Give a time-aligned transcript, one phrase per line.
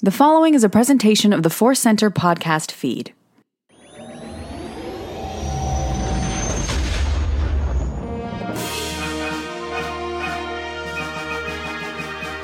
[0.00, 3.12] The following is a presentation of the Force Center podcast feed.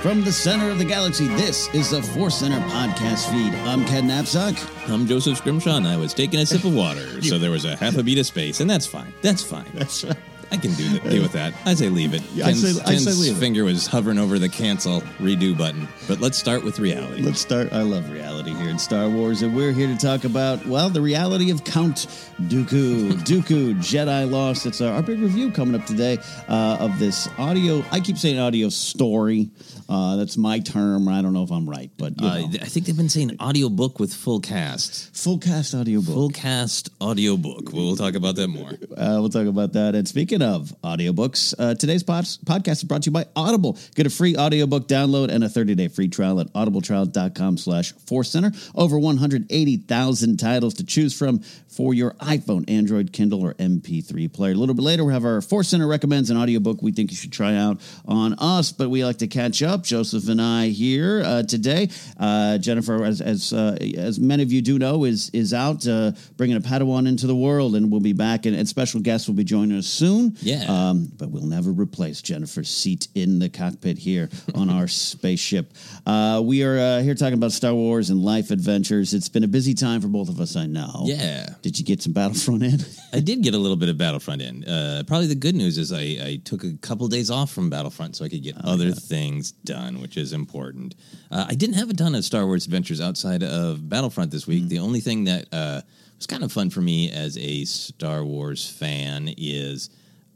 [0.02, 3.54] From the center of the galaxy, this is the Force Center podcast feed.
[3.68, 4.92] I'm Ken Napzok.
[4.92, 7.76] I'm Joseph Scrimshaw, and I was taking a sip of water, so there was a
[7.76, 9.14] half a beat of space, and that's fine.
[9.22, 9.70] That's fine.
[9.74, 10.16] That's right.
[10.54, 11.52] I can do the, deal with that.
[11.66, 12.22] I say leave it.
[12.32, 13.40] Yeah, I Ken's, say- I say leave it.
[13.40, 15.88] finger was hovering over the cancel redo button.
[16.06, 17.22] But let's start with reality.
[17.22, 17.72] Let's start.
[17.72, 21.00] I love reality here in Star Wars, and we're here to talk about, well, the
[21.00, 22.08] reality of Count
[22.42, 23.12] Dooku.
[23.22, 24.66] Dooku, Jedi Lost.
[24.66, 26.18] It's our, our big review coming up today
[26.48, 27.84] uh, of this audio.
[27.92, 29.50] I keep saying audio story.
[29.88, 31.06] Uh, that's my term.
[31.08, 32.26] I don't know if I'm right, but Uh.
[32.26, 35.14] I think they've been saying audiobook with full cast.
[35.16, 36.12] full cast audiobook.
[36.12, 37.72] Full cast audiobook.
[37.72, 38.70] We'll talk about that more.
[38.70, 39.94] Uh, we'll talk about that.
[39.94, 43.78] And speaking of audiobooks, uh, today's pod- podcast is brought to you by Audible.
[43.94, 48.50] Get a free audiobook download and a 30-day free trial at audibletrial.com slash Force Center.
[48.74, 51.42] Over 180,000 titles to choose from
[51.76, 54.52] for your iPhone, Android, Kindle, or MP3 player.
[54.52, 57.16] A little bit later, we have our Force Center recommends an audiobook we think you
[57.16, 59.82] should try out on us, but we like to catch up.
[59.82, 61.88] Joseph and I here uh, today.
[62.18, 66.12] Uh, Jennifer, as as, uh, as many of you do know, is is out uh,
[66.36, 68.46] bringing a Padawan into the world, and we'll be back.
[68.46, 70.36] And, and special guests will be joining us soon.
[70.40, 70.64] Yeah.
[70.68, 75.72] Um, but we'll never replace Jennifer's seat in the cockpit here on our spaceship.
[76.06, 79.14] Uh, we are uh, here talking about Star Wars and life adventures.
[79.14, 81.02] It's been a busy time for both of us, I know.
[81.04, 81.48] Yeah.
[81.64, 82.78] Did you get some Battlefront in?
[83.14, 84.64] I did get a little bit of Battlefront in.
[84.64, 88.16] Uh, probably the good news is I, I took a couple days off from Battlefront
[88.16, 90.94] so I could get other things done, which is important.
[91.30, 94.68] Uh, I didn't have a ton of Star Wars adventures outside of Battlefront this week.
[94.68, 95.80] The only thing that uh,
[96.18, 99.32] It's kind of fun for me as a Star Wars fan.
[99.38, 99.88] Is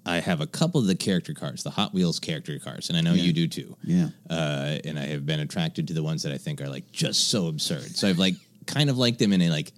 [0.07, 3.03] I have a couple of the character cars, the Hot Wheels character cars, and I
[3.03, 3.25] know Yeah.
[3.25, 3.77] you do too.
[3.85, 4.09] Yeah.
[4.31, 7.29] Uh, and I have been attracted to the ones that I think are like just
[7.29, 7.95] so absurd.
[7.99, 9.73] So I've like kind of liked them in a like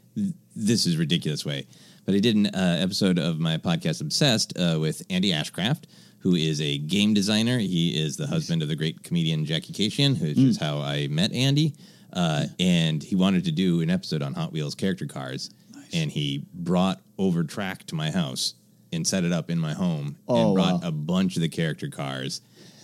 [0.66, 1.66] this is ridiculous way.
[2.06, 5.84] But I did an uh, episode of my podcast Obsessed uh, with Andy Ashcraft,
[6.20, 7.58] who is a game designer.
[7.58, 11.32] He is the husband of the great comedian Jackie Kashian, which is how I met
[11.32, 11.74] Andy.
[12.12, 15.50] Uh, and he wanted to do an episode on Hot Wheels character cars,
[15.92, 18.54] and he brought over track to my house
[18.92, 20.88] and set it up in my home Oh, and brought wow.
[20.88, 22.40] a bunch of the character cars.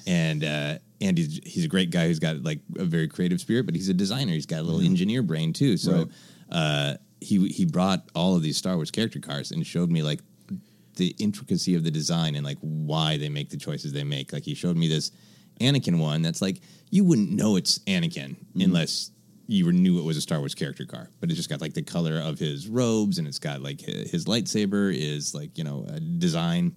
[0.07, 3.75] And uh, Andy's he's a great guy who's got like a very creative spirit, but
[3.75, 4.33] he's a designer.
[4.33, 5.77] He's got a little engineer brain too.
[5.77, 6.07] So Right.
[6.53, 10.21] uh, he he brought all of these Star Wars character cars and showed me like
[10.97, 14.33] the intricacy of the design and like why they make the choices they make.
[14.33, 15.13] Like he showed me this
[15.61, 16.61] Anakin one that's like
[16.91, 18.61] you wouldn't know it's Anakin mm-hmm.
[18.63, 19.11] unless
[19.47, 21.09] you knew it was a Star Wars character car.
[21.21, 24.09] But it just got like the color of his robes and it's got like hi-
[24.11, 26.75] his lightsaber is like you know a design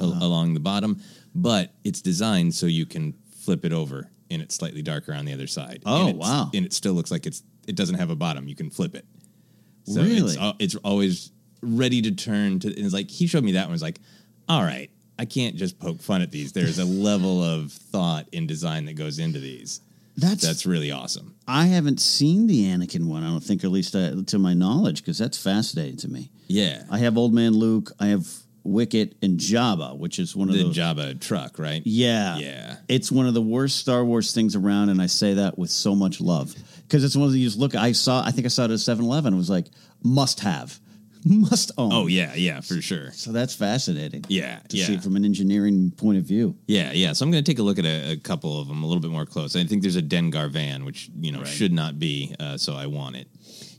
[0.00, 1.00] al- along the bottom,
[1.34, 5.32] but it's designed so you can flip it over and it's slightly darker on the
[5.32, 5.82] other side.
[5.84, 6.50] Oh, And wow.
[6.54, 8.48] And it still looks like it's it doesn't have a bottom.
[8.48, 9.06] You can flip it.
[9.84, 10.34] So Really?
[10.34, 11.30] it's, it's always
[11.62, 12.68] ready to turn to.
[12.68, 13.72] And it's like he showed me that one.
[13.72, 14.00] Was like,
[14.48, 16.52] all right, I can't just poke fun at these.
[16.52, 19.80] There's a level of thought and design that goes into these.
[20.16, 21.34] That's That's really awesome.
[21.48, 23.22] I haven't seen the Anakin one.
[23.24, 26.30] I don't think, or at least uh, to my knowledge, because that's fascinating to me.
[26.48, 27.92] Yeah, I have Old Man Luke.
[27.98, 28.28] I have
[28.62, 30.76] Wicket and Jabba, which is one of the those.
[30.76, 31.80] Jabba truck, right?
[31.86, 32.36] Yeah.
[32.36, 32.76] Yeah.
[32.88, 35.94] It's one of the worst Star Wars things around, and I say that with so
[35.94, 36.54] much love.
[36.92, 38.70] Because it's one of the you just look I saw I think I saw it
[38.70, 39.32] at 7 Eleven.
[39.32, 39.68] It was like
[40.02, 40.78] must have.
[41.24, 41.92] Must own.
[41.92, 43.12] Oh yeah, yeah, for sure.
[43.12, 44.24] So that's fascinating.
[44.28, 44.86] Yeah, To yeah.
[44.86, 46.56] see it from an engineering point of view.
[46.66, 47.12] Yeah, yeah.
[47.12, 49.00] So I'm going to take a look at a, a couple of them a little
[49.00, 49.54] bit more close.
[49.54, 52.88] I think there's a Dengar van, which you know should not be, uh, so I
[52.88, 53.28] want it.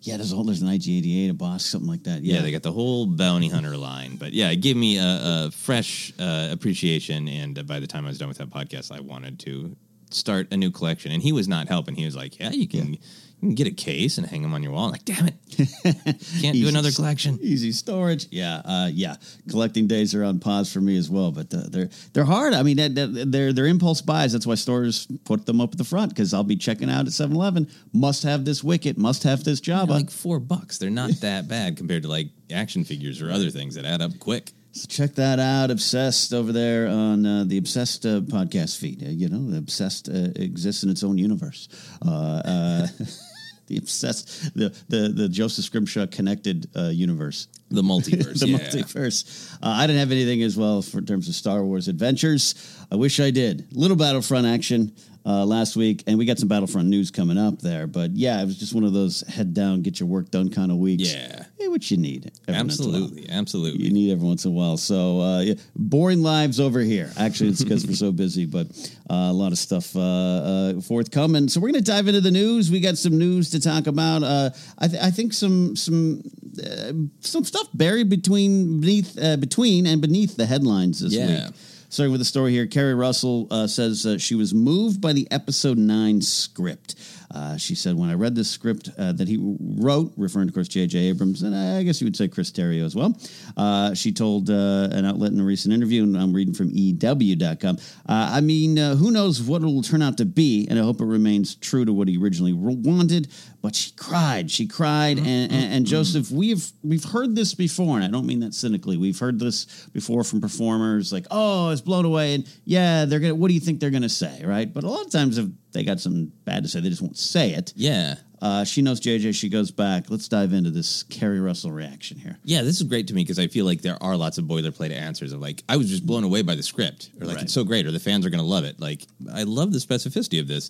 [0.04, 2.24] Yeah, there's a whole there's an IG88, a boss, something like that.
[2.24, 4.16] Yeah, Yeah, they got the whole bounty hunter line.
[4.16, 5.04] But yeah, it gave me a,
[5.48, 7.28] a fresh uh, appreciation.
[7.28, 9.76] And uh, by the time I was done with that podcast, I wanted to
[10.14, 11.12] start a new collection.
[11.12, 11.96] And he was not helping.
[11.96, 13.00] He was like, "Yeah, you can, you
[13.40, 15.36] can get a case and hang them on your wall." I'm like, damn it,
[16.42, 17.40] can't do another collection.
[17.42, 18.28] Easy storage.
[18.32, 19.16] Yeah, uh, yeah.
[19.50, 22.54] Collecting days are on pause for me as well, but uh, they're they're hard.
[22.54, 24.34] I mean, they're they're impulse buys.
[24.34, 27.14] That's why stores put them up at the front because I'll be checking out at
[27.14, 27.70] 7-Eleven.
[27.94, 28.98] Must have this Wicket.
[28.98, 30.78] Must have this They're like four bucks.
[30.78, 34.18] They're not that bad compared to like action figures or other things that add up
[34.20, 34.52] quick.
[34.74, 35.70] So check that out.
[35.70, 39.04] Obsessed over there on uh, the Obsessed uh, podcast feed.
[39.04, 41.70] Uh, you know, the Obsessed uh, exists in its own universe.
[42.04, 42.88] Uh, uh,
[43.68, 47.50] the Obsessed, the the the Joseph Scrimshaw connected uh, universe.
[47.70, 48.40] The multiverse.
[48.40, 48.58] the yeah.
[48.58, 49.54] multiverse.
[49.62, 52.56] Uh, I didn't have anything as well for in terms of Star Wars adventures.
[52.92, 53.78] I wish I did.
[53.78, 57.88] Little Battlefront action uh, last week, and we got some Battlefront news coming up there.
[57.88, 60.72] But yeah, it was just one of those head down, get your work done kind
[60.72, 61.14] of weeks.
[61.14, 61.46] Yeah.
[61.58, 62.32] Hey, what you need.
[62.48, 63.04] every once in a while.
[63.04, 63.84] Absolutely, absolutely.
[63.86, 64.76] You need every once in a while.
[64.76, 67.10] So, uh, yeah, boring lives over here.
[67.18, 68.68] Actually, it's because we're so busy, but
[69.10, 71.48] uh, a lot of stuff uh, uh, forthcoming.
[71.48, 72.70] So, we're going to dive into the news.
[72.70, 74.24] We got some news to talk about.
[74.24, 76.22] Uh, I, th- I think some some
[76.62, 76.92] uh,
[77.22, 81.46] some stuff buried between beneath uh, between and beneath the headlines this Yeah.
[81.46, 81.56] week.
[81.94, 85.28] Starting with the story here, Keri Russell uh, says uh, she was moved by the
[85.30, 86.96] episode nine script.
[87.34, 90.56] Uh, she said, when I read this script uh, that he wrote, referring to, of
[90.56, 91.00] course, J.J.
[91.00, 93.18] Abrams, and I guess you would say Chris Terrio as well,
[93.58, 97.78] uh, she told uh, an outlet in a recent interview, and I'm reading from EW.com,
[97.78, 101.02] uh, I mean, uh, who knows what it'll turn out to be, and I hope
[101.02, 103.30] it remains true to what he originally wanted,
[103.64, 104.52] but she cried.
[104.52, 108.42] She cried, and, and, and Joseph, we've, we've heard this before, and I don't mean
[108.42, 108.98] that cynically.
[108.98, 113.32] We've heard this before from performers, like, oh, it's blown away, and yeah, they're going
[113.32, 114.72] to, what do you think they're going to say, right?
[114.72, 117.18] But a lot of times if they got something bad to say, they just won't
[117.18, 117.74] say it.
[117.76, 118.16] Yeah.
[118.42, 119.34] Uh, she knows JJ.
[119.36, 120.10] She goes back.
[120.10, 122.38] Let's dive into this Keri Russell reaction here.
[122.44, 124.92] Yeah, this is great to me because I feel like there are lots of boilerplate
[124.92, 127.44] answers of like, I was just blown away by the script, or like, Right.
[127.46, 128.80] it's so great, or the fans are going to love it.
[128.82, 130.70] Like, I love the specificity of this.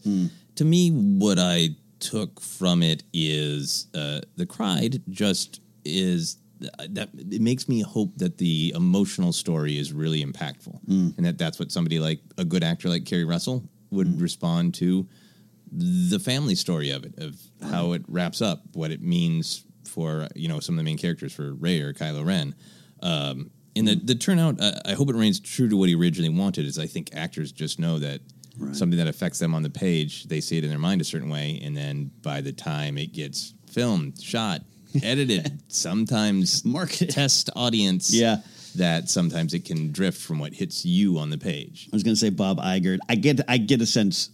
[0.56, 1.70] To me, what I
[2.00, 6.38] took from it is uh, the cried just is
[6.90, 11.60] that it makes me hope that the emotional story is really impactful and that that's
[11.60, 15.08] what somebody like a good actor like Keri Russell would respond to
[15.72, 17.36] the family story of it, of
[17.72, 21.34] how it wraps up, what it means for you know some of the main characters
[21.34, 22.56] for Rey or Kylo Ren.
[23.02, 26.30] Um, and the the turnout, uh, I hope it remains true to what he originally
[26.30, 26.66] wanted.
[26.66, 28.22] Is I think actors just know that
[28.74, 31.30] something that affects them on the page, they see it in their mind a certain
[31.30, 34.62] way, and then by the time it gets filmed, shot,
[35.02, 38.38] edited, sometimes market test audience, Yeah.
[38.74, 41.90] That sometimes it can drift from what hits you on the page.
[41.92, 42.98] I was going to say Bob Iger.
[43.10, 43.42] I get.
[43.48, 44.30] I get a sense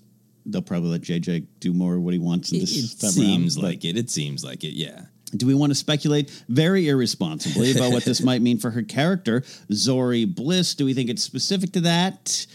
[0.46, 3.64] they'll probably let JJ do more of what he wants in this it seems around,
[3.64, 3.98] like it.
[3.98, 4.74] It seems like it.
[4.74, 5.02] Yeah.
[5.32, 9.44] Do we want to speculate very irresponsibly about what this might mean for her character,
[9.72, 10.74] Zori Bliss?
[10.74, 12.48] Do we think it's specific to that?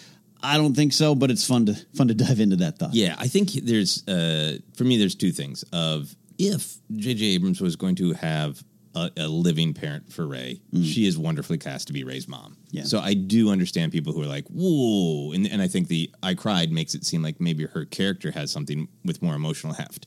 [0.42, 2.92] I don't think so, but it's fun to fun to dive into that thought.
[2.92, 7.24] Yeah, I think there's uh, for me there's two things of if J.J.
[7.26, 8.62] Abrams was going to have
[8.94, 12.56] a, a living parent for Rey, she is wonderfully cast to be Rey's mom.
[12.70, 12.84] Yeah.
[12.84, 16.34] So I do understand people who are like, "Whoa," and, and I think the "I
[16.34, 20.06] cried" makes it seem like maybe her character has something with more emotional heft.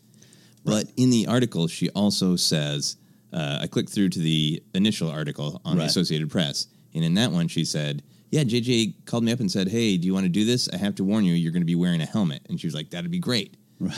[0.64, 2.98] But in the article, she also says,
[3.32, 5.90] uh, I clicked through to the initial article on the Right.
[5.90, 9.68] Associated Press, and in that one, she said, Yeah, JJ called me up and said,
[9.70, 10.68] Hey, do you want to do this?
[10.74, 12.42] I have to warn you, you're going to be wearing a helmet.
[12.50, 13.56] And she was like, That'd be great.
[13.80, 13.96] Right.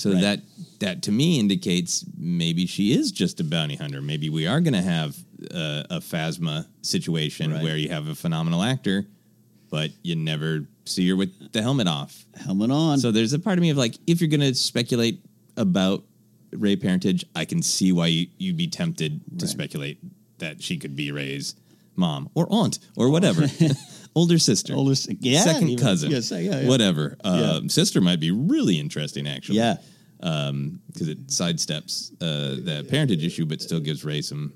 [0.00, 0.20] So Right.
[0.22, 0.40] that
[0.78, 4.00] that to me indicates maybe she is just a bounty hunter.
[4.00, 5.14] Maybe we are going to have
[5.54, 7.62] uh, a Phasma situation Right.
[7.62, 9.06] where you have a phenomenal actor,
[9.70, 12.24] but you never see her with the helmet off.
[12.34, 12.98] Helmet on.
[12.98, 15.22] So there's a part of me of like, if you're going to speculate
[15.58, 16.02] about
[16.52, 19.98] Rey parentage, I can see why you, you'd be tempted to speculate
[20.38, 21.54] that she could be Rey's
[21.94, 23.46] mom or aunt or whatever,
[24.20, 26.68] older sister, Older yeah, second even- cousin, yes, yeah, yeah.
[26.68, 27.16] whatever.
[27.24, 29.76] Um, sister might be really interesting actually, yeah.
[30.18, 34.52] because it sidesteps uh, the parentage issue, but still gives Rey some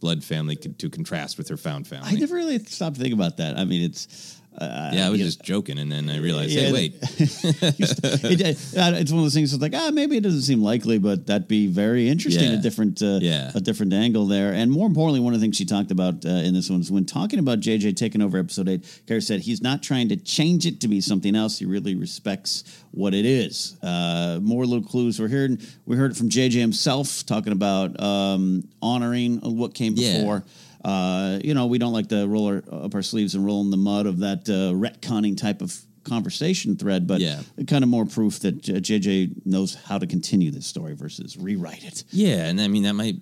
[0.00, 2.08] blood family to contrast with her found family.
[2.08, 3.56] I never really stopped to think about that.
[3.58, 6.72] I mean, it's uh, yeah, I was just joking, and then I realized, Yeah, hey,
[6.72, 10.60] wait, it, uh, it's one of those things that's like ah maybe it doesn't seem
[10.62, 12.58] likely but that'd be very interesting Yeah.
[12.58, 13.52] a different uh, Yeah.
[13.54, 14.52] a different angle there.
[14.52, 16.90] And more importantly one of the things she talked about uh, in this one is
[16.90, 20.66] when talking about JJ taking over episode 8 Kara said he's not trying to change
[20.66, 21.58] it to be something else.
[21.58, 23.76] He really respects what it is.
[23.82, 28.64] Uh, more little clues we're hearing we heard it from JJ himself talking about um,
[28.82, 30.18] honoring what came Yeah.
[30.18, 30.44] before
[30.84, 33.70] uh, you know, we don't like to roll our, up our sleeves and roll in
[33.70, 37.42] the mud of that uh, retconning type of conversation thread, but Yeah.
[37.66, 42.04] kind of more proof that JJ knows how to continue this story versus rewrite it.
[42.10, 43.16] Yeah, and I mean that might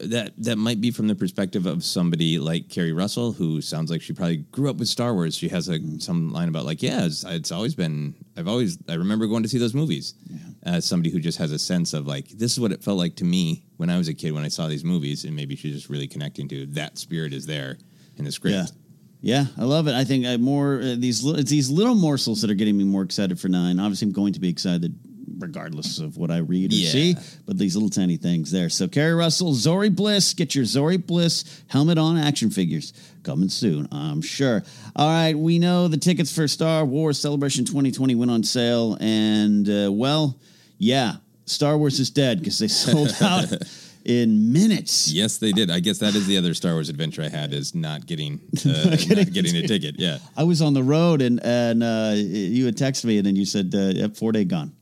[0.00, 4.02] that that might be from the perspective of somebody like Keri Russell, who sounds like
[4.02, 5.36] she probably grew up with Star Wars.
[5.36, 8.14] She has a some line about like, yeah, it's, it's always been.
[8.36, 10.14] I've always I remember going to see those movies.
[10.62, 13.14] As somebody who just has a sense of like, this is what it felt like
[13.16, 15.74] to me when I was a kid when I saw these movies, and maybe she's
[15.74, 17.78] just really connecting to that spirit is there
[18.16, 18.56] in the script.
[18.56, 18.66] Yeah.
[19.22, 19.94] Yeah, I love it.
[19.94, 23.02] I think I more uh, these it's these little morsels that are getting me more
[23.02, 23.80] excited for nine.
[23.80, 24.94] Obviously, I'm going to be excited
[25.38, 26.90] regardless of what I read or Yeah.
[26.90, 27.16] see,
[27.46, 28.68] but these little tiny things there.
[28.68, 32.92] So, Keri Russell, Zori Bliss, get your Zori Bliss helmet on action figures
[33.22, 34.62] coming soon, I'm sure.
[34.94, 39.68] All right, we know the tickets for Star Wars Celebration 2020 went on sale, and
[39.68, 40.38] uh, well,
[40.78, 43.52] yeah, Star Wars is dead because they sold out
[44.04, 45.10] in minutes.
[45.12, 45.68] Yes, they did.
[45.70, 48.90] I guess that is the other Star Wars adventure I had is not getting uh,
[48.90, 48.98] not
[49.32, 49.96] getting, a ticket.
[49.98, 50.18] Yeah.
[50.36, 53.44] I was on the road and and uh, you had texted me and then you
[53.44, 54.72] said uh, yep, four day gone.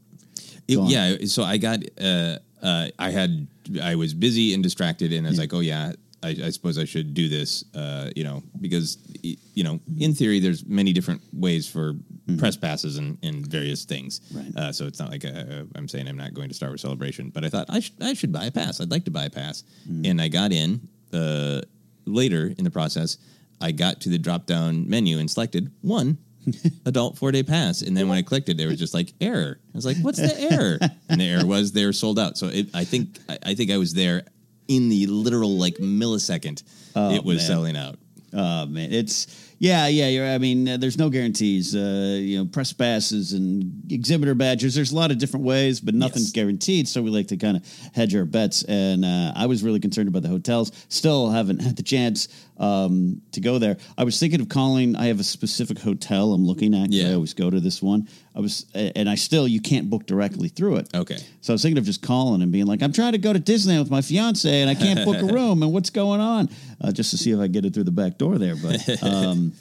[0.68, 3.46] It- yeah, so I got uh, uh, I had
[3.82, 5.92] I was busy and distracted, and I was like, oh yeah,
[6.22, 10.40] I, I suppose I should do this, uh, you know, because you know, in theory,
[10.40, 11.94] there's many different ways for
[12.38, 14.22] press passes and, and various things.
[14.32, 14.50] Right.
[14.56, 17.28] Uh, so it's not like uh, I'm saying I'm not going to Star Wars Celebration,
[17.28, 18.80] but I thought I should I should buy a pass.
[18.80, 19.64] I'd like to buy a pass,
[20.04, 20.88] and I got in.
[21.12, 21.60] Uh,
[22.06, 23.18] later in the process,
[23.60, 26.18] I got to the drop down menu and selected one
[26.86, 27.82] adult four day pass.
[27.82, 29.58] And then when I clicked it, there was just like error.
[29.62, 30.78] I was like, what's the error?
[31.08, 32.36] And the error was they were sold out.
[32.38, 34.24] So it, I think I, I think I was there
[34.68, 36.62] in the literal like millisecond
[36.96, 37.46] oh, it was man.
[37.46, 37.98] selling out.
[38.32, 40.08] Oh man, it's yeah, yeah.
[40.08, 41.74] You're, I mean, uh, there's no guarantees.
[41.74, 44.74] Uh, you know, press passes and exhibitor badges.
[44.74, 46.32] There's a lot of different ways, but nothing's Yes.
[46.32, 46.88] guaranteed.
[46.88, 48.62] So we like to kind of hedge our bets.
[48.64, 50.72] And uh, I was really concerned about the hotels.
[50.88, 53.76] Still haven't had the chance um, to go there.
[53.98, 54.96] I was thinking of calling.
[54.96, 56.92] I have a specific hotel I'm looking at.
[56.92, 57.10] Yeah.
[57.10, 58.08] I always go to this one.
[58.36, 60.88] I was, and I still you can't book directly through it.
[60.94, 61.16] Okay.
[61.40, 63.38] So I was thinking of just calling and being like, I'm trying to go to
[63.40, 66.48] Disneyland with my fiance and I can't book a room and what's going on?
[66.80, 68.56] Uh, just to see if I get it through the back door there.
[68.56, 69.52] But um,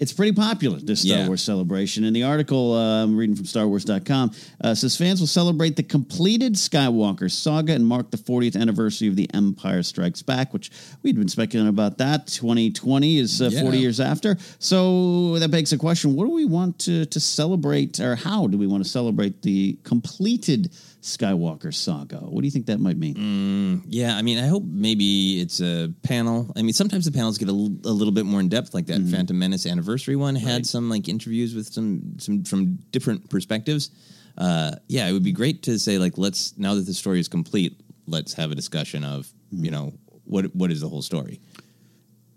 [0.00, 1.26] it's pretty popular, this Star Yeah.
[1.26, 2.04] Wars celebration.
[2.04, 4.30] And the article uh, I'm reading from StarWars.com
[4.62, 9.16] uh, says fans will celebrate the completed Skywalker saga and mark the 40th anniversary of
[9.16, 10.70] The Empire Strikes Back, which
[11.02, 12.26] we'd been speculating about that.
[12.28, 13.62] 2020 is uh, Yeah.
[13.62, 14.36] 40 years after.
[14.60, 18.56] So that begs the question what do we want to, to celebrate, or how do
[18.56, 20.70] we want to celebrate the completed
[21.02, 22.18] Skywalker saga?
[22.18, 23.82] What do you think that might mean?
[23.88, 26.52] Yeah, I mean, I hope maybe it's a panel.
[26.56, 28.86] I mean, sometimes the panels get a, l- a little bit more in depth, like
[28.86, 33.90] that Phantom Menace anniversary one had some like interviews with some some from different perspectives.
[34.36, 37.28] Uh, yeah, it would be great to say like, let's now that the story is
[37.28, 39.92] complete, let's have a discussion of you know
[40.24, 41.40] what what is the whole story.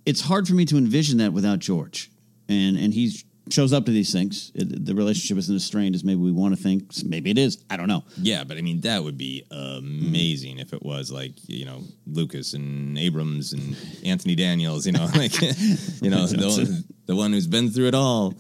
[0.06, 2.10] it's hard for me to envision that without George,
[2.48, 4.52] and and he's shows up to these things.
[4.56, 6.92] It, the relationship isn't as strained as maybe we want to think.
[7.06, 7.64] Maybe it is.
[7.70, 8.04] I don't know.
[8.18, 12.54] Yeah, but I mean that would be amazing if it was like you know Lucas
[12.54, 17.70] and Abrams and Anthony Daniels, you know, like you know the, the one who's been
[17.70, 18.34] through it all.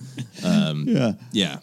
[0.43, 1.13] Um, Yeah.
[1.31, 1.57] yeah,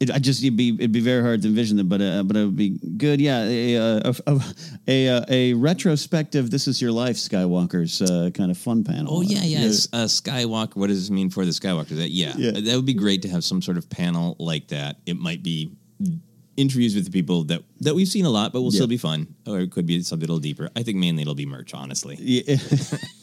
[0.00, 2.36] It, I just it'd be it'd be very hard to envision them, but uh, but
[2.36, 3.20] it would be good.
[3.20, 4.40] Yeah, a a, a,
[4.86, 6.50] a, uh, a retrospective.
[6.52, 9.16] This is your life, Skywalker's uh, kind of fun panel.
[9.16, 9.58] Oh yeah, Uh, yeah.
[9.66, 10.76] S- Uh, Skywalker.
[10.76, 11.96] What does this mean for the Skywalker?
[11.96, 12.52] That yeah, Yeah.
[12.52, 15.00] that would be great to have some sort of panel like that.
[15.04, 15.72] It might be
[16.56, 18.78] interviews with the people that that we've seen a lot, but will Yeah.
[18.78, 20.70] still be fun, or it could be something a little deeper.
[20.76, 21.74] I think mainly it'll be merch.
[21.74, 22.56] Honestly, Yeah.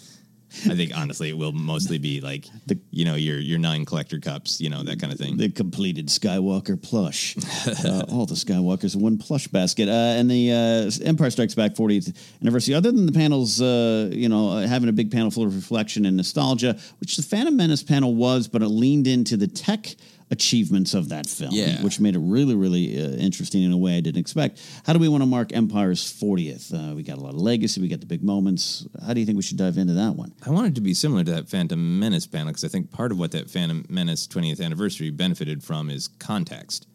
[0.69, 4.19] I think honestly it will mostly be like The- you know your your nine collector
[4.19, 5.37] cups, you know that kind of thing.
[5.37, 7.35] the completed Skywalker plush.
[7.85, 9.89] uh, all the Skywalkers in one plush basket.
[9.89, 12.73] Uh, and the uh, Empire Strikes Back 40th anniversary.
[12.73, 16.05] Other than the panels, uh, you know, uh, having a big panel full of reflection
[16.05, 19.95] and nostalgia, which the Phantom Menace panel was, but it leaned into the tech
[20.31, 21.81] achievements of that film, Yeah.
[21.83, 24.59] which made it really, really uh, interesting in a way I didn't expect.
[24.83, 26.73] How do we want to mark Empire's 40th?
[26.73, 27.79] Uh, we got a lot of legacy.
[27.79, 28.87] We got the big moments.
[29.05, 30.33] How do you think we should dive into that one?
[30.45, 33.19] I wanted to be similar to that Phantom Menace panel because I think part of
[33.19, 36.87] what that Phantom Menace 20th anniversary benefited from is context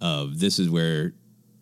[0.00, 1.14] of this is where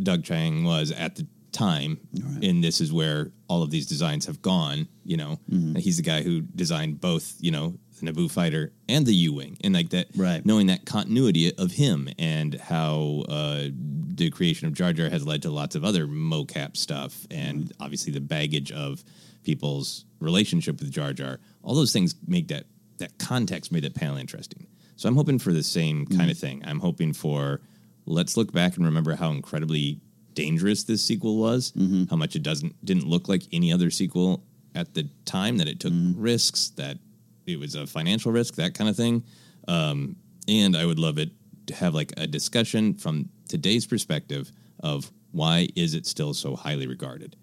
[0.02, 1.98] Doug Chiang was at the time,
[2.42, 4.86] and this is where all of these designs have gone.
[5.04, 7.34] You know, And he's the guy who designed both.
[7.40, 10.44] You know, the Naboo fighter and the U wing, and like that, Right.
[10.44, 15.42] Knowing that continuity of him and how uh, the creation of Jar Jar has led
[15.42, 17.82] to lots of other mocap stuff, and mm-hmm.
[17.82, 19.04] obviously the baggage of
[19.42, 21.38] people's relationship with Jar Jar.
[21.62, 22.66] All those things make that
[22.98, 24.66] that context made that panel interesting.
[24.96, 26.18] So I'm hoping for the same mm-hmm.
[26.18, 26.62] kind of thing.
[26.66, 27.60] I'm hoping for
[28.04, 30.00] let's look back and remember how incredibly
[30.34, 32.04] dangerous this sequel was, mm-hmm.
[32.10, 35.80] how much it doesn't didn't look like any other sequel at the time that it
[35.80, 36.98] took risks, that
[37.52, 39.24] it was a financial risk, that kind of thing.
[39.68, 40.16] Um,
[40.48, 41.30] and I would love it
[41.66, 46.86] to have like a discussion from today's perspective of why is it still so highly
[46.86, 47.36] regarded?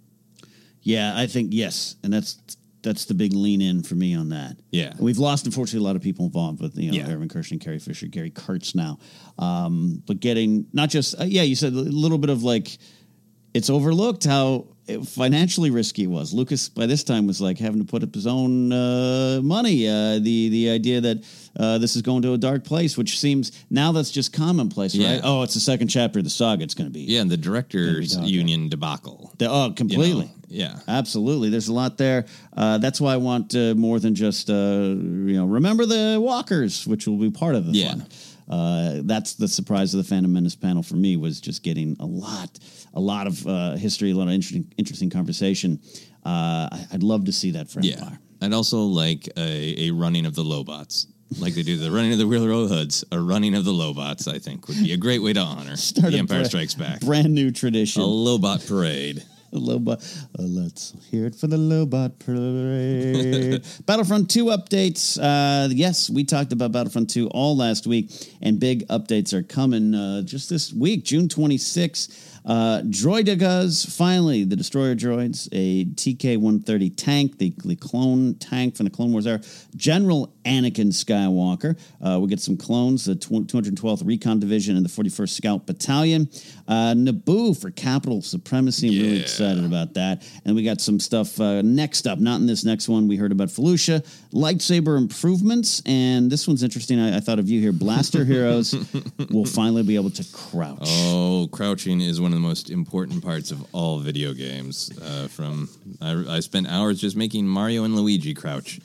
[0.81, 2.37] Yeah, I think yes, and that's
[2.83, 4.55] that's the big lean in for me on that.
[4.71, 4.93] Yeah.
[4.99, 7.11] we've lost unfortunately a lot of people involved with you know Yeah.
[7.13, 8.99] Irvin Kershner, Carrie Fisher, Gary Kurtz now,
[9.39, 12.77] um, but getting not just uh, yeah, you said a little bit of like
[13.53, 14.67] it's overlooked how
[15.05, 16.33] financially risky it was.
[16.33, 19.87] Lucas by this time was like having to put up his own uh, money.
[19.87, 21.23] Uh, the the idea that
[21.59, 25.13] uh, this is going to a dark place, which seems now that's just commonplace, Yeah.
[25.13, 25.21] right?
[25.23, 26.63] Oh, it's the second chapter of the saga.
[26.63, 29.33] It's going to be Yeah, and the directors union debacle.
[29.37, 29.73] The- oh, you know?
[29.75, 30.31] completely.
[30.49, 30.79] Yeah.
[30.87, 32.25] Absolutely, there's a lot there.
[32.55, 36.87] Uh, that's why I want uh, more than just uh, you know remember the walkers,
[36.87, 37.89] which will be part of the Yeah.
[37.89, 38.05] fun.
[38.49, 42.05] Uh, that's the surprise of the Phantom Menace panel for me was just getting a
[42.05, 42.57] lot,
[42.93, 45.79] a lot of uh, history, a lot of interesting, interesting conversation.
[46.25, 48.09] Uh, I- I'd love to see that for Yeah.
[48.41, 51.07] I'd also like a, a running of the Lobots.
[51.39, 54.39] Like they do the running of the Wheeler Hoods, a running of the Lobots, I
[54.39, 57.01] think would be a great way to honor Start the Empire Strikes Back.
[57.01, 58.01] Brand new tradition.
[58.01, 58.05] A.
[58.05, 59.23] Lobot parade.
[59.53, 60.25] Lobot.
[60.37, 63.63] Uh, let's hear it for the Lobot parade.
[63.85, 65.17] Battlefront 2 updates.
[65.21, 69.95] Uh, yes, we talked about Battlefront 2 all last week, and big updates are coming
[69.95, 72.36] uh, just this week, June 26th.
[72.47, 78.89] Uh, finally, the destroyer droids, a TK 130 tank, the, the clone tank from the
[78.89, 79.41] Clone Wars era.
[79.75, 81.77] General Anakin Skywalker.
[82.01, 86.29] Uh, we get some clones, the tw- 212th Recon Division and the 41st Scout Battalion.
[86.67, 88.87] Uh, Naboo for capital supremacy.
[88.87, 90.23] I'm really excited about that.
[90.45, 93.09] And we got some stuff uh, next up, not in this next one.
[93.09, 95.81] We heard about Felucia, lightsaber improvements.
[95.85, 96.99] And this one's interesting.
[96.99, 97.73] I, I thought of you here.
[97.73, 98.73] Blaster heroes
[99.29, 100.79] will finally be able to crouch.
[100.83, 104.91] Oh, crouching is one of the most important parts of all video games.
[105.01, 105.69] Uh, from
[106.01, 108.79] I, I spent hours just making Mario and Luigi crouch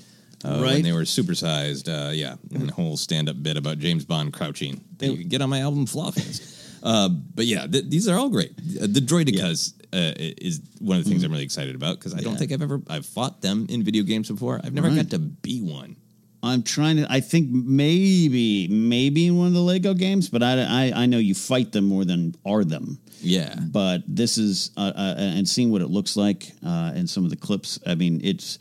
[0.45, 0.75] uh, Right.
[0.75, 1.87] when they were supersized.
[1.89, 5.43] Uh, yeah, and a whole stand-up bit about James Bond crouching They you can get
[5.43, 6.59] on my album Flawfest.
[6.85, 8.51] Uh, but yeah, th- these are all great.
[8.59, 12.19] Uh, the Droidekas uh, is one of the things I'm really excited about because I
[12.23, 14.61] don't think I've ever I've fought them in video games before.
[14.65, 14.97] I've never Right.
[14.97, 15.95] got to be one.
[16.43, 17.07] I'm trying to.
[17.09, 20.55] I think maybe, maybe in one of the Lego games, but I,
[20.89, 22.99] I, I know you fight them more than are them.
[23.23, 27.25] Yeah, But this is, uh, uh, and seeing what it looks like uh, in some
[27.25, 27.79] of the clips.
[27.87, 28.59] I mean, it's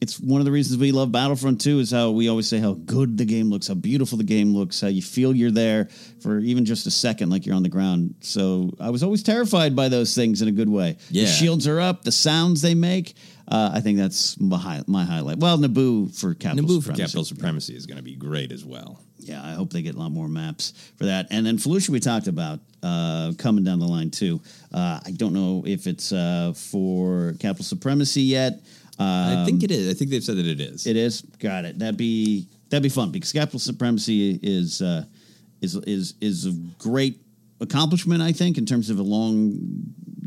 [0.00, 2.74] it's one of the reasons we love Battlefront 2 is how we always say how
[2.74, 5.86] good the game looks, how beautiful the game looks, how you feel you're there
[6.20, 8.14] for even just a second, like you're on the ground.
[8.20, 10.98] So I was always terrified by those things in a good way.
[11.10, 11.24] Yeah.
[11.24, 13.14] The shields are up, the sounds they make.
[13.48, 15.38] Uh, I think that's my, my highlight.
[15.38, 19.00] Well, Naboo for capital Naboo for capital supremacy is going to be great as well.
[19.18, 21.28] Yeah, I hope they get a lot more maps for that.
[21.30, 24.40] And then Felucia, we talked about uh, coming down the line too.
[24.72, 28.60] Uh, I don't know if it's uh, for capital supremacy yet.
[28.98, 29.90] Uh, I think it is.
[29.90, 30.86] I think they've said that it is.
[30.86, 31.22] it is.
[31.38, 31.78] Got it.
[31.78, 35.04] That'd be that'd be fun because capital supremacy is uh,
[35.60, 37.20] is is is a great
[37.60, 38.22] accomplishment.
[38.22, 39.58] I think in terms of a long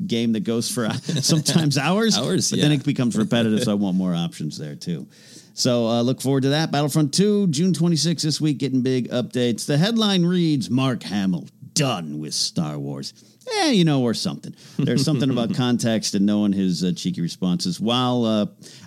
[0.06, 0.90] game that goes for
[1.22, 2.18] sometimes hours.
[2.18, 3.64] Hours, but then it becomes repetitive.
[3.64, 5.08] so I want more options there too.
[5.54, 6.72] So uh, look forward to that.
[6.72, 9.66] Battlefront 2, June 26th this week, getting big updates.
[9.66, 13.14] The headline reads Mark Hamill done with Star Wars.
[13.62, 14.54] Eh, you know, or something.
[14.78, 17.80] There's something about context and knowing his uh, cheeky responses.
[17.80, 18.46] While uh,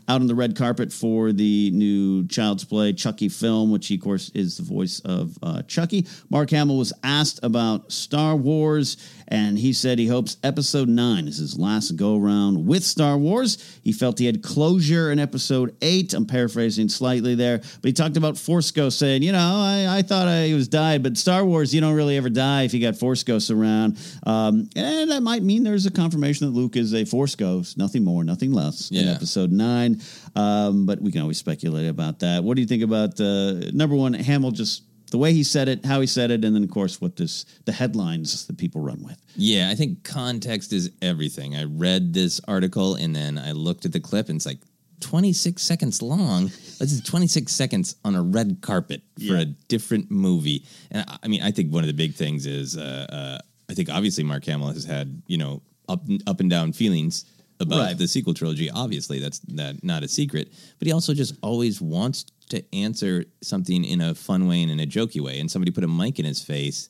[0.09, 4.03] out on the red carpet for the new Child's Play Chucky film, which he, of
[4.03, 8.97] course, is the voice of uh, Chucky, Mark Hamill was asked about Star Wars,
[9.29, 13.59] and he said he hopes Episode 9 is his last go around with Star Wars.
[13.83, 16.15] He felt he had closure in Episode 8.
[16.15, 20.03] I'm paraphrasing slightly there, but he talked about Force Ghost saying, you know, I, I
[20.03, 22.97] thought I was died, but Star Wars, you don't really ever die if you got
[22.97, 23.99] Force Ghosts around.
[24.27, 28.05] Um, and that might mean there's a confirmation that Luke is a Force Ghost, nothing
[28.05, 29.13] more, nothing less in Yeah.
[29.13, 30.01] Episode 9.
[30.35, 32.43] Um, but we can always speculate about that.
[32.45, 34.83] What do you think about uh, number one, Hamill just
[35.13, 37.45] the way he said it, how he said it, and then of course what this
[37.65, 39.17] the headlines that people run with.
[39.37, 41.55] Yeah, I think context is everything.
[41.55, 44.59] I read this article and then I looked at the clip and it's like
[45.01, 46.45] 26 seconds long.
[46.79, 50.65] This is 26 seconds on a red carpet for a different movie.
[50.91, 53.75] And I- I mean, I think one of the big things is uh, uh, I
[53.75, 57.25] think obviously Mark Hamill has had, you know, up up and down feelings
[57.61, 57.99] about Right.
[57.99, 58.71] the sequel trilogy.
[58.71, 60.53] Obviously, that's that not a secret.
[60.79, 64.81] But he also just always wants to answer something in a fun way and in
[64.81, 65.41] a jokey way.
[65.41, 66.89] And somebody put a mic in his face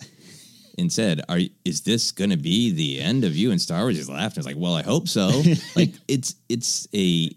[0.79, 3.97] and said, "Are is this going to be the end of you And Star Wars?"
[3.97, 4.37] He's laughed.
[4.39, 5.29] I was like, "Well, I hope so."
[5.77, 7.31] like it's it's a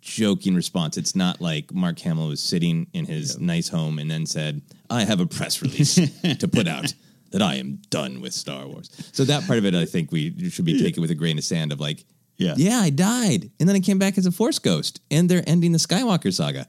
[0.00, 0.96] joking response.
[0.96, 5.04] It's not like Mark Hamill was sitting in his nice home and then said, "I
[5.04, 6.92] have a press release to put out."
[7.30, 8.88] That I am done with Star Wars.
[9.12, 11.44] So that part of it, I think we should be taken with a grain of
[11.44, 11.72] sand.
[11.72, 12.06] Of like,
[12.38, 12.54] Yeah.
[12.56, 15.72] yeah, I died, and then I came back as a Force ghost, and they're ending
[15.72, 16.66] the Skywalker saga.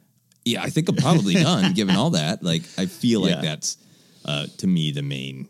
[0.49, 2.43] Yeah, I think I'm probably done, given all that.
[2.43, 3.41] Like, I feel like Yeah.
[3.41, 3.77] that's
[4.25, 5.47] uh, to me the main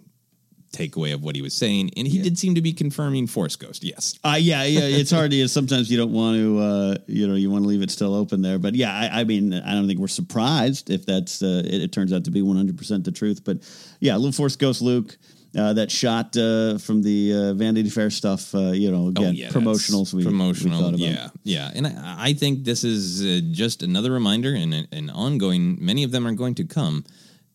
[0.72, 3.84] takeaway of what he was saying, and he did seem to be confirming Force Ghost.
[3.84, 5.48] Yes, Uh, yeah, yeah, it's hard to.
[5.60, 8.44] Sometimes you don't want to, uh, you know, you want to leave it still open
[8.44, 8.60] there.
[8.60, 11.92] But yeah, I, I mean, I don't think we're surprised if that's uh, it, it
[11.92, 13.44] turns out to be one hundred percent the truth.
[13.44, 13.58] But
[14.00, 15.18] yeah, Little Force Ghost Luke.
[15.58, 19.32] Uh, that shot uh, from the uh, Vanity Fair stuff, uh, you know, again, Oh,
[19.32, 20.14] yeah, promotionals.
[20.14, 21.72] We, promotional, we yeah, yeah.
[21.74, 25.78] And I, I think this is uh, just another reminder, and an, ongoing.
[25.84, 27.04] Many of them are going to come.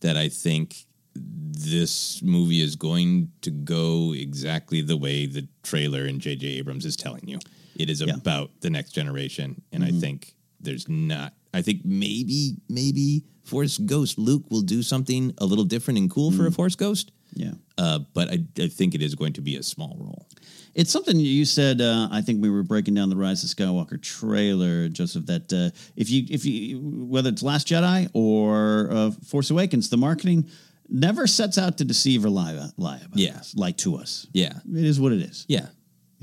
[0.00, 6.20] That I think this movie is going to go exactly the way the trailer and
[6.20, 6.46] J.J.
[6.58, 7.38] Abrams is telling you.
[7.76, 8.08] It is Yeah.
[8.08, 8.18] Mm-hmm.
[8.20, 11.32] about the next generation, and I think there's not.
[11.52, 16.32] I think maybe maybe Force Ghost Luke will do something a little different and cool
[16.32, 17.12] for a Force Ghost.
[17.34, 17.52] Yeah.
[17.76, 20.26] Uh, but I, I think it is going to be a small role.
[20.74, 21.80] It's something you said.
[21.80, 25.26] Uh, I think we were breaking down the Rise of Skywalker trailer, Joseph.
[25.26, 29.96] That uh, if you if you whether it's Last Jedi or uh, Force Awakens, the
[29.96, 30.48] marketing
[30.88, 33.36] never sets out to deceive or lie, lie about Yeah.
[33.38, 34.26] us, lie to us.
[34.32, 35.46] Yeah, It is what it is.
[35.48, 35.66] yeah.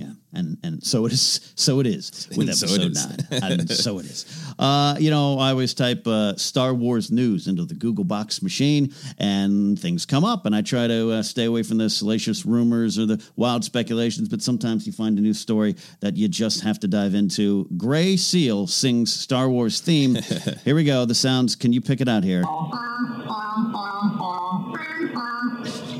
[0.01, 1.53] Yeah, and and so it is.
[1.55, 3.07] So it is with And so episode it is.
[3.41, 3.51] nine.
[3.59, 4.25] and so it is.
[4.57, 8.93] Uh, you know, I always type uh, Star Wars news into the Google Box machine,
[9.19, 12.97] and things come up, and I try to uh, stay away from the salacious rumors
[12.97, 14.27] or the wild speculations.
[14.27, 17.67] But sometimes you find a new story that you just have to dive into.
[17.77, 20.15] Gray Seal sings Star Wars theme.
[20.65, 21.05] here we go.
[21.05, 21.55] The sounds.
[21.55, 22.43] Can you pick it out here?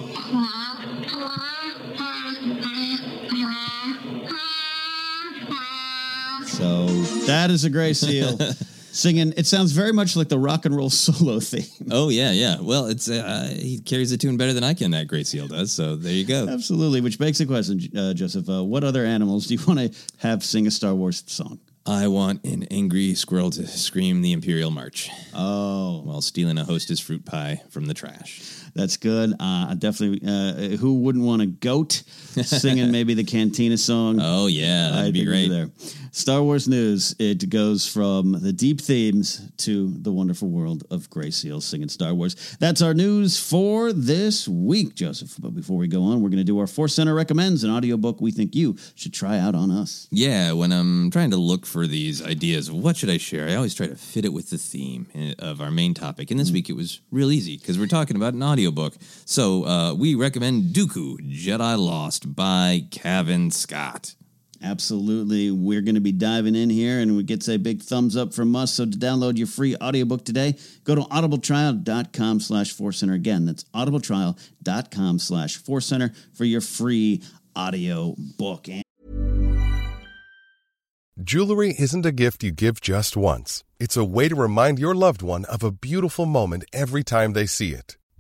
[7.28, 8.38] that is a Gray Seal.
[8.94, 11.88] Singing, it sounds very much like the rock and roll solo theme.
[11.92, 12.58] Oh yeah, yeah.
[12.60, 14.92] Well, it's uh, he carries the tune better than I can.
[14.92, 15.72] That Great Seal does.
[15.72, 16.48] So there you go.
[16.50, 18.50] Absolutely, which begs the question, uh, Joseph.
[18.50, 21.60] Uh, what other animals do you want to have sing a Star Wars song?
[21.86, 27.00] I want an angry squirrel to scream the Imperial March Oh, while stealing a hostess
[27.00, 28.42] fruit pie from the trash.
[28.74, 29.34] That's good.
[29.40, 30.22] Uh, definitely.
[30.28, 32.04] Uh, who wouldn't want a goat
[32.44, 34.20] singing maybe the Cantina song?
[34.22, 35.50] Oh yeah, that'd I be great.
[35.50, 35.70] There.
[36.12, 37.16] Star Wars news.
[37.20, 42.14] It goes from the deep themes to the wonderful world of Gray Seal singing Star
[42.14, 42.58] Wars.
[42.60, 45.36] That's our news for this week, Joseph.
[45.40, 48.20] But before we go on, we're going to do our Force Center recommends an audiobook
[48.20, 50.08] we think you should try out on us.
[50.12, 53.56] Yeah, when I'm trying to look for these ideas of what should I share, I
[53.56, 56.30] always try to fit it with the theme eh, of our main topic.
[56.30, 58.96] And this week it was real easy because we're talking about an audiobook.
[59.26, 64.16] So uh, we recommend Dooku Jedi Lost by Cavan Scott.
[64.64, 65.50] Absolutely.
[65.50, 68.56] We're going to be diving in here and we get a big thumbs up from
[68.56, 68.74] us.
[68.74, 73.14] So to download your free audiobook today, go to audibletrial.com slash force center.
[73.14, 77.24] Again, that's audibletrial.com slash force center for your free
[77.56, 78.68] audio book.
[81.20, 83.64] Jewelry isn't a gift you give just once.
[83.80, 87.48] It's a way to remind your loved one of a beautiful moment every time they
[87.48, 87.98] see it.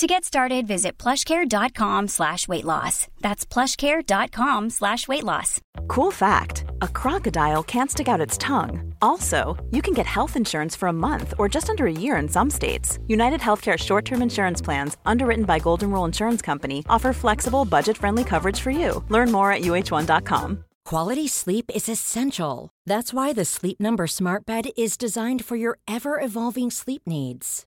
[0.00, 3.06] To get started, visit plushcare.com slash weight loss.
[3.20, 5.60] That's plushcare.com slash weight loss.
[5.88, 8.94] Cool fact a crocodile can't stick out its tongue.
[9.02, 12.30] Also, you can get health insurance for a month or just under a year in
[12.30, 12.98] some states.
[13.08, 17.98] United Healthcare short term insurance plans, underwritten by Golden Rule Insurance Company, offer flexible, budget
[17.98, 19.04] friendly coverage for you.
[19.10, 20.64] Learn more at uh1.com.
[20.86, 22.70] Quality sleep is essential.
[22.86, 27.66] That's why the Sleep Number Smart Bed is designed for your ever evolving sleep needs.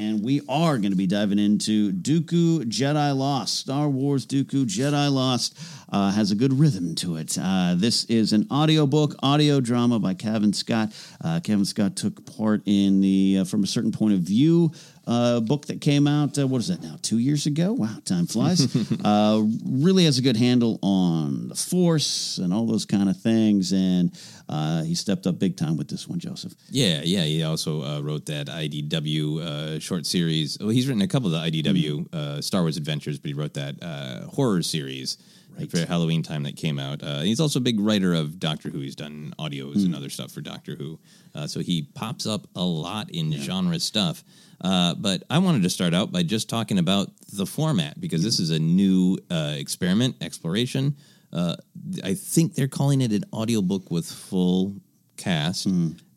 [0.00, 3.56] And we are going to be diving into Dooku Jedi Lost.
[3.56, 5.58] Star Wars Dooku Jedi Lost
[5.90, 7.36] uh, has a good rhythm to it.
[7.36, 10.94] Uh, this is an audiobook, audio drama by Cavan Scott.
[11.20, 14.70] Uh, Cavan Scott took part in the uh, From a Certain Point of View
[15.08, 17.72] uh, book that came out, uh, what is that now, two years ago?
[17.72, 18.68] Wow, time flies.
[19.04, 23.72] uh, really has a good handle on the Force and all those kind of things.
[23.72, 24.12] And
[24.48, 26.54] uh, he stepped up big time with this one, Joseph.
[26.70, 27.22] Yeah, yeah.
[27.22, 30.56] He also uh, wrote that IDW uh, short series.
[30.58, 33.54] Well, he's written a couple of the IDW uh, Star Wars adventures, but he wrote
[33.54, 35.18] that uh, horror series
[35.58, 37.02] like, for Halloween time that came out.
[37.02, 38.80] Uh, he's also a big writer of Doctor Who.
[38.80, 40.98] He's done audios and other stuff for Doctor Who.
[41.34, 44.24] Uh, so he pops up a lot in genre stuff.
[44.60, 48.40] Uh, but I wanted to start out by just talking about the format because this
[48.40, 50.96] is a new uh, experiment, exploration.
[51.32, 51.56] Uh,
[52.02, 54.76] I think they're calling it an audiobook with full
[55.16, 55.66] cast.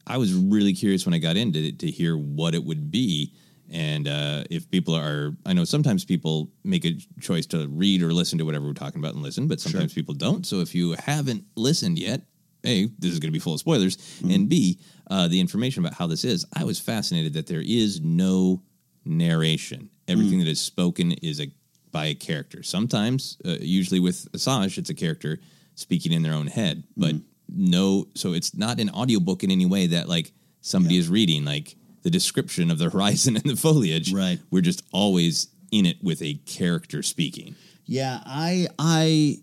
[0.07, 3.33] I was really curious when I got into it to hear what it would be.
[3.69, 8.11] And uh, if people are, I know sometimes people make a choice to read or
[8.13, 10.45] listen to whatever we're talking about and listen, but sometimes people don't.
[10.45, 12.21] So if you haven't listened yet,
[12.65, 13.97] A, this is going to be full of spoilers,
[14.29, 18.01] and B, uh, the information about how this is, I was fascinated that there is
[18.01, 18.61] no
[19.05, 19.89] narration.
[20.07, 21.47] Everything that is spoken is a
[21.91, 22.63] by a character.
[22.63, 25.39] Sometimes, uh, usually with Asajj, it's a character
[25.75, 27.15] speaking in their own head, but
[27.49, 31.75] no, so it's not an audiobook in any way that like somebody is reading like
[32.03, 34.13] the description of the horizon and the foliage.
[34.13, 34.39] Right.
[34.49, 37.55] We're just always in it with a character speaking.
[37.85, 39.37] Yeah, I I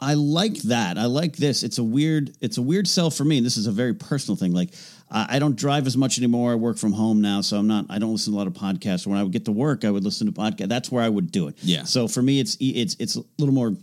[0.00, 0.98] I like that.
[0.98, 1.62] I like this.
[1.62, 3.38] It's a weird it's a weird sell for me.
[3.38, 4.52] And this is a very personal thing.
[4.52, 4.70] Like
[5.10, 6.52] I I don't drive as much anymore.
[6.52, 7.86] I work from home now, so I'm not.
[7.88, 9.06] I don't listen to a lot of podcasts.
[9.06, 10.68] When I would get to work, I would listen to podcast.
[10.68, 11.56] That's where I would do it.
[11.62, 11.84] Yeah.
[11.84, 13.76] So for me, it's it's it's a little more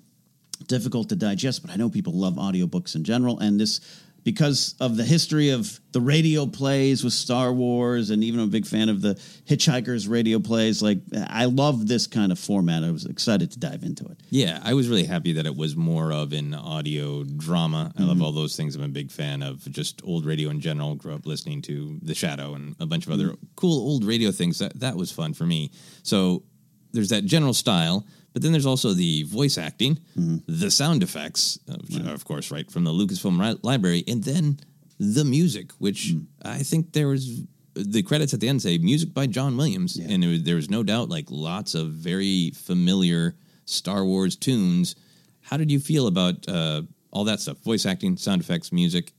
[0.68, 1.62] difficult to digest.
[1.62, 3.82] But I know people love audiobooks in general, and this
[4.26, 8.52] because of the history of the radio plays with Star Wars, and even I'm a
[8.52, 9.14] big fan of the
[9.48, 10.82] Hitchhikers radio plays.
[10.82, 12.84] Like, I love this kind of format.
[12.84, 14.18] I was excited to dive into it.
[14.32, 17.94] Yeah, I was really happy that it was more of an audio drama.
[17.96, 18.24] I love Mhm.
[18.24, 18.76] all those things.
[18.76, 20.96] I'm a big fan of just old radio in general.
[20.96, 24.58] Grew up listening to The Shadow and a bunch of other cool old radio things.
[24.58, 25.70] That that was fun for me.
[26.02, 26.42] So
[26.94, 29.98] there's that general style, but then there's also the voice acting,
[30.46, 34.26] the sound effects, uh, which are, of course, right from the Lucasfilm ri- library, and
[34.26, 34.60] then
[35.00, 37.44] the music, which I think there was
[37.76, 40.70] the credits at the end say music by John Williams, and there was, there was
[40.70, 44.98] no doubt like lots of very familiar Star Wars tunes.
[45.40, 47.60] How did you feel about uh, all that stuff?
[47.64, 49.14] Voice acting, sound effects, music.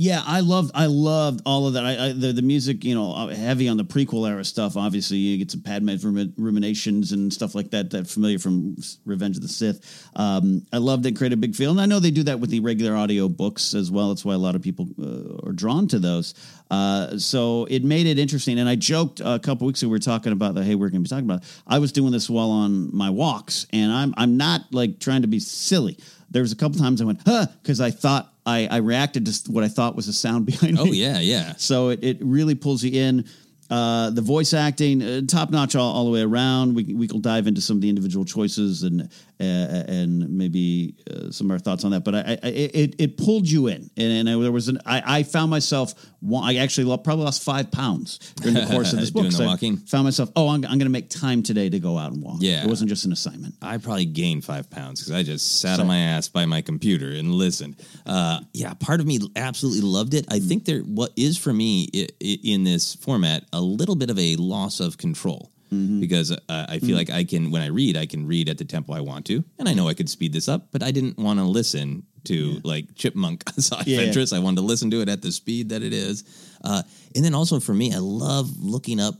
[0.00, 1.84] Yeah, I loved I loved all of that.
[1.84, 4.76] I, I the the music, you know, uh, heavy on the prequel era stuff.
[4.76, 5.96] Obviously, you get some Padme
[6.36, 7.90] ruminations and stuff like that.
[7.90, 10.08] That familiar from Revenge of the Sith.
[10.14, 11.16] Um, I loved it.
[11.16, 13.74] Created a big feel, and I know they do that with the regular audio books
[13.74, 14.10] as well.
[14.10, 16.32] That's why a lot of people uh, are drawn to those.
[16.70, 18.60] Uh, so it made it interesting.
[18.60, 21.02] And I joked a couple weeks ago we were talking about the hey we're going
[21.02, 21.42] to be talking about.
[21.66, 25.28] I was doing this while on my walks, and I'm I'm not like trying to
[25.28, 25.98] be silly.
[26.30, 29.52] There was a couple times I went huh because I thought I, I reacted to
[29.52, 30.90] what I thought was a sound behind oh, me.
[30.90, 31.54] Oh yeah, yeah.
[31.56, 33.26] So it, it really pulls you in.
[33.70, 36.74] Uh, the voice acting, uh, top notch all, all the way around.
[36.74, 41.30] We we will dive into some of the individual choices and uh, and maybe uh,
[41.30, 42.02] some of our thoughts on that.
[42.02, 45.18] But I, I it it pulled you in, and, and I, there was an I,
[45.18, 45.94] I found myself
[46.42, 49.22] I actually probably lost five pounds during the course of this book.
[49.22, 49.76] Doing the 'cause I walking?
[49.76, 52.38] found myself oh I'm, I'm going to make time today to go out and walk.
[52.40, 52.64] Yeah.
[52.64, 53.54] it wasn't just an assignment.
[53.62, 56.62] I probably gained five pounds because I just sat So- on my ass by my
[56.62, 57.76] computer and listened.
[58.06, 60.24] Uh, yeah, part of me absolutely loved it.
[60.30, 61.84] I think there what is for me
[62.20, 65.50] in this format a little bit of a loss of control.
[65.70, 66.38] Because uh,
[66.74, 67.00] I feel Mm.
[67.02, 69.44] like I can, when I read, I can read at the tempo I want to,
[69.58, 72.58] and I know I could speed this up, but I didn't want to listen to
[72.64, 73.98] like Chipmunk Side Yeah.
[73.98, 74.32] Adventures.
[74.32, 76.24] I wanted to listen to it at the speed that it is,
[76.64, 76.82] uh,
[77.14, 79.16] and then also for me, I love looking up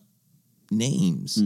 [0.70, 1.42] names,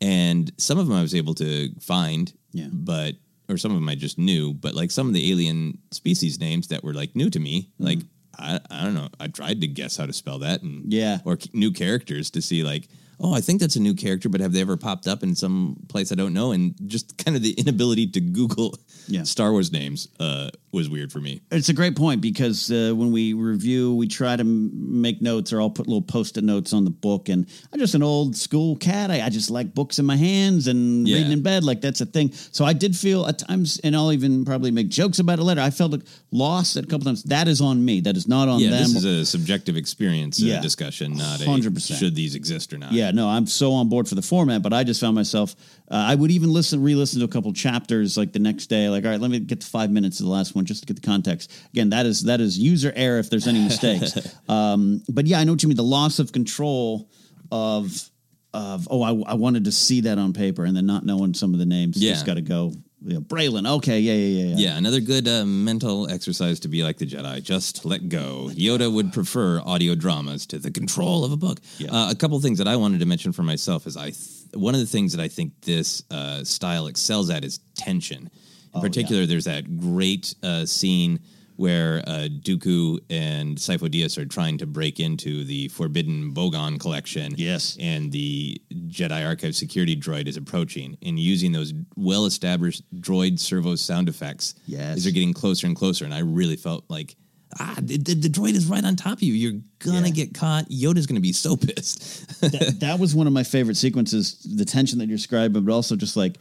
[0.00, 2.68] and some of them I was able to find, Yeah.
[2.72, 3.14] but
[3.48, 6.68] or some of them I just knew, but like some of the alien species names
[6.68, 8.00] that were like new to me, like
[8.38, 11.18] I, I don't know, I tried to guess how to spell that, and Yeah.
[11.24, 12.88] or c- new characters to see like.
[13.18, 15.78] Oh, I think that's a new character, but have they ever popped up in some
[15.88, 16.52] place I don't know?
[16.52, 19.22] And just kind of the inability to Google Yeah.
[19.24, 21.40] Star Wars names uh, was weird for me.
[21.50, 25.52] It's a great point because uh, when we review, we try to m- make notes
[25.52, 27.28] or I'll put little post-it notes on the book.
[27.28, 29.10] And I'm just an old school cat.
[29.10, 31.16] I, I just like books in my hands and Yeah.
[31.16, 31.64] reading in bed.
[31.64, 32.32] Like that's a thing.
[32.32, 35.60] So I did feel at times, and I'll even probably make jokes about it later.
[35.60, 35.94] I felt
[36.32, 37.22] lost at a couple times.
[37.24, 38.00] That is on me.
[38.00, 38.80] That is not on yeah, them.
[38.80, 40.60] this is a subjective experience uh, Yeah.
[40.60, 41.98] discussion, not 100%.
[41.98, 42.92] should these exist or not.
[42.92, 45.54] Yeah, no, I'm so on board for the format, but I just found myself.
[45.88, 48.88] Uh, I would even listen, re-listen to a couple chapters like the next day.
[48.88, 50.86] Like, all right, let me get to five minutes of the last one just to
[50.86, 51.52] get the context.
[51.72, 54.16] Again, that is that is user error if there's any mistakes.
[54.48, 55.76] um, but yeah, I know what you mean.
[55.76, 57.10] The loss of control
[57.50, 58.10] of
[58.54, 61.52] of oh, I, I wanted to see that on paper, and then not knowing some
[61.52, 62.02] of the names.
[62.02, 62.12] Yeah.
[62.12, 62.72] just got to go.
[63.04, 63.70] You know, Braylon.
[63.76, 64.70] Okay, yeah, yeah, yeah, yeah.
[64.70, 67.42] Yeah, another good uh, mental exercise to be like the Jedi.
[67.42, 68.50] Just let go.
[68.52, 71.60] Yoda would prefer audio dramas to the control of a book.
[71.88, 74.16] Uh, a couple things that I wanted to mention for myself is I th-
[74.54, 78.30] one of the things that I think this uh, style excels at is tension.
[78.76, 81.20] In particular, there's that great uh, scene
[81.56, 87.34] where uh, Dooku and Sifo Dyas are trying to break into the Forbidden Bogan collection.
[87.36, 87.76] Yes.
[87.80, 93.74] And the Jedi Archive security droid is approaching and using those well established droid servo
[93.74, 94.54] sound effects.
[94.66, 94.98] Yes.
[94.98, 96.04] As they're getting closer and closer.
[96.04, 97.16] And I really felt like,
[97.58, 99.32] ah, the, the, the droid is right on top of you.
[99.32, 100.68] You're going to get caught.
[100.68, 102.40] Yoda's going to be so pissed.
[102.40, 104.42] that, that was one of my favorite sequences.
[104.42, 106.36] The tension that you're describing, but also just like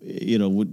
[0.00, 0.64] you know,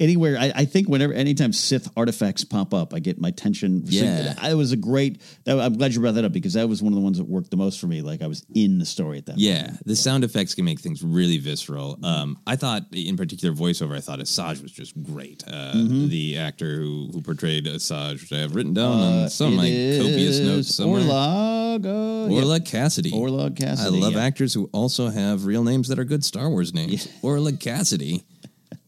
[0.00, 0.36] anywhere.
[0.38, 3.82] I, I think whenever, anytime Sith artifacts pop up, I get my tension.
[3.84, 4.34] Yeah.
[4.48, 5.20] it was a great.
[5.44, 7.24] That, I'm glad you brought that up because that was one of the ones that
[7.24, 8.02] worked the most for me.
[8.02, 9.38] Like I was in the story at that.
[9.38, 11.98] Yeah, the sound effects can make things really visceral.
[12.02, 13.96] Um, I thought, in particular, voiceover.
[13.96, 15.44] I thought Asajj was just great.
[15.46, 16.08] Uh, Mhm.
[16.08, 19.54] The actor who who portrayed Asajj, which I have written down Uh, on some of
[19.54, 19.64] my
[19.98, 21.02] copious notes somewhere.
[21.02, 21.84] Orlagh.
[21.86, 22.70] uh, Orlagh yeah.
[22.80, 23.12] Cassidy.
[23.12, 23.96] Orlagh Cassidy.
[23.96, 24.24] I love yeah.
[24.24, 27.06] actors who also have real names that are good Star Wars names.
[27.22, 28.24] Orlagh Cassidy.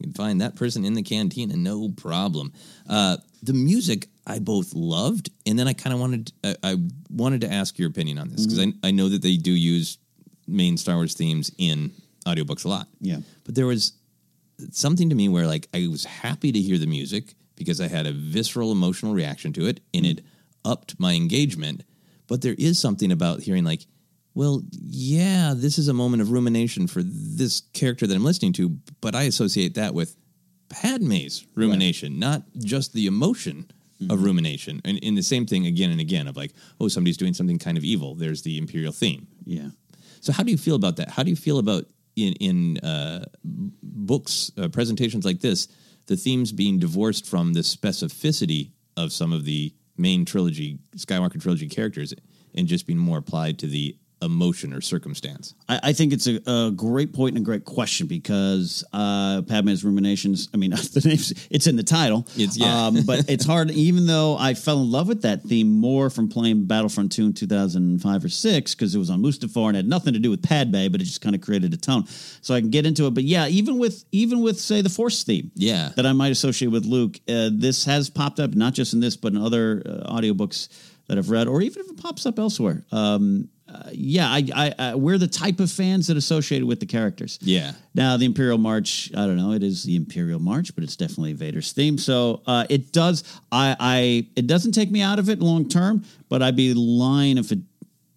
[0.04, 2.52] You can find that person in the cantina, no problem.
[2.88, 6.76] Uh, the music I both loved, and then I kind of wanted I, I
[7.10, 8.78] wanted to ask your opinion on this because Mm-hmm.
[8.84, 9.98] I, I know that they do use
[10.46, 11.92] main Star Wars themes in
[12.26, 12.86] audiobooks a lot.
[13.00, 13.18] Yeah.
[13.44, 13.94] But there was
[14.72, 18.06] something to me where like I was happy to hear the music because I had
[18.06, 20.24] a visceral emotional reaction to it and it
[20.64, 21.82] upped my engagement.
[22.26, 23.86] But there is something about hearing like,
[24.34, 28.70] well, yeah, this is a moment of rumination for this character that I'm listening to,
[29.00, 30.16] but I associate that with
[30.68, 33.70] Padme's rumination, not just the emotion
[34.10, 37.32] of rumination, and in the same thing again and again of like, oh, somebody's doing
[37.32, 38.14] something kind of evil.
[38.14, 39.28] There's the imperial theme.
[39.44, 39.68] Yeah.
[40.20, 41.10] So how do you feel about that?
[41.10, 45.68] How do you feel about in in uh, books uh, presentations like this,
[46.06, 51.68] the themes being divorced from the specificity of some of the main trilogy Skywalker trilogy
[51.68, 52.12] characters,
[52.54, 55.54] and just being more applied to the emotion or circumstance?
[55.68, 59.84] I, I think it's a, a great point and a great question because uh, Padme's
[59.84, 60.48] ruminations.
[60.54, 62.26] I mean, the name's it's in the title.
[62.36, 62.86] It's- yeah.
[62.86, 63.70] um, but it's hard.
[63.70, 67.32] Even though I fell in love with that theme more from playing Battlefront Two in
[67.32, 70.30] two thousand five or six because it was on Mustafar and had nothing to do
[70.30, 72.06] with Padme, but it just kind of created a tone.
[72.40, 73.14] So I can get into it.
[73.14, 75.90] But yeah, even with even with say the Force theme, Yeah.
[75.96, 77.18] that I might associate with Luke.
[77.28, 80.68] Uh, this has popped up not just in this, but in other uh, audiobooks
[81.08, 82.82] that I've read, or even if it pops up elsewhere.
[82.90, 86.86] Um, uh, yeah, I, I, I, we're the type of fans that associated with the
[86.86, 87.38] characters.
[87.42, 87.72] Yeah.
[87.94, 89.52] Now the Imperial March, I don't know.
[89.52, 91.98] It is the Imperial March, but it's definitely Vader's theme.
[91.98, 93.24] So uh, it does.
[93.50, 97.38] I, I, it doesn't take me out of it long term, but I'd be lying
[97.38, 97.58] if it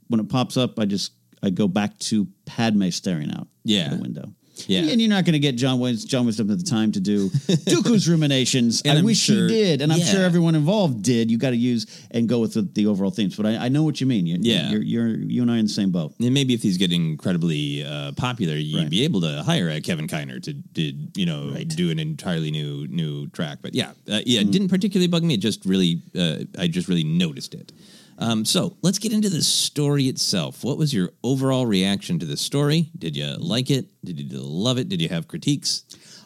[0.07, 0.79] when it pops up.
[0.79, 1.11] I just
[1.43, 3.89] I go back to Padme staring out Yeah.
[3.89, 4.33] the window.
[4.67, 4.81] Yeah.
[4.91, 7.29] and you're not going to get John Wins John Williams at the time to do
[7.69, 8.81] Dooku's ruminations.
[8.83, 10.05] And I I'm wish sure- he did, and I'm yeah.
[10.05, 11.29] sure everyone involved did.
[11.29, 13.35] You got to use and go with the, the overall themes.
[13.35, 14.25] But I, I know what you mean.
[14.25, 14.69] You, Yeah.
[14.69, 16.13] you're, you're you and I are in the same boat.
[16.19, 18.89] And maybe if he's getting incredibly uh, popular, you'd Right.
[18.89, 20.81] be able to hire a Kevin Kiner to, to
[21.15, 23.59] you know do an entirely new new track.
[23.61, 24.43] But yeah, uh, yeah, Mm.
[24.47, 25.33] it didn't particularly bug me.
[25.33, 27.71] It just really, uh, I just really noticed it.
[28.19, 30.63] Um, so let's get into the story itself.
[30.63, 32.89] What was your overall reaction to the story?
[32.97, 33.87] Did you like it?
[34.03, 34.89] Did you love it?
[34.89, 35.85] Did you have critiques?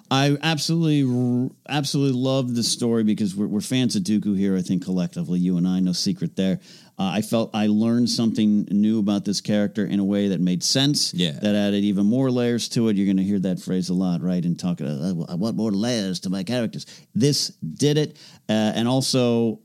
[0.09, 4.57] I absolutely, absolutely love the story because we're, we're fans of Dooku here.
[4.57, 6.59] I think collectively, you and I, no secret there.
[6.99, 10.63] Uh, I felt I learned something new about this character in a way that made
[10.63, 11.13] sense.
[11.13, 11.31] Yeah.
[11.31, 12.97] that added even more layers to it.
[12.97, 14.43] You're going to hear that phrase a lot, right?
[14.43, 16.85] And talking, uh, I want more layers to my characters.
[17.15, 18.17] This did it,
[18.49, 19.61] uh, and also,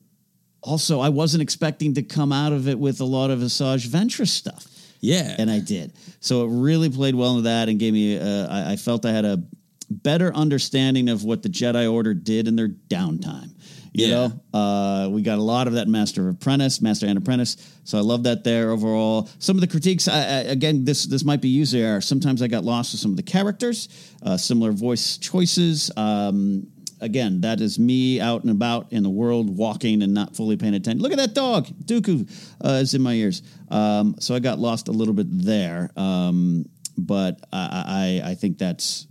[0.66, 4.28] also, I wasn't expecting to come out of it with a lot of Asajj Ventress
[4.28, 4.66] stuff
[5.00, 5.92] Yeah, and I did.
[6.20, 8.18] So it really played well into that and gave me.
[8.18, 9.42] Uh, I, I felt I had a
[9.88, 13.50] better understanding of what the Jedi Order did in their downtime.
[13.92, 14.28] You Yeah.
[14.52, 17.56] know, uh, we got a lot of that Master Apprentice, Master and Apprentice.
[17.84, 19.28] So I love that there overall.
[19.38, 22.00] Some of the critiques, I, I, again, this this might be user there.
[22.02, 23.88] Sometimes I got lost with some of the characters,
[24.22, 25.90] uh, similar voice choices.
[25.96, 26.66] Um,
[27.00, 30.74] again, that is me out and about in the world, walking and not fully paying
[30.74, 31.02] attention.
[31.02, 32.28] Look at that dog, Dooku,
[32.64, 33.42] uh, is in my ears.
[33.70, 36.66] Um, so I got lost a little bit there, um,
[36.98, 39.06] but I, I I think that's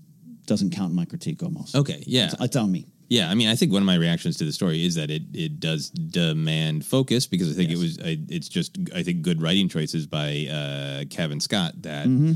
[0.45, 1.75] doesn't count in my critique almost.
[1.75, 2.25] Okay, yeah.
[2.25, 2.85] it's, it's on me.
[3.07, 5.23] Yeah, I mean, I think one of my reactions to the story is that it
[5.33, 9.41] it does demand focus because I think it was I, it's just I think good
[9.41, 12.33] writing choices by uh, Cavan Scott that Mm-hmm.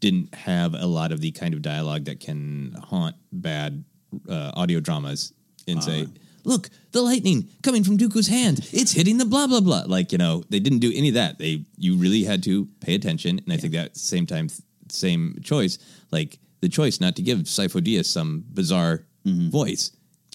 [0.00, 3.84] didn't have a lot of the kind of dialogue that can haunt bad
[4.28, 5.32] uh, audio dramas
[5.66, 6.02] and say.
[6.02, 6.10] Uh-huh.
[6.46, 8.68] Look, the lightning coming from Dooku's hand.
[8.70, 9.84] It's hitting the blah blah blah.
[9.86, 11.38] Like you know, they didn't do any of that.
[11.38, 14.48] They you really had to pay attention, and I think that same time,
[14.90, 15.78] same choice,
[16.10, 19.90] like the choice not to give Sifo Dyas some bizarre voice.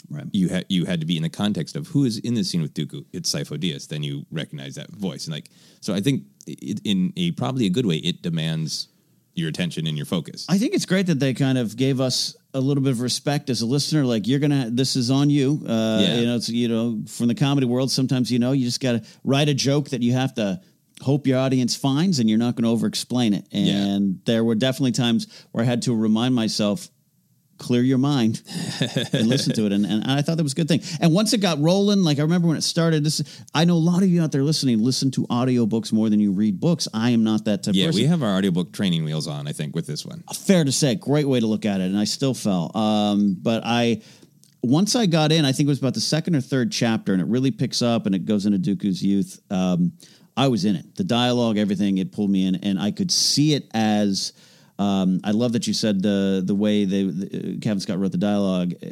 [0.09, 0.25] Right.
[0.31, 2.61] You had you had to be in the context of who is in the scene
[2.61, 3.05] with Dooku.
[3.13, 3.87] It's Sifo Dyas.
[3.87, 5.49] Then you recognize that voice, and like
[5.81, 5.93] so.
[5.93, 8.87] I think it, in a probably a good way, it demands
[9.35, 10.45] your attention and your focus.
[10.49, 13.49] I think it's great that they kind of gave us a little bit of respect
[13.49, 14.05] as a listener.
[14.05, 15.61] Like you're gonna, this is on you.
[15.67, 16.15] Uh, Yeah.
[16.15, 17.91] You know, it's you know from the comedy world.
[17.91, 20.59] Sometimes you know you just got to write a joke that you have to
[21.01, 23.47] hope your audience finds, and you're not going to over explain it.
[23.51, 26.89] And there were definitely times where I had to remind myself.
[27.59, 28.41] Clear your mind
[29.13, 30.81] and listen to it, and, and I thought that was a good thing.
[30.99, 33.03] And once it got rolling, like I remember when it started.
[33.03, 33.21] This,
[33.53, 36.31] I know a lot of you out there listening listen to audiobooks more than you
[36.31, 36.87] read books.
[36.93, 37.71] I am not that type.
[37.71, 39.47] of yeah, person we have our audiobook training wheels on.
[39.47, 40.23] I think with this one.
[40.33, 42.75] fair to say, great way to look at it, and I still fell.
[42.75, 44.01] Um, but I,
[44.63, 47.21] once I got in, I think it was about the second or third chapter, and
[47.21, 49.39] it really picks up and it goes into Dooku's youth.
[49.51, 49.91] Um,
[50.37, 50.95] I was in it.
[50.95, 54.33] The dialogue, everything, it pulled me in, and I could see it as.
[54.79, 58.17] Um, I love that you said the the way they the, Cavan Scott wrote the
[58.17, 58.87] dialogue uh,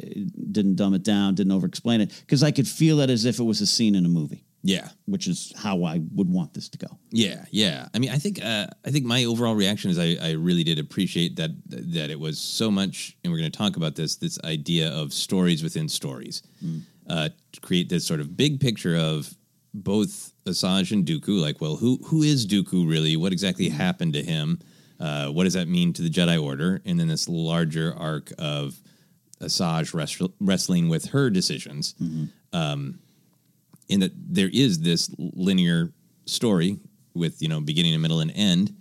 [0.52, 3.38] didn't dumb it down, didn't over explain it, because I could feel it as if
[3.40, 6.68] it was a scene in a movie, Yeah, which is how I would want this
[6.68, 6.98] to go.
[7.10, 7.88] Yeah, yeah.
[7.94, 10.78] I mean, I think uh, I think my overall reaction is I, I really did
[10.78, 14.38] appreciate that that it was so much, and we're going to talk about this this
[14.44, 16.42] idea of stories within stories,
[17.08, 19.34] uh, to create this sort of big picture of
[19.72, 21.40] both Asajj and Dooku.
[21.40, 23.16] Like, well, who who is Dooku really?
[23.16, 24.58] What exactly happened to him?
[25.00, 26.80] Uh, what does that mean to the Jedi Order?
[26.84, 28.74] And then this larger arc of
[29.40, 31.94] Asajj wrest- wrestling with her decisions
[33.88, 35.92] in that there is this linear
[36.26, 36.78] story
[37.14, 38.74] with you know beginning and middle and end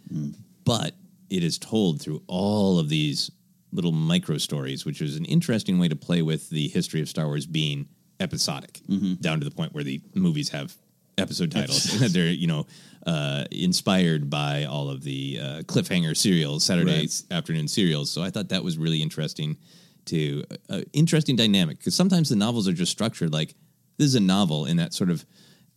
[0.65, 0.93] but
[1.29, 3.31] it is told through all of these
[3.71, 7.25] little micro stories which is an interesting way to play with the history of star
[7.27, 7.87] wars being
[8.19, 9.13] episodic Mm-hmm.
[9.21, 10.75] down to the point where the movies have
[11.17, 12.65] episode titles that they're you know
[13.05, 17.23] uh, inspired by all of the uh, cliffhanger serials, Saturday Right.
[17.31, 18.11] afternoon serials.
[18.11, 19.57] So I thought that was really interesting
[20.05, 23.55] to uh, interesting dynamic because sometimes the novels are just structured like
[23.97, 25.25] this is a novel in that sort of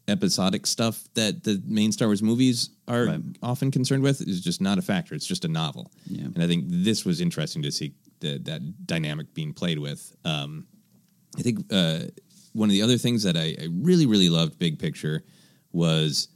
[0.09, 3.21] episodic stuff that the main Star Wars movies are Right.
[3.43, 5.15] often concerned with is just not a factor.
[5.15, 5.93] It's just a novel.
[6.07, 6.25] Yeah.
[6.25, 10.15] And I think this was interesting to see the, that dynamic being played with.
[10.25, 10.67] Um,
[11.39, 12.01] I think uh,
[12.53, 15.23] one of the other things that I, I really, really loved, big picture,
[15.73, 16.29] was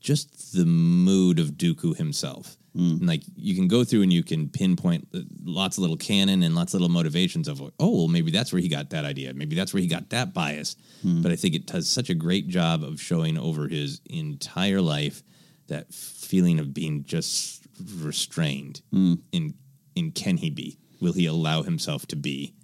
[0.00, 2.56] just the mood of Dooku himself.
[2.74, 2.98] Hmm.
[3.00, 5.08] And like you can go through and you can pinpoint
[5.42, 8.62] lots of little canon and lots of little motivations of oh well maybe that's where
[8.62, 9.34] he got that idea.
[9.34, 10.76] Maybe that's where he got that bias.
[11.02, 11.20] Hmm.
[11.20, 15.22] But I think it does such a great job of showing over his entire life
[15.66, 19.14] that feeling of being just restrained hmm.
[19.32, 19.54] in
[19.96, 20.78] in can he be?
[21.00, 22.54] Will he allow himself to be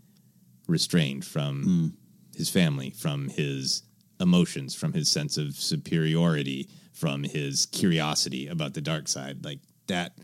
[0.69, 1.97] restrained from
[2.37, 3.83] his family, from his
[4.21, 9.45] emotions, from his sense of superiority, from his curiosity about the dark side.
[9.45, 10.19] Like that,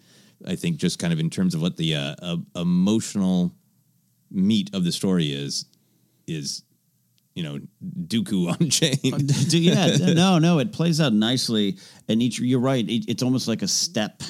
[0.47, 3.55] I think, just kind of in terms of what the uh, uh, emotional
[4.31, 5.67] meat of the story is,
[6.27, 6.63] is
[7.35, 7.61] you know
[8.07, 8.99] Dooku on chain.
[9.49, 12.89] Yeah, no, no, it plays out nicely, and each you're right.
[12.89, 14.23] It, it's almost like a step.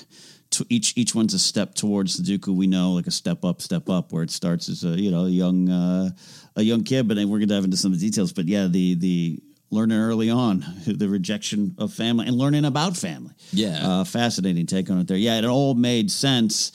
[0.53, 3.63] To each each one's a step towards the Dooku we know, like a step up,
[3.63, 6.11] step up, where it starts as a you know a young uh,
[6.57, 8.33] a young kid, but then we're gonna dive into some of the details.
[8.33, 9.41] But yeah, the the
[9.71, 13.33] learning early on the rejection of family and learning about family.
[13.53, 13.81] Yeah.
[13.83, 15.17] uh, fascinating take on it there.
[15.17, 16.73] Yeah, it all made sense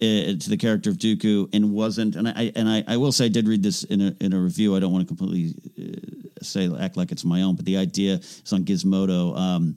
[0.00, 2.16] uh, to the character of Dooku and wasn't.
[2.16, 4.40] And I and I, I will say I did read this in a in a
[4.40, 4.74] review.
[4.74, 8.14] I don't want to completely uh, say act like it's my own, but the idea
[8.14, 9.36] is on Gizmodo.
[9.38, 9.76] Um,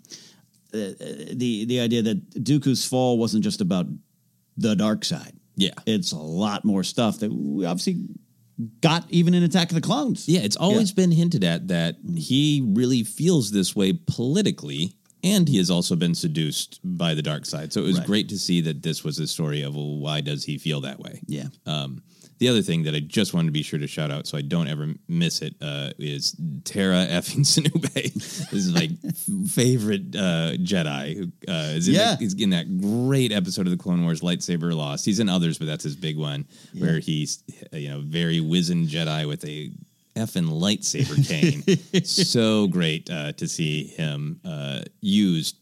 [0.74, 3.86] the the idea that Dooku's fall wasn't just about
[4.58, 5.34] the dark side.
[5.56, 5.74] Yeah.
[5.86, 8.06] It's a lot more stuff that we obviously
[8.82, 10.28] got even in Attack of the Clones.
[10.28, 15.58] Yeah, it's always been hinted at that he really feels this way politically, and he
[15.58, 17.72] has also been seduced by the dark side.
[17.74, 18.08] So it was Right.
[18.08, 21.00] great to see that this was a story of well, why does he feel that
[21.00, 21.22] way?
[21.28, 21.48] Yeah.
[21.66, 22.02] Um,
[22.44, 24.42] the other thing that I just wanted to be sure to shout out, so I
[24.42, 26.36] don't ever miss it, uh, is
[26.66, 28.14] Tera effing Sinube.
[28.14, 28.90] this is my
[29.48, 31.16] favorite uh, Jedi.
[31.16, 32.12] who, Uh, is in Yeah.
[32.12, 35.06] that, he's in that great episode of the Clone Wars, Lightsaber Lost.
[35.06, 36.46] He's in others, but that's his big one,
[36.78, 37.42] where he's
[37.72, 39.72] you know very wizened Jedi with a
[40.18, 42.04] effing lightsaber cane.
[42.06, 45.56] so great uh, to see him uh, used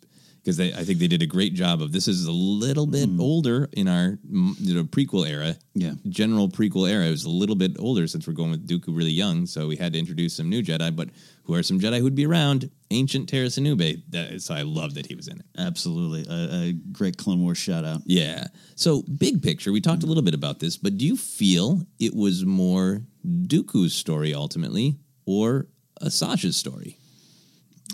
[0.44, 3.70] because I think they did a great job of this is a little bit older
[3.74, 5.56] in our mm, you know prequel era.
[5.74, 5.94] Yeah.
[6.10, 9.12] general prequel era it was a little bit older since we're going with Dooku really
[9.12, 10.96] young, so we had to introduce some new Jedi.
[10.96, 11.10] But
[11.44, 12.72] who are some Jedi who'd be around?
[12.90, 14.02] Ancient Tera Sinube.
[14.10, 15.46] That, so I love that he was in it.
[15.58, 18.02] Absolutely, a, a great Clone Wars shout out.
[18.06, 18.48] Yeah.
[18.76, 22.16] So big picture, we talked a little bit about this, but do you feel it
[22.16, 25.68] was more Dooku's story ultimately or
[26.02, 26.98] Asajj's story?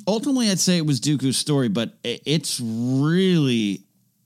[0.08, 3.84] Ultimately i'd say it was dooku's story but it's really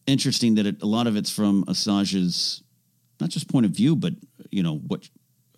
[0.08, 2.64] interesting that it, a lot of it's from asajj's
[3.20, 4.14] not just point of view but
[4.52, 5.08] you know what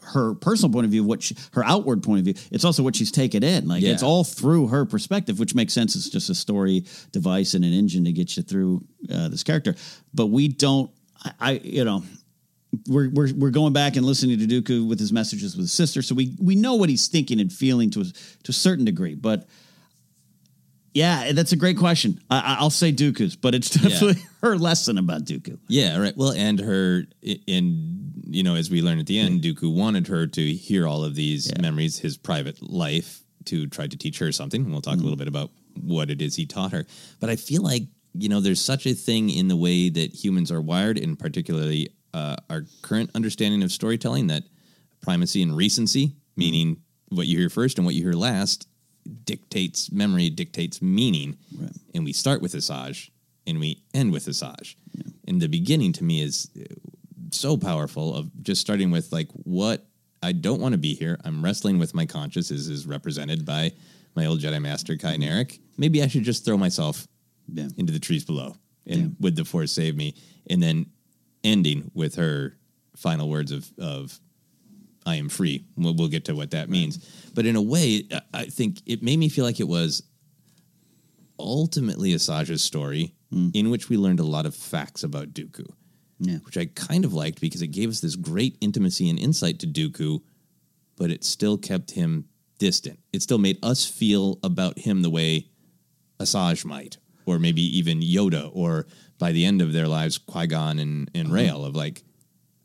[0.08, 2.34] her personal point of view what she, her outward point of view.
[2.52, 3.68] It's also what she's taken in.
[3.68, 5.96] Like it's all through her perspective which makes sense.
[5.96, 9.76] It's just a story device and an engine to get you through uh, this character.
[10.14, 10.92] But we don't
[11.24, 12.04] I, I you know
[12.88, 16.02] we're, we're we're going back and listening to Dooku with his messages with his sister,
[16.02, 19.14] so we we know what he's thinking and feeling to a, to a certain degree.
[19.16, 19.48] But
[20.94, 22.22] yeah, that's a great question.
[22.30, 25.58] I, I- I'll say Dooku's, but it's definitely her lesson about Dooku.
[25.68, 26.16] Yeah, right.
[26.16, 29.52] Well, and her in you know, as we learn at the end, hmm.
[29.52, 33.98] Dooku wanted her to hear all of these memories, his private life, to try to
[33.98, 34.64] teach her something.
[34.64, 35.20] And we'll talk a little hmm.
[35.20, 36.86] bit about what it is he taught her.
[37.20, 37.84] But I feel like
[38.16, 41.90] you know, there's such a thing in the way that humans are wired, and particularly
[42.14, 44.44] uh, our current understanding of storytelling, that
[45.02, 46.14] primacy and recency, hmm.
[46.36, 48.68] meaning what you hear first and what you hear last,
[49.26, 51.38] dictates memory, dictates meaning.
[51.58, 51.72] Right.
[51.94, 53.10] And we start with Asajj
[53.48, 54.76] and we end with Asajj.
[55.28, 56.64] And the beginning to me is uh,
[57.32, 59.86] so powerful of just starting with like what
[60.22, 61.20] I don't want to be here.
[61.26, 63.72] I'm wrestling with my conscience as is represented by
[64.16, 65.60] my old Jedi Master Ky Narec.
[65.78, 67.08] Maybe I should just throw myself
[67.52, 67.68] Yeah.
[67.78, 70.14] into the trees below and would the force save me?
[70.50, 70.86] And then
[71.44, 72.56] ending with her
[72.96, 74.20] final words of of
[75.06, 75.66] I am free.
[75.76, 76.98] We'll, we'll get to what that means.
[77.34, 80.04] But in a way, I- think it made me feel like it was
[81.40, 83.50] ultimately Asajj's story hmm.
[83.54, 85.68] in which we learned a lot of facts about Dooku,
[86.20, 86.38] Yeah.
[86.46, 89.68] which I kind of liked because it gave us this great intimacy and insight to
[89.68, 90.22] Dooku,
[90.96, 92.26] but it still kept him
[92.60, 93.00] distant.
[93.12, 95.50] It still made us feel about him the way
[96.20, 98.88] Asajj might, or maybe even Yoda, or
[99.18, 101.36] by the end of their lives, Qui Gon and, and uh-huh.
[101.36, 102.04] Rael, of like,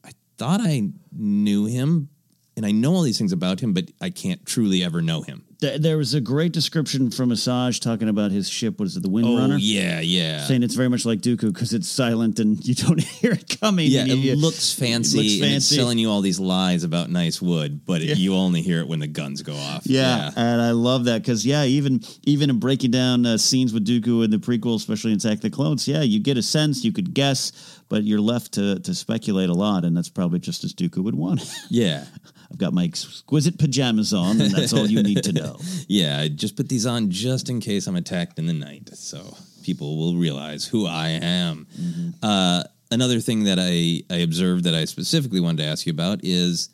[0.04, 2.10] I thought I knew him,
[2.58, 5.44] and I know all these things about him, but I can't truly ever know him.
[5.60, 8.78] Th- There was a great description from Asajj talking about his ship.
[8.78, 9.54] Was it the Windrunner?
[9.54, 10.44] Oh yeah, yeah.
[10.44, 13.90] Saying it's very much like Dooku because it's silent and you don't hear it coming.
[13.90, 15.74] Yeah, it you- looks fancy, It looks and it's fancy.
[15.76, 19.00] selling you all these lies about nice wood, but it- you only hear it when
[19.00, 19.84] the guns go off.
[19.84, 23.84] Yeah, and I love that because yeah, even even in breaking down uh, scenes with
[23.84, 26.92] Dooku in the prequel, especially in Attack the Clones, yeah, you get a sense, you
[26.92, 27.50] could guess,
[27.88, 31.16] but you're left to to speculate a lot, and that's probably just as Dooku would
[31.16, 31.40] want.
[31.68, 32.04] yeah,
[32.50, 35.47] I've got my exquisite pajamas on, and that's all you need to know.
[35.88, 36.18] yeah.
[36.20, 39.98] I just put these on just in case I'm attacked in the night, so people
[39.98, 41.66] will realize who I am.
[41.80, 42.10] Mm-hmm.
[42.22, 46.20] Uh, another thing that I I observed that I specifically wanted to ask you about
[46.22, 46.70] is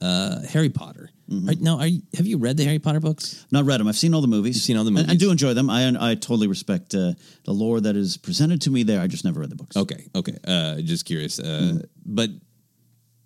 [0.00, 1.10] uh, Harry Potter.
[1.30, 1.48] Mm-hmm.
[1.48, 3.46] Right now, are you, have you read the Harry Potter books?
[3.50, 3.88] Not read them.
[3.88, 4.56] I've seen all the movies.
[4.56, 5.18] You've seen all the And I movies.
[5.20, 5.70] do enjoy them.
[5.70, 7.14] I I totally respect uh,
[7.46, 9.00] the lore that is presented to me there.
[9.00, 9.74] I just never read the books.
[9.74, 10.36] Okay, okay.
[10.46, 11.84] Uh, just curious, uh, Mm.
[12.04, 12.28] but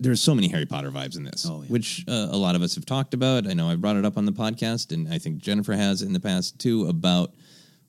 [0.01, 2.75] there's so many Harry Potter vibes in this, Oh, which uh, a lot of us
[2.77, 3.47] have talked about.
[3.47, 6.13] I know I brought it up on the podcast, and I think Jennifer has in
[6.13, 6.87] the past too.
[6.89, 7.35] About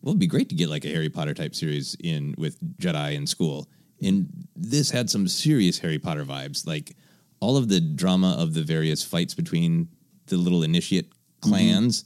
[0.01, 3.13] well, it'd be great to get like a Harry Potter type series in with Jedi
[3.15, 3.67] in school.
[4.01, 6.95] And this had some serious Harry Potter vibes, like
[7.41, 9.89] all of the drama of the various fights between
[10.27, 12.05] the little initiate clans.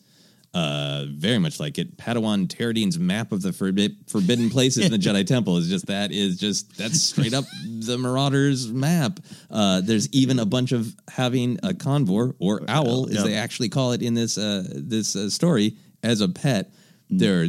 [0.54, 1.98] Uh, very much like it.
[1.98, 6.12] Padawan Terradine's map of the forbid, forbidden places in the Jedi Temple is just that
[6.12, 9.20] is just that's straight up the Marauders map.
[9.50, 13.26] Uh, there's even a bunch of having a convor or owl, as Yep.
[13.26, 16.72] they actually call it in this uh, this uh, story, as a pet.
[17.10, 17.48] There are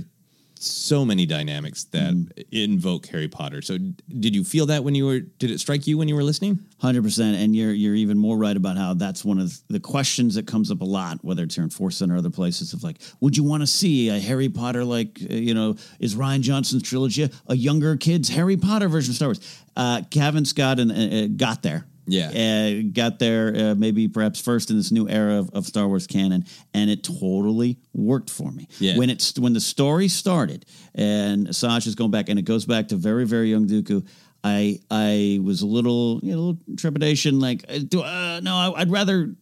[0.64, 3.62] so many dynamics that invoke Harry Potter.
[3.62, 5.20] So, did you feel that when you were?
[5.20, 6.60] Did it strike you when you were listening?
[6.78, 10.34] Hundred percent, and you're you're even more right about how that's one of the questions
[10.34, 12.72] that comes up a lot, whether it's here in Force Center or other places.
[12.72, 16.14] Of like, would you want to see a Harry Potter like uh, you know is
[16.14, 19.62] Rian Johnson's trilogy a younger kids Harry Potter version of Star Wars?
[19.76, 21.86] Uh, Cavan Scott and uh, uh, got there.
[22.07, 22.28] Yeah.
[22.28, 26.07] uh, got there uh, maybe perhaps first in this new era of, of Star Wars
[26.07, 28.68] canon, and it totally worked for me.
[28.78, 28.98] Yeah.
[28.98, 32.96] When it's when the story started, and Asajj's going back, and it goes back to
[32.96, 34.07] very very young Dooku.
[34.42, 38.55] I I was a little you know, a little trepidation, like uh, do uh, no,
[38.55, 39.34] I, I'd rather.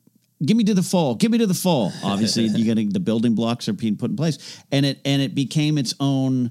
[0.45, 1.15] Give me to the fall.
[1.15, 1.93] Give me to the fall.
[2.03, 4.39] Obviously, you getting the building blocks are being put in place,
[4.73, 6.51] and it and it became its own,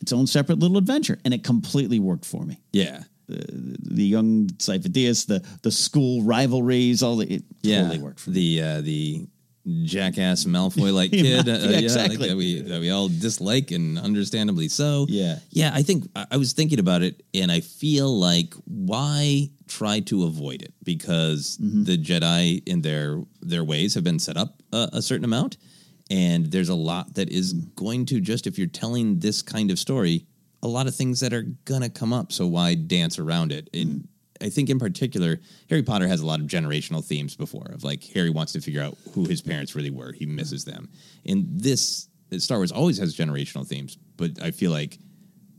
[0.00, 5.26] its own separate little adventure, and it completely worked for me Yeah, the young Sifo-Dyas,
[5.26, 7.82] the the school rivalries, all the it yeah.
[7.82, 8.34] totally worked for me.
[8.58, 9.26] the uh, the
[9.84, 12.28] jackass Malfoy like Yeah, kid, uh, yeah, like exactly.
[12.28, 15.06] that we that we all dislike and understandably so.
[15.08, 15.38] Yeah.
[15.50, 15.70] yeah.
[15.74, 20.24] I think I I was thinking about it, and I feel like why try to
[20.24, 21.84] avoid it because Mm-hmm.
[21.84, 25.56] the Jedi in their their ways have been set up a, a certain amount,
[26.10, 27.74] and there's a lot that is Mm-hmm.
[27.76, 30.26] going to just if you're telling this kind of story,
[30.62, 32.32] a lot of things that are gonna come up.
[32.32, 33.72] So why dance around it?
[33.72, 33.90] Mm-hmm.
[33.90, 34.08] And
[34.42, 35.38] I think in particular,
[35.68, 38.82] Harry Potter has a lot of generational themes before of like Harry wants to figure
[38.82, 40.12] out who his parents really were.
[40.12, 40.88] He misses them.
[41.26, 42.08] And this
[42.38, 44.98] Star Wars always has generational themes, but I feel like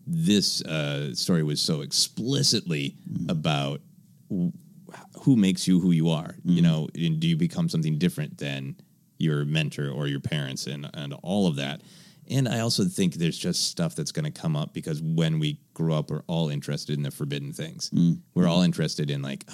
[0.08, 2.96] this uh, story was so explicitly
[3.30, 3.82] about
[4.32, 4.50] wh-
[5.22, 6.36] who makes you who you are.
[6.44, 8.76] You know, and do you become something different than
[9.22, 11.82] your mentor or your parents and and all of that.
[12.32, 15.60] And I also think there's just stuff that's going to come up because when we
[15.74, 17.92] grow up, we're all interested in the forbidden things.
[18.34, 19.46] We're all interested in like,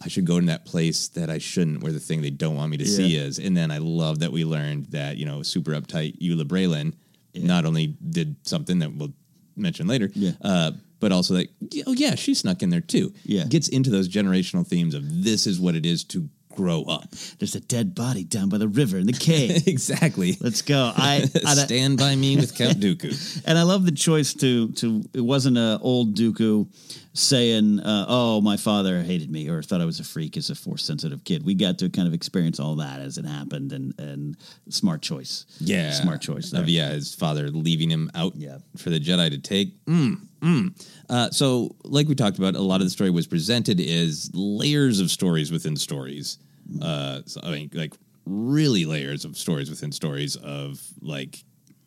[0.00, 2.70] I should go to that place that I shouldn't, where the thing they don't want
[2.70, 3.38] me to see is.
[3.40, 6.94] And then I love that we learned that you know, super uptight Yula Braylon
[7.34, 9.12] not only did something that we'll
[9.56, 10.32] mention later, Yeah.
[10.40, 10.70] uh,
[11.00, 11.48] but also that
[11.86, 13.12] oh yeah, she snuck in there too.
[13.24, 13.44] Yeah.
[13.44, 16.28] gets into those generational themes of this is what it is to
[16.58, 17.08] grow up.
[17.38, 19.66] There's a dead body down by the river in the cave.
[19.68, 20.36] exactly.
[20.40, 20.92] Let's go.
[20.96, 23.42] I, I Stand by me with Count Dooku.
[23.46, 25.04] and I love the choice to to.
[25.14, 26.66] It wasn't a old Dooku
[27.12, 30.54] saying, uh, "Oh, my father hated me" or thought I was a freak as a
[30.56, 31.44] force sensitive kid.
[31.44, 34.36] We got to kind of experience all that as it happened, and and
[34.68, 35.46] smart choice.
[35.60, 36.50] Yeah, smart choice.
[36.50, 36.60] There.
[36.62, 38.58] Of, yeah, his father leaving him out Yeah.
[38.76, 39.84] for the Jedi to take.
[39.86, 40.86] Mm, mm.
[41.08, 44.98] Uh, so, like we talked about, a lot of the story was presented as layers
[45.00, 46.38] of stories within stories.
[46.82, 47.94] Uh, so, I mean, like
[48.26, 51.42] really layers of stories within stories of like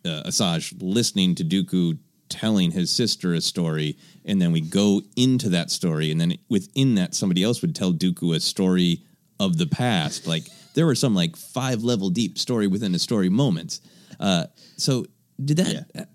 [0.05, 5.49] uh, Asajj listening to Dooku telling his sister a story, and then we go into
[5.49, 9.03] that story, and then within that, somebody else would tell Dooku a story
[9.39, 10.25] of the past.
[10.27, 13.81] Like there were some like five level deep story within a story moments.
[14.19, 14.45] Uh,
[14.77, 15.05] so
[15.43, 15.85] did that?
[15.95, 16.05] uh,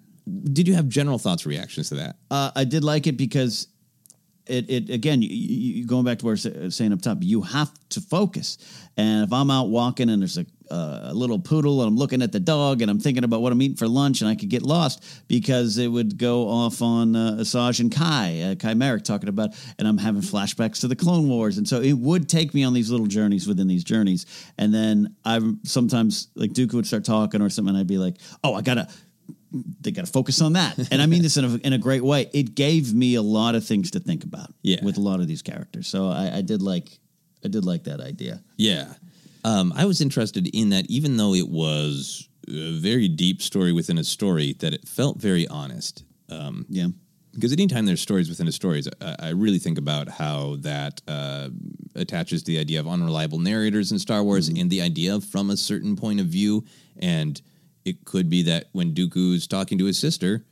[0.52, 2.16] Did you have general thoughts, or reactions to that?
[2.30, 3.68] Uh, I did like it because
[4.46, 7.42] it, it again, you, you, going back to what I was saying up top, you
[7.42, 8.58] have to focus.
[8.96, 12.32] And if I'm out walking and there's a a little poodle and I'm looking at
[12.32, 14.62] the dog and I'm thinking about what I'm eating for lunch and I could get
[14.62, 19.28] lost because it would go off on uh, Asajj and Ky, uh, Ky Narec talking
[19.28, 21.58] about, and I'm having flashbacks to the Clone Wars.
[21.58, 24.26] And so it would take me on these little journeys within these journeys.
[24.58, 28.16] And then I sometimes, like duke would start talking or something, and I'd be like,
[28.42, 28.88] oh, I gotta,
[29.80, 30.78] they got to focus on that.
[30.90, 32.30] And I mean this in a, in a great way.
[32.32, 34.84] It gave me a lot of things to think about Yeah.
[34.84, 35.88] with a lot of these characters.
[35.88, 36.98] So I, I did like,
[37.44, 38.42] I did like that idea.
[38.56, 38.94] Yeah.
[39.44, 43.98] Um, I was interested in that, even though it was a very deep story within
[43.98, 46.04] a story, that it felt very honest.
[46.28, 46.88] Um, yeah.
[47.32, 51.50] Because anytime there's stories within a story, I, I really think about how that uh,
[51.94, 55.56] attaches to the idea of unreliable narrators in Star Wars and the idea from a
[55.56, 56.64] certain point of view.
[56.98, 57.40] And
[57.86, 60.44] it could be that when Dooku's talking to his sister,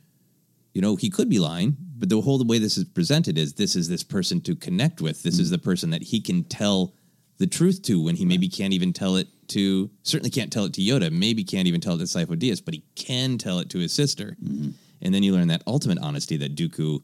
[0.73, 3.75] you know, he could be lying, but the whole way this is presented is this
[3.75, 5.21] is this person to connect with.
[5.21, 5.51] This is mm.
[5.51, 6.93] the person that he can tell
[7.37, 10.73] the truth to when he maybe can't even tell it to, certainly can't tell it
[10.73, 13.69] to Yoda, maybe can't even tell it to Sifo Dyas, but he can tell it
[13.69, 14.37] to his sister.
[14.41, 14.71] Mm-hmm.
[15.01, 17.01] And then you learn that ultimate honesty that Dooku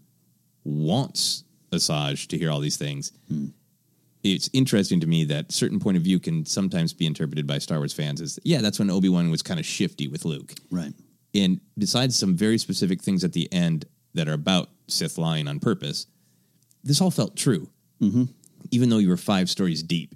[0.63, 3.11] wants Asajj to hear all these things.
[3.27, 3.47] Hmm.
[4.23, 7.79] It's interesting to me that certain point of view can sometimes be interpreted by Star
[7.79, 10.53] Wars fans as, yeah, that's when Obi Wan was kind of shifty with Luke.
[10.69, 10.93] Right.
[11.33, 15.59] And besides some very specific things at the end that are about Sith lying on
[15.59, 16.05] purpose,
[16.83, 17.69] this all felt true.
[18.01, 18.25] Mm-hmm.
[18.69, 20.13] Even though you were five stories deep.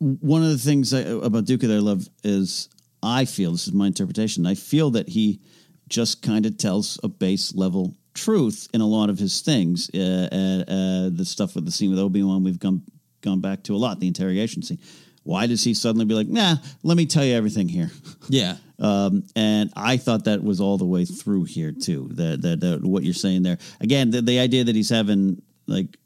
[0.00, 2.68] one of the things I, about Dooku that I love is
[3.02, 4.46] I feel this is my interpretation.
[4.46, 5.40] I feel that he
[5.88, 9.90] just kind of tells a base level truth in a lot of his things.
[9.94, 12.82] Uh, uh, uh, the stuff with the scene with Obi Wan, we've gone
[13.20, 14.00] gone back to a lot.
[14.00, 14.78] The interrogation scene.
[15.22, 17.90] Why does he suddenly be like, "Nah, let me tell you everything here"?
[18.28, 18.56] Yeah.
[18.78, 22.08] Um, and I thought that was all the way through here too.
[22.12, 25.98] That that, that what you're saying there again, the, the idea that he's having like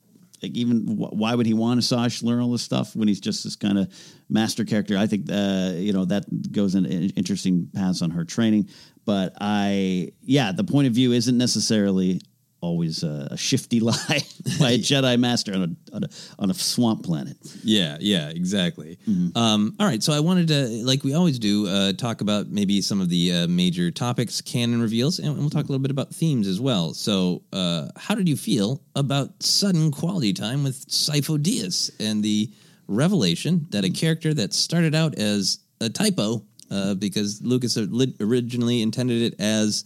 [0.43, 3.45] like even why would he want Asajj to learn all this stuff when he's just
[3.45, 3.93] this kind of
[4.29, 4.97] master character?
[4.97, 8.69] I think uh, you know that goes in in interesting paths on her training.
[9.05, 12.21] But I yeah, the point of view isn't necessarily
[12.65, 14.23] always a, a shifty lie
[14.59, 17.37] by a Jedi master on a, on a on a swamp planet.
[17.63, 18.99] Yeah, yeah, exactly.
[19.09, 19.37] Mm-hmm.
[19.37, 22.81] Um, all right, so I wanted to, like we always do, uh, talk about maybe
[22.81, 26.15] some of the uh, major topics, canon reveals, and we'll talk a little bit about
[26.15, 26.95] themes as well.
[26.95, 32.51] So, uh, how did you feel about sudden quality time with Sifo Dyas and the
[32.89, 39.33] revelation that a character that started out as a typo, uh, because Lucas originally intended
[39.33, 39.85] it as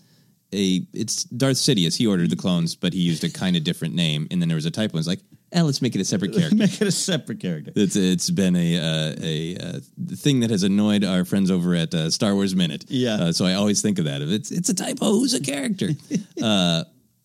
[0.52, 1.96] a it's Darth Sidious.
[1.96, 4.56] He ordered the clones, but he used a kind of different name, and then there
[4.56, 4.98] was a typo.
[4.98, 5.20] It's like,
[5.52, 6.56] eh, let's make it a separate character.
[6.56, 7.72] Make it a separate character.
[7.74, 9.80] It's it's been a uh, a uh,
[10.16, 12.86] thing that has annoyed our friends over at uh, Star Wars Minute.
[12.88, 13.14] Yeah.
[13.14, 14.22] Uh, so I always think of that.
[14.22, 15.90] If it's it's a typo, who's a character?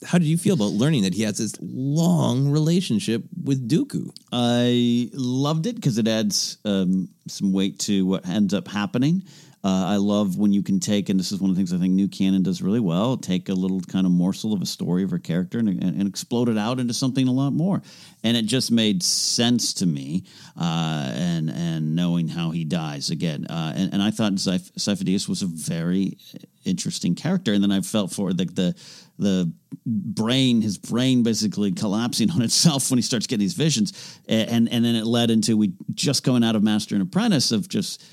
[0.05, 4.11] how did you feel about learning that he has this long relationship with Dooku?
[4.31, 9.23] I loved it because it adds um, some weight to what ends up happening.
[9.65, 11.77] Uh, I love when you can take, and this is one of the things I
[11.77, 15.03] think New Canon does really well, take a little kind of morsel of a story
[15.03, 17.81] of a character and, and, and explode it out into something a lot more.
[18.25, 20.25] And it just made sense to me,
[20.59, 23.47] uh, and and knowing how he dies again.
[23.49, 26.17] Uh, and, and I thought Sifo-Dyas was a very
[26.65, 28.75] interesting character, and then I felt for the the
[29.17, 29.51] the
[29.85, 34.85] brain, his brain basically collapsing on itself when he starts getting these visions, and and
[34.85, 38.03] then it led into we just coming out of Master and Apprentice of just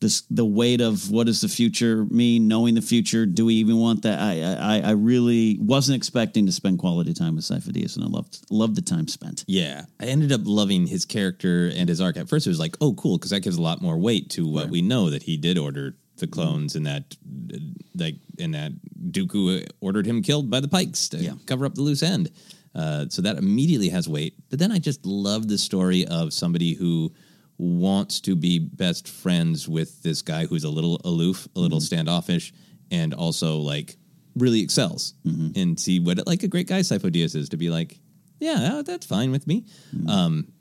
[0.00, 3.26] this the weight of what does the future mean, knowing the future.
[3.26, 4.18] Do we even want that?
[4.18, 8.40] I I, I really wasn't expecting to spend quality time with Sifo-Dyas, and I loved
[8.50, 9.44] loved the time spent.
[9.46, 12.16] Yeah, I ended up loving his character and his arc.
[12.16, 14.46] At first, it was like, oh, cool, because that gives a lot more weight to
[14.46, 17.16] what we know that he did order the clones and that,
[17.52, 17.58] uh,
[17.96, 18.72] like, and that
[19.10, 22.30] Dooku ordered him killed by the Pikes to cover up the loose end.
[22.74, 24.34] Uh, so that immediately has weight.
[24.48, 27.12] But then I just love the story of somebody who
[27.58, 32.52] wants to be best friends with this guy who's a little aloof, a little standoffish,
[32.90, 33.96] and also like
[34.36, 35.14] really excels
[35.56, 37.98] and see what like a great guy Sifo Dyas is to be like,
[38.38, 39.66] yeah, uh, that's fine with me.
[40.08, 40.52] Um,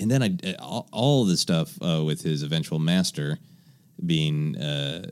[0.00, 3.38] and then I all, all the stuff uh, with his eventual master
[4.04, 5.10] being uh,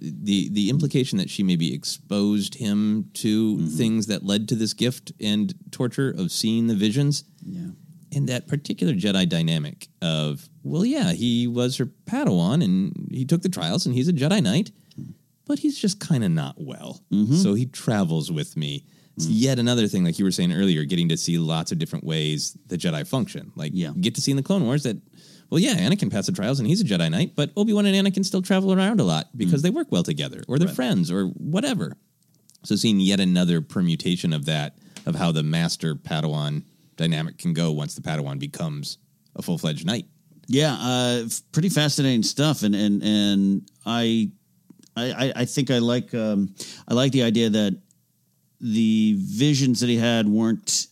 [0.00, 3.66] the the implication that she maybe exposed him to mm-hmm.
[3.66, 7.24] things that led to this gift and torture of seeing the visions.
[7.42, 7.70] Yeah.
[8.12, 13.42] And that particular Jedi dynamic of, well, yeah, he was her Padawan and he took
[13.42, 15.12] the trials and he's a Jedi Knight, hmm.
[15.46, 17.04] but he's just kind of not well.
[17.12, 17.36] Mm-hmm.
[17.36, 18.84] So he travels with me.
[19.16, 19.32] It's hmm.
[19.32, 22.58] yet another thing, like you were saying earlier, getting to see lots of different ways
[22.66, 23.52] the Jedi function.
[23.54, 24.96] Like, you get to see in the Clone Wars that,
[25.50, 28.06] well, yeah, Anakin passed the trials and he's a Jedi Knight, but Obi Wan and
[28.06, 31.26] Anakin still travel around a lot because they work well together or they're friends or
[31.26, 31.96] whatever.
[32.62, 36.62] So seeing yet another permutation of that, of how the Master Padawan
[36.96, 38.98] dynamic can go once the Padawan becomes
[39.34, 40.06] a full fledged Knight.
[40.46, 44.30] Yeah, uh, pretty fascinating stuff, and and and I,
[44.96, 46.54] I, I- I think I like um,
[46.88, 47.80] I like the idea that
[48.60, 50.88] the visions that he had weren't.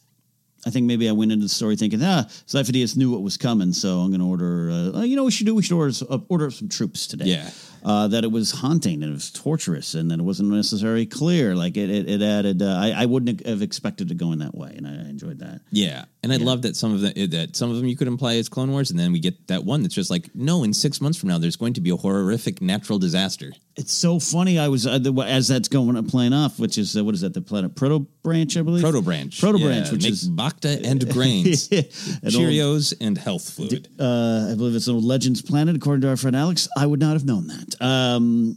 [0.66, 3.72] I think maybe I went into the story thinking, ah, Sifo-Dyas knew what was coming,
[3.72, 4.70] so I'm going to order.
[4.70, 5.54] Uh, you know, what we should do.
[5.54, 7.26] We should order uh, order some troops today.
[7.26, 7.50] Yeah.
[7.84, 11.54] Uh, that it was haunting and it was torturous, and that it wasn't necessarily clear.
[11.54, 12.60] Like it, it, it added.
[12.62, 15.60] Uh, I, I wouldn't have expected it going that way, and I enjoyed that.
[15.70, 18.36] Yeah, and I love that some of the that some of them you could imply
[18.36, 21.00] as Clone Wars, and then we get that one that's just like, no, in six
[21.00, 23.52] months from now, there's going to be a horrific natural disaster.
[23.76, 24.58] It's so funny.
[24.58, 27.20] I was uh, the, as that's going uh, playing off, which is uh, what is
[27.20, 27.32] that?
[27.34, 28.82] The planet Proto Branch, I believe.
[28.84, 31.84] Protobranch, Proto Yeah, Branch, which make is Bacta and grains, old-
[32.32, 33.88] Cheerios and health fluid.
[34.00, 36.68] uh, I believe it's an old Legends planet, according to our friend Alex.
[36.76, 37.67] I would not have known that.
[37.80, 38.56] Um,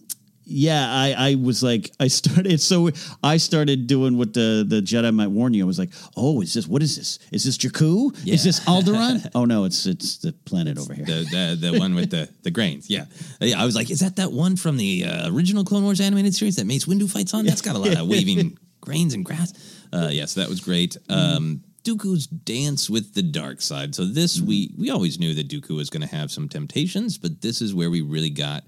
[0.53, 2.59] yeah, I, I was like, I started.
[2.62, 2.89] So
[3.24, 5.64] I started doing what the the Jedi might warn you.
[5.64, 7.20] I was like, oh, is this what is this?
[7.32, 8.16] Is this Jakku?
[8.28, 9.30] Is this Alderaan?
[9.36, 11.05] oh no, it's it's the planet over here.
[11.05, 12.89] the the, the one with the, the grains.
[12.89, 13.05] Yeah.
[13.39, 13.62] Yeah.
[13.62, 16.57] I was like, is that that one from the uh, original Clone Wars animated series
[16.57, 17.45] that Mace Windu fights on?
[17.45, 19.53] That's got a lot of waving grains and grass.
[19.93, 20.97] Uh, yes, yeah, so that was great.
[21.09, 23.95] Um, Dooku's dance with the dark side.
[23.95, 27.41] So this we we always knew that Dooku was going to have some temptations, but
[27.41, 28.64] this is where we really got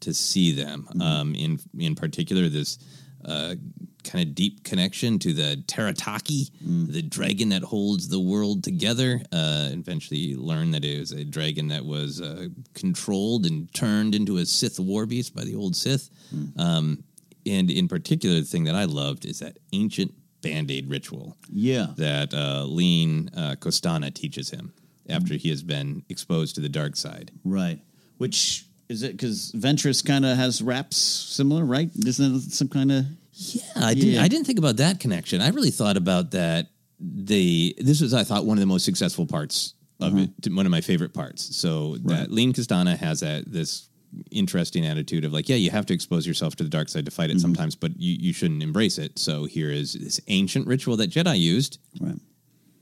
[0.00, 0.88] to see them.
[1.00, 2.78] Um, in in particular, this
[3.24, 3.54] uh,
[4.02, 6.50] kind of deep connection to the Terataki,
[6.90, 9.20] the dragon that holds the world together.
[9.32, 14.38] Uh, eventually, learn that it was a dragon that was uh, controlled and turned into
[14.38, 16.08] a Sith war beast by the old Sith.
[16.56, 17.04] Um,
[17.46, 21.88] and in particular, the thing that I loved is that ancient band aid ritual Yeah,
[21.96, 24.72] that uh, Lene uh, Kostana teaches him
[25.08, 27.32] after he has been exposed to the dark side.
[27.44, 27.80] right.
[28.18, 29.12] Which is it?
[29.12, 31.88] Because Ventress kind of has raps similar, right?
[31.94, 34.10] Isn't it some kind of Yeah, I didn't.
[34.10, 34.22] Yeah.
[34.22, 35.40] I didn't think about that connection.
[35.40, 36.66] I really thought about that.
[36.98, 40.26] They this was I thought one of the most successful parts of uh-huh.
[40.44, 40.52] it.
[40.52, 41.56] One of my favorite parts.
[41.56, 43.88] So that Lene Kostana has that this
[44.32, 47.12] interesting attitude of like, yeah, you have to expose yourself to the dark side to
[47.12, 47.42] fight it mm-hmm.
[47.42, 49.18] sometimes, but you, you shouldn't embrace it.
[49.20, 51.78] So here is this ancient ritual that Jedi used.
[52.00, 52.16] right?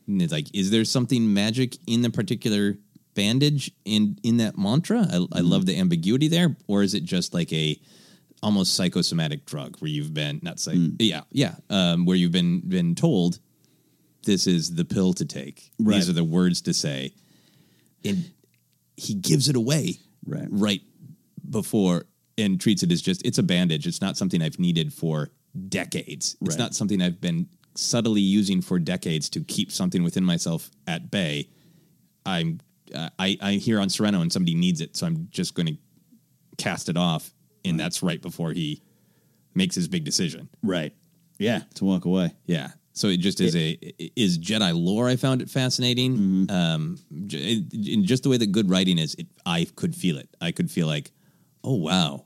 [0.07, 2.79] And it's like, is there something magic in the particular
[3.19, 5.01] bandage in in that mantra?
[5.11, 7.79] I, I love the ambiguity there, or is it just like a
[8.43, 12.95] almost psychosomatic drug where you've been not psych, yeah, yeah, um, where you've been been
[12.95, 13.41] told
[14.25, 15.71] this is the pill to take.
[15.79, 15.97] Right.
[15.97, 17.15] These are the words to say,
[18.05, 18.31] and
[18.97, 20.47] he gives it away Right.
[20.51, 20.83] right
[21.49, 22.05] before
[22.37, 23.87] and treats it as just it's a bandage.
[23.87, 25.31] It's not something I've needed for
[25.69, 26.37] decades.
[26.43, 31.11] It's not something I've been subtly using for decades to keep something within myself at
[31.11, 31.49] bay.
[32.27, 32.61] I'm
[32.95, 35.77] uh, I I'm here on Sereno and somebody needs it, so I'm just going to
[36.57, 37.33] cast it off,
[37.65, 38.83] and that's right before he
[39.55, 40.49] makes his big decision.
[40.63, 40.95] Right.
[41.39, 42.35] Yeah, to walk away.
[42.47, 42.71] Yeah.
[42.93, 43.79] So it just is a
[44.17, 45.09] is Jedi lore.
[45.09, 46.49] I found it fascinating.
[46.51, 50.29] Um, in just the way that good writing is, it, I could feel it.
[50.41, 51.13] I could feel like,
[51.63, 52.25] oh wow,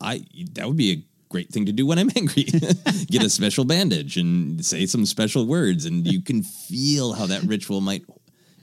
[0.00, 2.44] I that would be a great thing to do when I'm angry.
[3.10, 7.42] Get a special bandage and say some special words, and you can feel how that
[7.42, 8.04] ritual might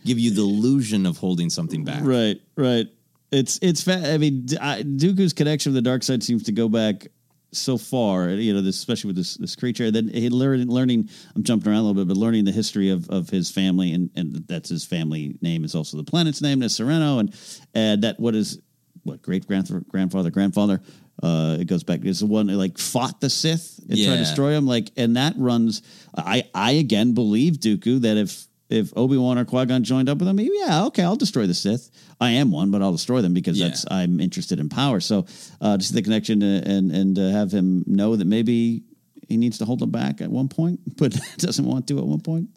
[0.05, 2.01] give you the illusion of holding something back.
[2.03, 2.87] Right, right.
[3.31, 3.81] It's it's.
[3.81, 7.07] Fa- I mean, I, Dooku's connection with the dark side seems to go back
[7.53, 8.29] so far.
[8.29, 9.89] You know, this, especially with this this creature.
[9.91, 11.09] Then he learning learning.
[11.35, 14.09] I'm jumping around a little bit, but learning the history of, of his family, and
[14.15, 17.33] and that's his family name is also the planet's name, is Sereno, and
[17.73, 18.59] and that what is
[19.03, 20.81] what great grandfather grandfather grandfather.
[21.21, 22.03] Uh, it goes back.
[22.03, 24.65] Is the one that like fought the Sith and tried to destroy him.
[24.65, 25.83] Like, and that runs.
[26.17, 30.17] I I again believe Dooku that if if Obi Wan or Qui Gon joined up
[30.19, 31.89] with him, yeah, okay, I'll destroy the Sith.
[32.19, 33.67] I am one, but I'll destroy them because Yeah.
[33.69, 34.99] that's I'm interested in power.
[34.99, 35.25] So
[35.59, 38.83] uh, just the connection and and uh, have him know that maybe
[39.27, 42.21] he needs to hold them back at one point, but doesn't want to at one
[42.21, 42.49] point.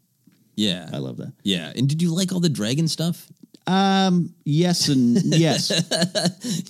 [0.57, 1.33] Yeah, I love that.
[1.43, 3.27] Yeah, and did you like all the dragon stuff?
[3.67, 5.71] Um, yes and yes.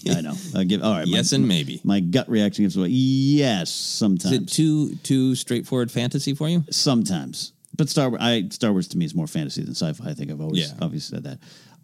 [0.09, 0.35] I know.
[0.55, 1.07] I give all right.
[1.09, 1.81] Yes my, and maybe.
[1.83, 2.89] My gut reaction gives away.
[2.91, 4.33] Yes, Is sometimes.
[4.35, 6.63] it too too straightforward fantasy for you?
[6.71, 7.53] sometimes.
[7.77, 10.11] But Star Wars, I Star Wars to me is more fantasy than sci-fi.
[10.11, 10.75] I think I've always Yeah.
[10.81, 11.39] obviously said that.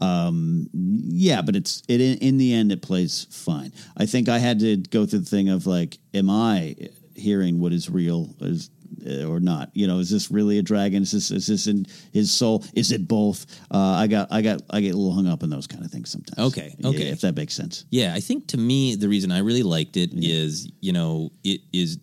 [0.05, 3.73] Um, yeah, but it's it in, in the end it plays fine.
[3.97, 6.75] I think I had to go through the thing of like, am I
[7.15, 8.71] hearing what is real is
[9.07, 9.71] uh, or not?
[9.75, 11.03] You know, is this really a dragon?
[11.03, 12.65] Is this is this in his soul?
[12.75, 13.45] Is it both?
[13.71, 15.91] Uh, I got I got I get a little hung up in those kind of
[15.91, 16.39] things sometimes.
[16.53, 17.09] Okay, Yeah, okay.
[17.09, 17.85] if that makes sense.
[17.91, 21.61] Yeah, I think to me the reason I really liked it is you know it
[21.75, 21.99] is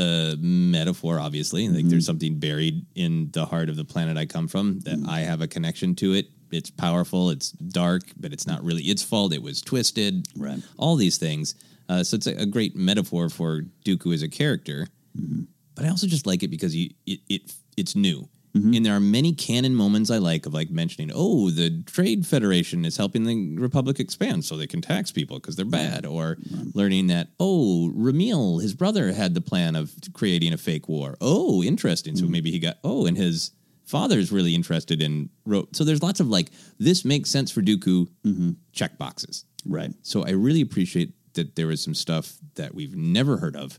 [0.00, 1.20] a metaphor.
[1.20, 2.00] Obviously, like there's mm-hmm.
[2.00, 5.08] something buried in the heart of the planet I come from that mm-hmm.
[5.08, 6.26] I have a connection to it.
[6.50, 7.30] It's powerful.
[7.30, 9.32] It's dark, but it's not really its fault.
[9.32, 10.26] It was twisted.
[10.36, 10.58] Right.
[10.76, 11.54] All these things.
[11.88, 14.88] Uh, so it's a, a great metaphor for Dooku as a character.
[15.16, 15.42] Mm-hmm.
[15.74, 18.28] But I also just like it because you it, it it's new.
[18.56, 18.74] Mm-hmm.
[18.74, 22.84] And there are many canon moments I like of like mentioning, oh, the Trade Federation
[22.84, 26.04] is helping the Republic expand so they can tax people because they're bad.
[26.04, 26.36] Or
[26.74, 31.16] learning that, oh, Ramil, his brother, had the plan of creating a fake war.
[31.20, 32.16] Oh, interesting.
[32.16, 32.32] So mm-hmm.
[32.32, 33.52] maybe he got, oh, and his
[33.84, 35.76] father's really interested in wrote.
[35.76, 38.50] So there's lots of like, this makes sense for Dooku mm-hmm.
[38.72, 39.44] check boxes.
[39.64, 39.92] Right.
[40.02, 43.78] So I really appreciate that there is some stuff that we've never heard of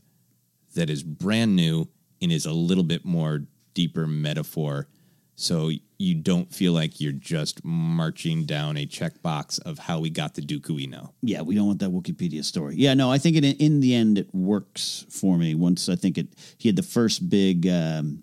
[0.74, 1.88] that is brand new
[2.22, 3.42] and is a little bit more
[3.74, 4.88] deeper metaphor.
[5.34, 10.34] So you don't feel like you're just marching down a checkbox of how we got
[10.34, 11.14] the Dooku we know.
[11.22, 12.74] Yeah, we don't want that Wikipedia story.
[12.76, 15.54] Yeah, no, I think it, in the end it works for me.
[15.54, 18.22] Once I think it, he had the first big um,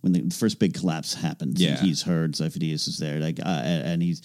[0.00, 1.60] when the first big collapse happens.
[1.60, 1.76] Yeah.
[1.76, 4.22] he's heard Sifo-Dyas is there, like, uh, and he's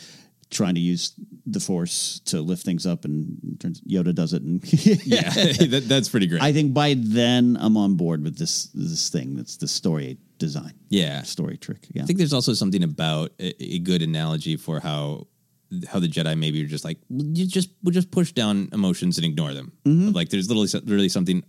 [0.52, 1.14] trying to use
[1.46, 4.64] the Force to lift things up, and turns Yoda does it, and
[5.06, 6.42] Yeah, that, that's pretty great.
[6.42, 9.36] I think by then I'm on board with this this thing.
[9.36, 10.74] That's the story design.
[10.90, 11.24] Yeah.
[11.24, 11.88] story trick.
[11.92, 15.28] Yeah, I think there's also something about a, a good analogy for how
[15.90, 19.26] how the Jedi maybe are just like you just we'll just push down emotions and
[19.26, 19.72] ignore them.
[19.86, 20.12] Mm-hmm.
[20.12, 21.44] Like there's literally literally something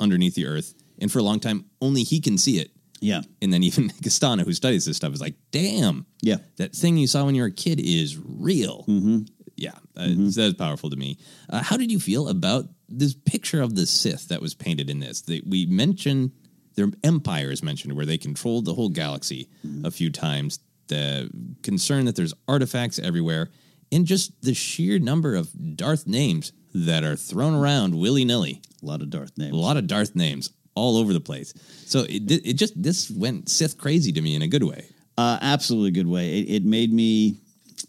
[0.00, 2.70] underneath the earth, and for a long time only he can see it.
[3.00, 6.96] Yeah, and then even Kostana, who studies this stuff, is like, "Damn, yeah, that thing
[6.96, 9.20] you saw when you were a kid is real." Mm-hmm.
[9.56, 11.18] Yeah, uh, that's powerful to me.
[11.50, 15.00] Uh, how did you feel about this picture of the Sith that was painted in
[15.00, 15.22] this?
[15.22, 16.30] That we mentioned
[16.76, 19.48] their empire is mentioned where they controlled the whole galaxy
[19.84, 20.60] a few times.
[20.86, 21.28] The
[21.62, 23.50] concern that there's artifacts everywhere,
[23.90, 28.62] and just the sheer number of Darth names that are thrown around willy nilly.
[28.82, 29.52] A lot of Darth names.
[29.52, 31.52] A lot of Darth names all over the place.
[31.86, 34.86] So it it just this went Sith crazy to me in a good way.
[35.16, 36.38] Uh, absolutely good way.
[36.38, 37.40] It, it made me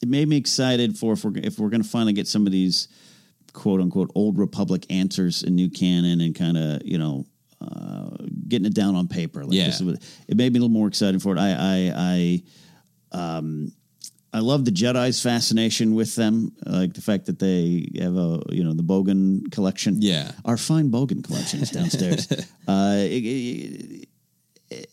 [0.01, 2.51] it made me excited for if we're if we're going to finally get some of
[2.51, 2.87] these
[3.53, 7.25] quote unquote old Republic answers in new canon and kind of you know
[7.61, 8.09] uh,
[8.47, 9.43] getting it down on paper.
[9.43, 9.65] Like Yeah.
[9.67, 9.81] this
[10.27, 11.39] it made me a little more excited for it.
[11.39, 11.93] I I
[13.13, 13.71] I um.
[14.32, 18.63] I love the Jedi's fascination with them, like the fact that they have a you
[18.63, 20.01] know the Bogan collection.
[20.01, 22.27] Yeah, our fine Bogan collection is downstairs.
[22.67, 24.09] uh, it- it-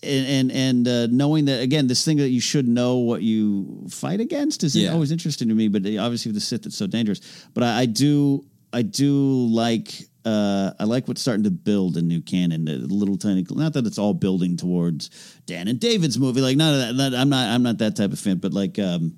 [0.02, 3.86] and and, and uh, knowing that again, this thing that you should know what you
[3.90, 4.92] fight against is Yeah.
[4.92, 5.68] always interesting to me.
[5.68, 7.20] But obviously, with the Sith, it's so dangerous.
[7.52, 9.12] But I, I do, I do
[9.48, 12.64] like, uh, I like what's starting to build in new canon.
[12.64, 15.10] The little tiny, not that it's all building towards
[15.46, 16.40] Dan and David's movie.
[16.40, 17.10] Like none of that.
[17.10, 18.38] Not, I'm not, I'm not that type of fan.
[18.38, 18.78] But like.
[18.78, 19.16] um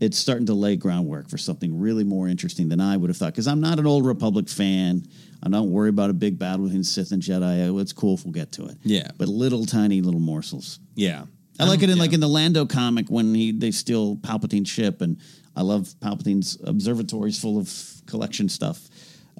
[0.00, 3.32] it's starting to lay groundwork for something really more interesting than I would have thought.
[3.32, 5.04] Because I'm not an old Republic fan.
[5.42, 7.80] I don't worry about a big battle between Sith and Jedi.
[7.80, 8.76] It's cool if we'll get to it.
[8.84, 9.10] Yeah.
[9.18, 10.78] But little tiny little morsels.
[10.94, 11.24] Yeah.
[11.58, 15.00] I like it in like in the Lando comic when he they steal Palpatine's ship,
[15.00, 15.18] and
[15.56, 17.72] I love Palpatine's observatories full of
[18.06, 18.88] collection stuff.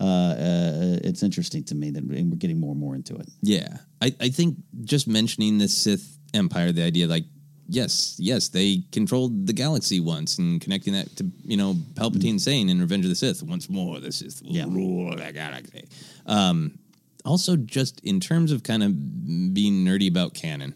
[0.01, 3.29] Uh, uh, it's interesting to me that we're getting more and more into it.
[3.43, 3.79] Yeah.
[4.01, 7.25] I, I think just mentioning the Sith Empire, the idea like,
[7.69, 12.69] yes, yes, they controlled the galaxy once and connecting that to, you know, Palpatine saying
[12.69, 15.89] in Revenge of the Sith, once more the Sith will rule the galaxy.
[16.27, 16.79] Um,
[17.25, 20.75] also, just in terms of kind of being nerdy about canon,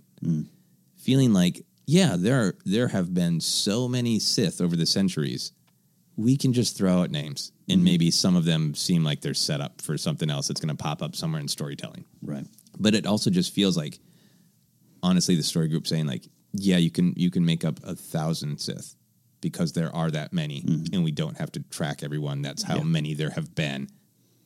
[0.99, 5.53] feeling like, yeah, there are, there have been so many Sith over the centuries.
[6.17, 7.85] We can just throw out names, and mm-hmm.
[7.85, 10.83] maybe some of them seem like they're set up for something else that's going to
[10.83, 12.05] pop up somewhere in storytelling.
[12.23, 12.47] Right.
[12.79, 13.99] but it also just feels like
[15.03, 18.59] honestly the story group saying like yeah you can you can make up a thousand
[18.61, 18.95] sith
[19.41, 20.95] because there are that many mm-hmm.
[20.95, 22.41] and we don't have to track everyone.
[22.43, 22.85] That's how Yeah.
[22.85, 23.89] many there have been.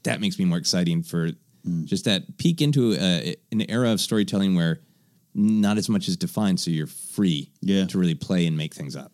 [0.05, 1.33] That makes me more exciting for
[1.69, 1.85] mm.
[1.85, 4.81] just that peek into a, an era of storytelling where
[5.35, 7.85] not as much is defined so you're free Yeah.
[7.87, 9.13] to really play and make things up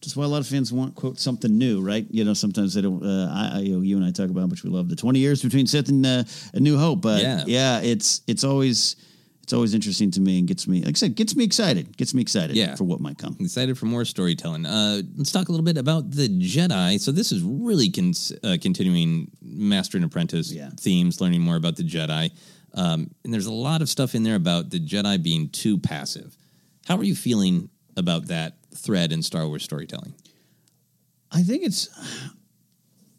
[0.00, 2.06] Just why a lot of fans want quote something new, right?
[2.10, 3.04] You know, sometimes they don't.
[3.04, 5.42] Uh, I, I, you, and I talk about how much we love the twenty years
[5.42, 6.24] between Sith and uh,
[6.54, 7.44] A New Hope, but Yeah.
[7.46, 8.96] yeah, it's it's always
[9.42, 12.14] it's always interesting to me and gets me like I said gets me excited, gets
[12.14, 12.76] me excited Yeah.
[12.76, 13.36] for what might come.
[13.40, 14.64] excited for more storytelling.
[14.64, 16.98] Uh, let's talk a little bit about the Jedi.
[16.98, 21.82] So this is really con- uh, continuing Master and Apprentice themes, learning more about the
[21.82, 22.30] Jedi.
[22.72, 26.36] Um, and there's a lot of stuff in there about the Jedi being too passive.
[26.86, 30.14] How are you feeling about that thread in Star Wars storytelling?
[31.30, 31.88] I think it's.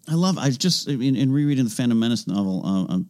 [0.10, 0.38] I love.
[0.38, 2.66] I just in, in rereading the Phantom Menace novel.
[2.66, 3.10] Uh, I'm,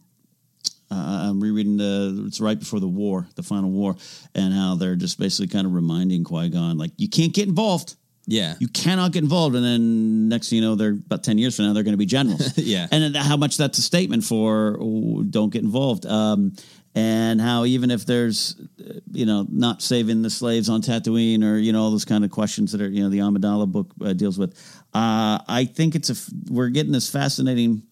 [0.90, 2.24] uh, I'm rereading the.
[2.26, 3.96] It's right before the war, the final war,
[4.34, 7.96] and how they're just basically kind of reminding Qui Gon, like you can't get involved.
[8.24, 11.56] Yeah, You cannot get involved, and then next thing you know, they're about ten years
[11.56, 12.56] from now, they're going to be generals.
[12.56, 12.86] Yeah.
[12.92, 16.06] and then how much that's a statement for oh, don't get involved.
[16.06, 16.54] Um,
[16.94, 21.56] and how even if there's, uh, you know, not saving the slaves on Tatooine or
[21.56, 24.12] you know all those kind of questions that are you know the Amidala book uh,
[24.12, 24.52] deals with.
[24.94, 27.82] Uh, I think it's a we're getting this fascinating,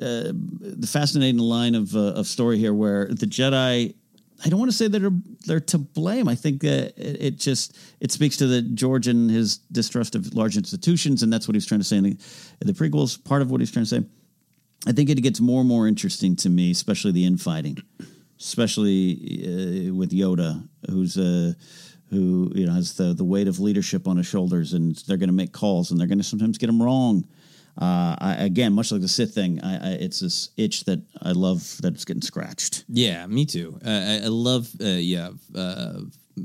[0.00, 3.94] uh, the fascinating line of uh, of story here where the Jedi
[4.44, 5.10] I don't want to say that they're
[5.46, 6.28] they're to blame.
[6.28, 10.34] I think that it, it just it speaks to the George and his distrust of
[10.34, 12.16] large institutions, and that's what he's trying to say in the,
[12.60, 13.22] in the prequels.
[13.22, 14.04] Part of what he's trying to say.
[14.86, 17.82] I think it gets more and more interesting to me, especially the infighting,
[18.40, 19.12] especially
[19.44, 21.52] uh, with Yoda, who's uh,
[22.10, 25.28] who you know has the the weight of leadership on his shoulders, and they're going
[25.28, 27.24] to make calls, and they're going to sometimes get them wrong.
[27.80, 31.32] Uh, I, again, much like the Sith thing, I, I, it's this itch that I
[31.32, 32.84] love that it's getting scratched.
[32.88, 33.78] Yeah, me too.
[33.84, 36.00] Uh, I, I love, uh, yeah, uh,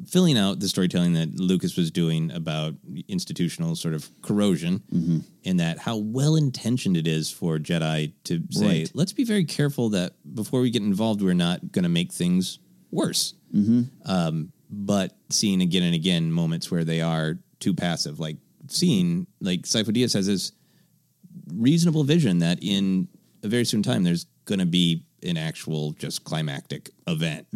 [0.08, 2.74] filling out the storytelling that Lucas was doing about
[3.08, 5.20] institutional sort of corrosion, Mm-hmm.
[5.46, 8.92] and that how well intentioned it is for Jedi to say, Right.
[8.94, 12.60] let's be very careful that before we get involved, we're not going to make things
[12.92, 13.34] worse.
[13.54, 13.84] Mm-hmm.
[14.12, 19.62] Um, but seeing again and again moments where they are too passive, like seeing like
[19.62, 20.52] Sifo Dyas has this
[21.54, 23.08] reasonable vision that in
[23.44, 27.48] a very soon time there's going to be an actual just climactic event,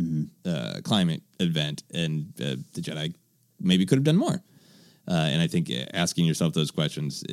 [0.45, 3.13] uh, climate event, and uh, the Jedi
[3.59, 4.41] maybe could have done more.
[5.07, 7.24] Uh, and I think asking yourself those questions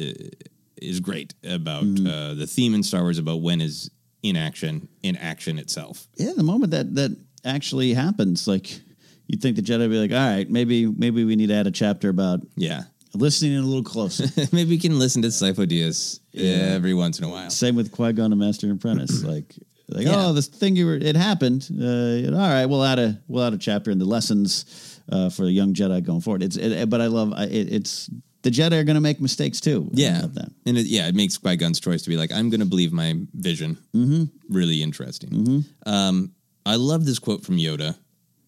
[0.77, 3.91] is great about uh, the theme in Star Wars about when is
[4.23, 6.07] inaction in action itself.
[6.17, 8.81] Yeah, the moment that that actually happens, like
[9.27, 11.67] you'd think the Jedi would be like, all right, maybe maybe we need to add
[11.67, 12.85] a chapter about Yeah.
[13.15, 14.25] listening in a little closer.
[14.53, 17.49] Maybe we can listen to Sifo-Dyas every once in a while.
[17.51, 19.23] Same with Qui Gon and Master and Apprentice.
[19.35, 19.55] like,
[19.89, 20.27] like Yeah.
[20.27, 21.69] oh, this thing you were, it happened.
[21.71, 25.31] Uh, know, all right, we'll add a we'll add a chapter in the lessons uh,
[25.31, 26.43] for the young Jedi going forward.
[26.43, 28.11] It's, it, but I love it, it's
[28.43, 29.89] the Jedi are going to make mistakes too.
[29.93, 30.51] Yeah, that.
[30.67, 32.93] and it, yeah, it makes Qui Gon's choice to be like, I'm going to believe
[32.93, 33.77] my vision.
[33.95, 34.25] Mm-hmm.
[34.55, 35.65] Really interesting.
[35.85, 36.33] Um,
[36.65, 37.97] I love this quote from Yoda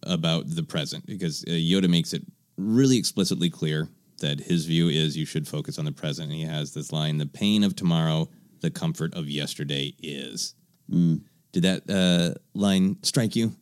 [0.04, 2.22] about the present because uh, Yoda makes it
[2.56, 3.88] really explicitly clear
[4.20, 6.30] that his view is you should focus on the present.
[6.30, 8.28] And he has this line: "The pain of tomorrow,
[8.60, 10.54] the comfort of yesterday is."
[10.90, 11.22] Mm.
[11.52, 13.52] Did that uh, line strike you?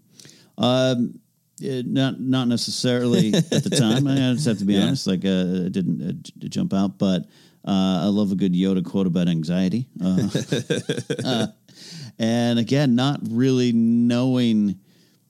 [0.59, 1.21] Um,
[1.63, 4.07] eh, not not necessarily at the time.
[4.07, 4.85] I just have to be Yeah.
[4.87, 5.07] honest.
[5.07, 7.23] Like, uh, it didn't uh, j- jump out, but
[7.65, 9.89] uh, I love a good Yoda quote about anxiety.
[10.03, 10.29] Uh,
[11.25, 11.47] uh,
[12.19, 14.79] and again, not really knowing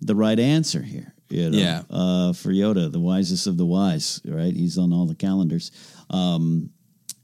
[0.01, 1.13] the right answer here.
[1.29, 1.83] You know, Yeah.
[1.91, 4.55] uh, for Yoda, the wisest of the wise, right?
[4.55, 5.73] He's on all the calendars.
[6.09, 6.71] Um,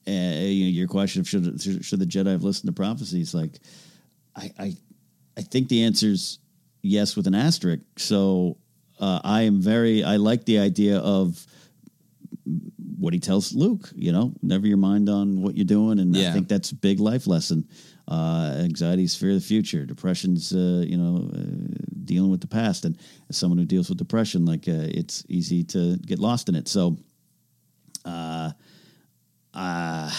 [0.07, 3.33] eh, you know, your question of should should the Jedi have listened to prophecies?
[3.33, 3.61] Like,
[4.35, 4.77] I, I,
[5.37, 6.39] I think the answer's
[6.83, 7.83] yes with an asterisk.
[7.97, 8.59] So
[9.01, 10.05] uh, I am very.
[10.05, 11.45] I like the idea of
[12.99, 13.91] what he tells Luke.
[13.95, 17.01] You know, never your mind on what you're doing, and I think that's a big
[17.01, 17.69] life lesson.
[18.09, 19.85] Uh, anxiety is fear of the future.
[19.87, 23.99] Depression's uh, you know uh, dealing with the past, and as someone who deals with
[23.99, 26.69] depression, like uh, it's easy to get lost in it.
[26.69, 26.97] So,
[28.05, 28.51] uh,
[29.55, 30.11] uh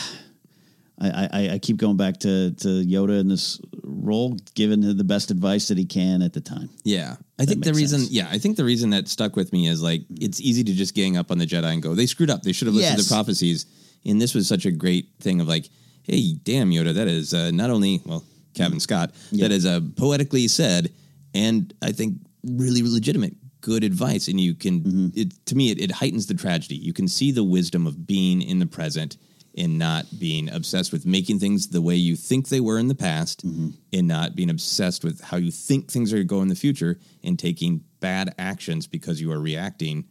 [1.03, 5.31] I, I, I keep going back to, to Yoda in this role, giving the best
[5.31, 6.69] advice that he can at the time.
[6.83, 7.15] Yeah.
[7.39, 8.11] I think the reason, sense.
[8.11, 10.95] yeah, I think the reason that stuck with me is like it's easy to just
[10.95, 12.43] gang up on the Jedi and go, they screwed up.
[12.43, 13.07] They should have listened Yes.
[13.07, 13.65] to prophecies.
[14.05, 15.69] And this was such a great thing of like,
[16.03, 18.23] hey, damn Yoda, that is uh, not only well,
[18.53, 20.91] Cavan Scott, that is uh, poetically said,
[21.33, 24.27] and I think really legitimate, good advice.
[24.27, 26.75] And you can, it to me, it, it heightens the tragedy.
[26.75, 29.17] You can see the wisdom of being in the present
[29.57, 32.95] and not being obsessed with making things the way you think they were in the
[32.95, 33.69] past mm-hmm.
[33.91, 36.55] and not being obsessed with how you think things are going to go in the
[36.55, 40.05] future and taking bad actions because you are reacting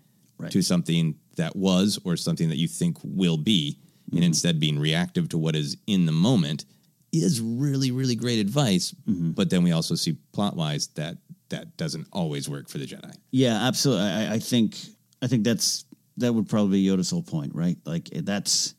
[0.50, 4.24] to something that was or something that you think will be and mm-hmm.
[4.24, 6.64] instead being reactive to what is in the moment
[7.12, 9.30] is really really great advice mm-hmm.
[9.30, 11.16] but then we also see plot wise that
[11.52, 13.14] that doesn't always work for the jedi.
[13.30, 14.06] Yeah, absolutely.
[14.06, 14.76] I, I think
[15.22, 15.84] I think that's
[16.16, 17.76] that would probably be Yoda's whole point, right?
[17.84, 18.74] Like that's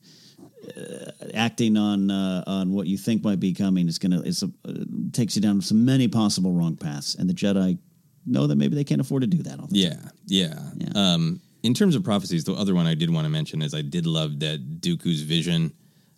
[1.34, 4.72] acting on uh, on what you think might be coming is gonna is a, uh,
[5.12, 7.78] takes you down some many possible wrong paths, and the Jedi
[8.26, 9.60] know that maybe they can't afford to do that.
[9.60, 9.96] All the Yeah,
[10.26, 10.54] yeah.
[10.94, 13.82] Um, in terms of prophecies, the other one I did want to mention is I
[13.82, 15.72] did love that Dooku's vision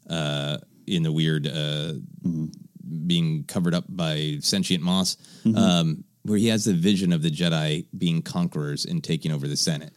[0.09, 1.94] uh, in the weird uh,
[3.07, 5.57] being covered up by sentient moss, Mhm.
[5.57, 9.57] um, where he has the vision of the Jedi being conquerors and taking over the
[9.57, 9.92] Senate.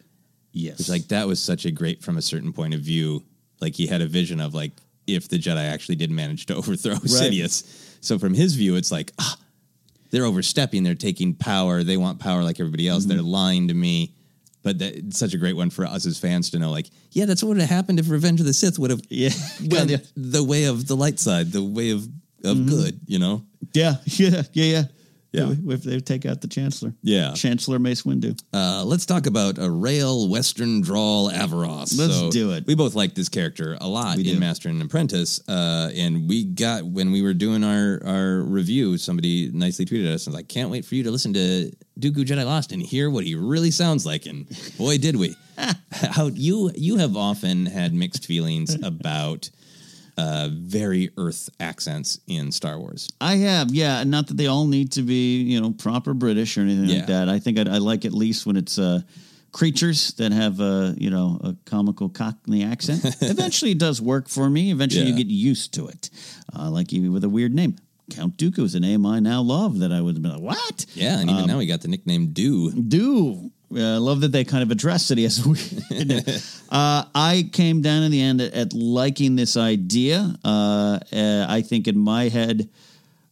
[0.51, 3.23] Yes, it's like that was such a great from a certain point of view.
[3.61, 4.71] Like he had a vision of like
[5.07, 7.97] if the Jedi actually did manage to overthrow Sidious.
[8.01, 9.37] So from his view, it's like ah,
[10.11, 10.83] they're overstepping.
[10.83, 11.83] They're taking power.
[11.83, 13.05] They want power like everybody else.
[13.05, 13.13] Mm-hmm.
[13.15, 14.13] They're lying to me.
[14.61, 16.69] But that, it's such a great one for us as fans to know.
[16.69, 19.29] Like, yeah, that's what would have happened if Revenge of the Sith would have yeah,
[19.69, 19.87] gone
[20.17, 22.07] the way of the light side, the way of
[22.43, 22.69] of Mm-hmm.
[22.69, 22.99] good.
[23.05, 23.45] You know?
[23.73, 24.83] Yeah, yeah, yeah, yeah.
[25.31, 25.53] Yeah.
[25.67, 26.93] if, they take out the Chancellor.
[27.03, 27.33] Yeah.
[27.33, 28.39] Chancellor Mace Windu.
[28.51, 31.97] Uh, let's talk about a Rael Western drawl Averross.
[31.97, 32.65] Let's do it.
[32.65, 34.39] We both like this character a lot We in do.
[34.39, 39.51] Master and Apprentice, uh, and we got when we were doing our our review, somebody
[39.53, 42.45] nicely tweeted us and was like, "Can't wait for you to listen to Dooku Jedi
[42.45, 44.47] Lost and hear what he really sounds like." And
[44.77, 45.35] boy, did we!
[45.91, 49.49] How you you have often had mixed feelings about.
[50.19, 53.07] Uh, very Earth accents in Star Wars.
[53.21, 54.03] I have, yeah.
[54.03, 56.97] Not that they all need to be, you know, proper British or anything Yeah.
[56.97, 57.29] like that.
[57.29, 59.01] I think I, I like at least when it's uh,
[59.51, 63.01] creatures that have a, you know, a comical Cockney accent.
[63.21, 64.71] Eventually, it does work for me.
[64.71, 66.09] Eventually, you get used to it.
[66.53, 67.77] Uh, like even with a weird name,
[68.11, 69.79] Count Dooku is a name I now love.
[69.79, 70.85] That I would have been like, what?
[70.95, 72.71] Yeah, and even Um, now he got the nickname Do.
[72.71, 73.51] do.
[73.75, 75.57] Uh, I love that they kind of addressed it as we.
[76.69, 80.35] uh, I came down in the end at, at liking this idea.
[80.43, 82.69] Uh, uh, I think in my head,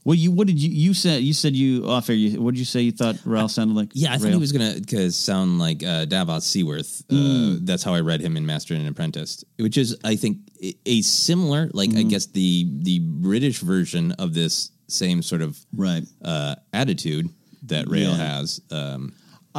[0.04, 2.16] well, you what did you you said you said you off air?
[2.16, 3.90] You, what did you say you thought Ralph sounded like?
[3.94, 4.34] Yeah, I thought Rael?
[4.36, 7.04] he was gonna cause sound like uh, Davos Seaworth.
[7.10, 7.66] Uh, Mm.
[7.66, 11.02] that's how I read him in Master and Apprentice, which is, I think, a- a
[11.02, 12.00] similar, like Mm-hmm.
[12.00, 17.28] I guess the the British version of this same sort of right uh, attitude
[17.64, 18.38] that Rael Yeah.
[18.38, 18.62] has.
[18.72, 19.12] Um,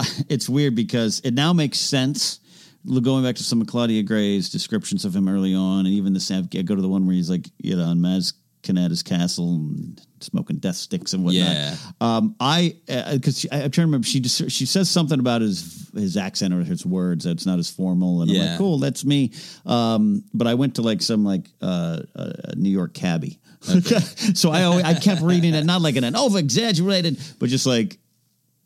[0.29, 2.41] it's weird because it now makes sense.
[3.03, 6.21] Going back to some of Claudia Gray's descriptions of him early on, and even the
[6.21, 9.55] Sam, I go to the one where he's like, you know, on Maz Kanata's castle
[9.57, 11.53] and smoking death sticks and whatnot.
[11.53, 11.77] Yeah.
[12.01, 14.07] Um, I because I'm trying to remember.
[14.07, 17.69] She just she says something about his his accent or his words that's not as
[17.69, 18.51] formal, and I'm Yeah.
[18.51, 19.33] like, cool, that's me.
[19.67, 23.39] Um, but I went to like some like uh, uh, New York cabbie,
[24.35, 27.67] so I always, I kept reading it not like in an over exaggerated, but just
[27.67, 27.99] like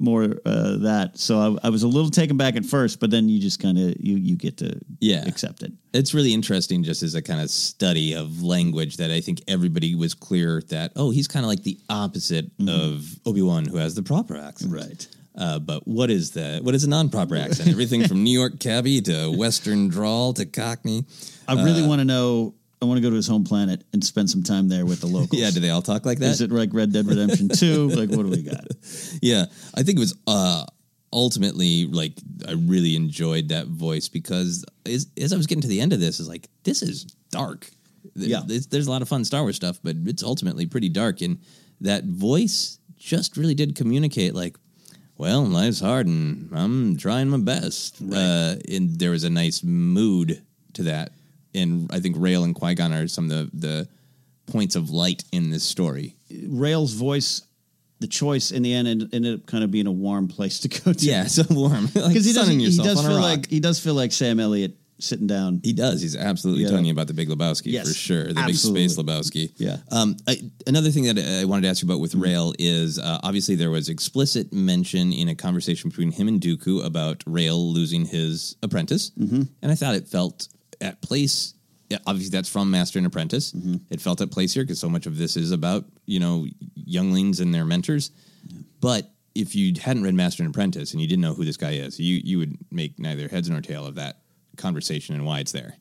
[0.02, 1.18] more uh, that.
[1.18, 3.78] So I, I was a little taken back at first, but then you just kind
[3.78, 5.24] of you you get to Yeah.
[5.26, 5.72] accept it.
[5.94, 9.94] it's really interesting just as a kind of study of language that I think everybody
[9.94, 14.02] was clear that, oh, he's kind of like the opposite of Obi-Wan who has the
[14.02, 14.72] proper accent.
[14.72, 14.80] Mm-hmm.
[14.88, 15.06] Right.
[15.34, 17.68] Uh, but what is the what is a non-proper accent?
[17.70, 21.04] Everything from New York cabbie to Western drawl to Cockney.
[21.48, 22.54] I really want to know.
[22.82, 25.06] I want to go to his home planet and spend some time there with the
[25.18, 25.40] locals.
[25.40, 26.30] Yeah, do they all talk like that?
[26.30, 27.88] Is it like Red Dead Redemption Two?
[27.88, 28.66] like what do we got?
[29.22, 29.44] yeah,
[29.74, 30.66] I think it was uh,
[31.12, 32.14] ultimately like
[32.46, 36.00] I really enjoyed that voice because as, as I was getting to the end of
[36.00, 37.70] this, is like this is dark.
[38.16, 38.42] Yeah.
[38.44, 41.38] there's, there's a lot of fun Star Wars stuff, but it's ultimately pretty dark, and
[41.80, 44.56] that voice just really did communicate like.
[45.18, 48.02] Well, life's hard, and I'm trying my best.
[48.02, 50.42] Uh, and there was a nice mood
[50.72, 51.12] to that,
[51.54, 53.88] and I think Rael and Qui Gon are some of the the
[54.46, 56.16] points of light in this story.
[56.48, 57.42] Rael's voice,
[58.00, 60.92] the choice in the end ended, up kind of being a warm place to go
[60.92, 61.04] to.
[61.06, 61.84] Yeah, so warm.
[61.94, 62.44] like because he does.
[62.46, 65.60] sunning He does feel like he does feel like Sam Elliott sitting down.
[65.64, 66.00] He does.
[66.00, 66.68] He's absolutely Yeah.
[66.70, 68.32] telling you about the Big Lebowski Yes, for sure.
[68.32, 68.82] The absolutely.
[68.82, 69.52] big space Lebowski.
[69.56, 69.78] Yeah.
[69.90, 70.36] Um, I,
[70.68, 73.70] another thing that I wanted to ask you about with Rael is uh, obviously there
[73.72, 79.10] was explicit mention in a conversation between him and Dooku about Rael losing his apprentice,
[79.18, 79.42] Mm-hmm.
[79.62, 80.46] and I thought it felt
[80.82, 81.54] at place.
[81.88, 83.52] Yeah, obviously that's from Master and Apprentice.
[83.52, 83.76] Mm-hmm.
[83.90, 87.40] It felt at place here because so much of this is about you know younglings
[87.40, 88.10] and their mentors.
[88.80, 91.72] But if you hadn't read Master and Apprentice and you didn't know who this guy
[91.72, 94.18] is, you you would make neither heads nor tail of that
[94.56, 95.74] conversation and why it's there.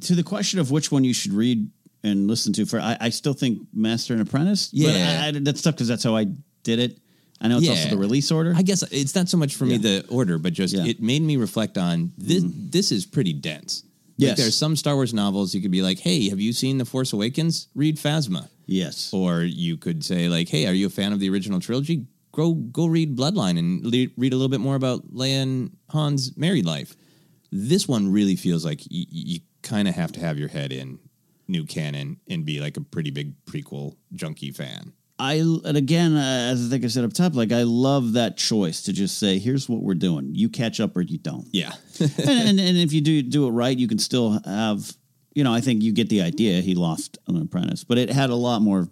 [0.00, 1.70] to the question of which one you should read
[2.04, 4.68] and listen to for I, I still think Master and Apprentice.
[4.68, 5.20] But Yeah.
[5.24, 6.26] I, I, that's tough because that's how I
[6.62, 6.98] did it.
[7.40, 8.52] I know it's also the release order.
[8.56, 10.80] I guess it's not so much for me the order, but just Yeah.
[10.80, 10.90] Mm-hmm.
[10.90, 12.42] it made me reflect on this.
[12.46, 13.84] This is pretty dense.
[14.18, 14.38] Like Yes.
[14.38, 17.12] there's some Star Wars novels you could be like, "Hey, have you seen The Force
[17.12, 17.68] Awakens?
[17.74, 21.30] Read Phasma." yes, Or you could say like, "Hey, are you a fan of the
[21.30, 22.06] original trilogy?
[22.32, 26.36] Go go read Bloodline and le- read a little bit more about Leia and Han's
[26.36, 26.96] married life."
[27.52, 30.98] This one really feels like y- you kind of have to have your head in
[31.46, 34.92] new canon and be like a pretty big prequel junkie fan.
[35.18, 38.36] I and again, uh, as I think I said up top, like I love that
[38.36, 40.34] choice to just say, "Here's what we're doing.
[40.34, 41.72] You catch up or you don't." Yeah.
[42.00, 44.92] and, and and if you do do it right, you can still have.
[45.34, 46.60] You know, I think you get the idea.
[46.60, 48.88] He lost an apprentice, but it had a lot more,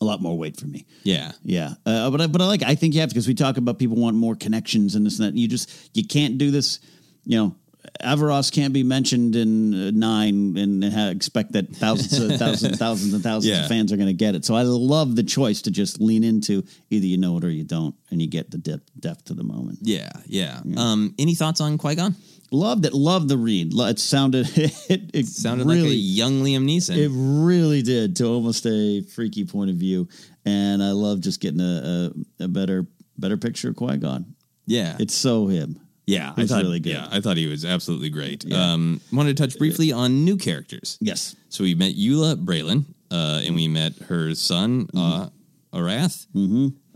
[0.00, 0.86] a lot more weight for me.
[1.02, 1.32] yeah.
[1.42, 2.62] Yeah, uh, but I, but I like.
[2.62, 5.18] I think you have to because we talk about people want more connections and this
[5.18, 5.38] and that.
[5.38, 6.80] You just you can't do this.
[7.24, 7.56] You know,
[8.02, 13.22] Averross can't be mentioned in uh, nine and expect that thousands, of, thousands, thousands, and
[13.22, 13.62] thousands Yeah.
[13.64, 14.44] of fans are going to get it.
[14.44, 17.64] So I love the choice to just lean into either you know it or you
[17.64, 19.78] don't, and you get the depth, depth to the moment.
[19.82, 20.60] Yeah, yeah.
[20.76, 22.14] Um, any thoughts on Qui Gon?
[22.52, 22.92] Loved it.
[22.94, 23.72] Loved the read.
[23.74, 26.96] It sounded it, it Sounded like a really young Liam Neeson.
[26.96, 30.08] It really did to almost a freaky point of view,
[30.44, 32.86] and I love just getting a, a, a better
[33.18, 34.34] better picture of Qui Gon.
[34.66, 35.80] yeah, It's so him.
[36.06, 36.32] Yeah.
[36.36, 36.92] I thought, really good.
[36.92, 38.50] Yeah, I thought he was absolutely great.
[38.52, 40.98] Um, wanted to touch briefly on new characters.
[41.00, 41.34] Yes.
[41.48, 44.98] So we met Yula Braylon, uh, and we met her son, Mm-hmm.
[44.98, 45.28] uh,
[45.72, 46.26] Arath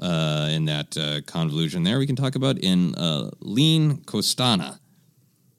[0.00, 1.98] uh, in that uh, convolution there.
[1.98, 4.78] We can talk about in uh, Lene Kostana.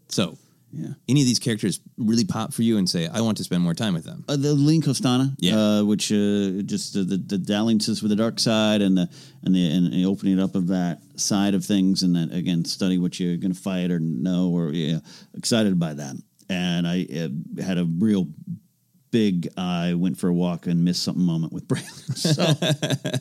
[0.08, 0.38] So,
[0.74, 0.94] Yeah.
[1.10, 3.74] any of these characters really pop for you and say, I want to spend more
[3.74, 4.24] time with them?
[4.30, 5.58] Uh, the Lene Kostana, Yeah.
[5.60, 9.10] uh, which uh, just the, the dalliances with the dark side and the
[9.44, 12.98] and the and the opening up of that side of things, and that again study
[12.98, 15.00] what you're going to fight or know, or yeah,
[15.36, 16.16] excited by that.
[16.50, 18.28] And I uh, had a real
[19.12, 22.16] big I went for a walk and missed something moment with Braylon.
[22.16, 23.20] So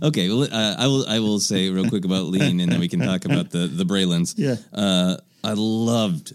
[0.02, 1.04] Okay, well, uh, I will.
[1.06, 3.84] I will say real quick about Lene, and then we can talk about the the
[3.84, 4.34] Braylons.
[4.38, 4.56] Yeah.
[4.72, 6.32] uh, I loved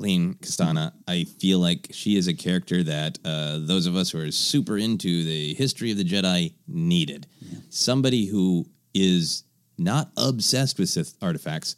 [0.00, 0.92] Lene Kostana.
[1.06, 4.78] I feel like she is a character that uh, those of us who are super
[4.78, 7.26] into the history of the Jedi needed.
[7.68, 9.44] Somebody who is
[9.78, 11.76] not obsessed with Sith artifacts,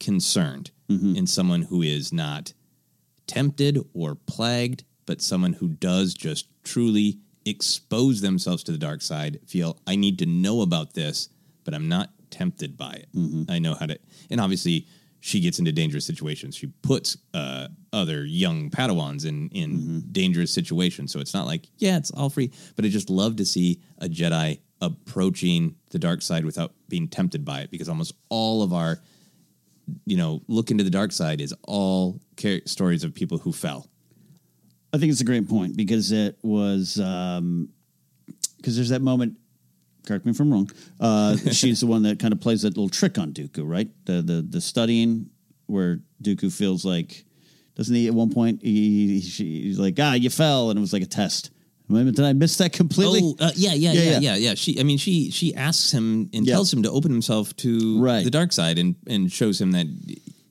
[0.00, 2.54] concerned, and someone who is not
[3.26, 9.40] tempted or plagued, but someone who does just truly expose themselves to the dark side,
[9.46, 11.28] feel I need to know about this,
[11.64, 13.08] but I'm not tempted by it.
[13.50, 13.98] I know how to,
[14.30, 14.86] and obviously
[15.20, 16.56] she gets into dangerous situations.
[16.56, 21.12] She puts uh, other young Padawans in in dangerous situations.
[21.12, 22.52] So it's not like yeah, it's all free.
[22.76, 27.44] But I just love to see a Jedi approaching the dark side without being tempted
[27.44, 29.00] by it, because almost all of our
[30.04, 33.88] you know, look into the dark side is all car- stories of people who fell.
[34.92, 39.36] I think it's a great point because it was because there's that moment.
[40.08, 40.70] Correct me if I'm wrong.
[40.98, 43.88] Uh, she's the one that kind of plays that little trick on Dooku, right?
[44.06, 45.28] The the the studying
[45.66, 47.24] where Dooku feels like
[47.76, 50.80] doesn't he at one point he, he she, he's like ah you fell and it
[50.80, 51.50] was like a test.
[51.90, 53.20] Did I miss that completely?
[53.22, 54.18] Oh, uh, yeah, yeah, Yeah, yeah, yeah.
[54.20, 56.54] yeah, yeah, She, I mean, she she asks him and Yeah.
[56.54, 58.24] tells him to open himself to Right.
[58.24, 59.86] the dark side and and shows him that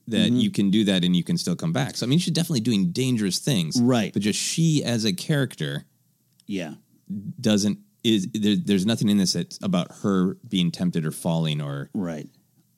[0.08, 0.40] that Mhm.
[0.40, 1.96] you can do that and you can still come back.
[1.96, 4.12] So I mean, she's definitely doing dangerous things, Right.
[4.12, 5.84] But just she as a character
[6.46, 6.74] Yeah.
[7.40, 11.90] doesn't is there, there's nothing in this that's about her being tempted or falling or
[11.94, 12.28] right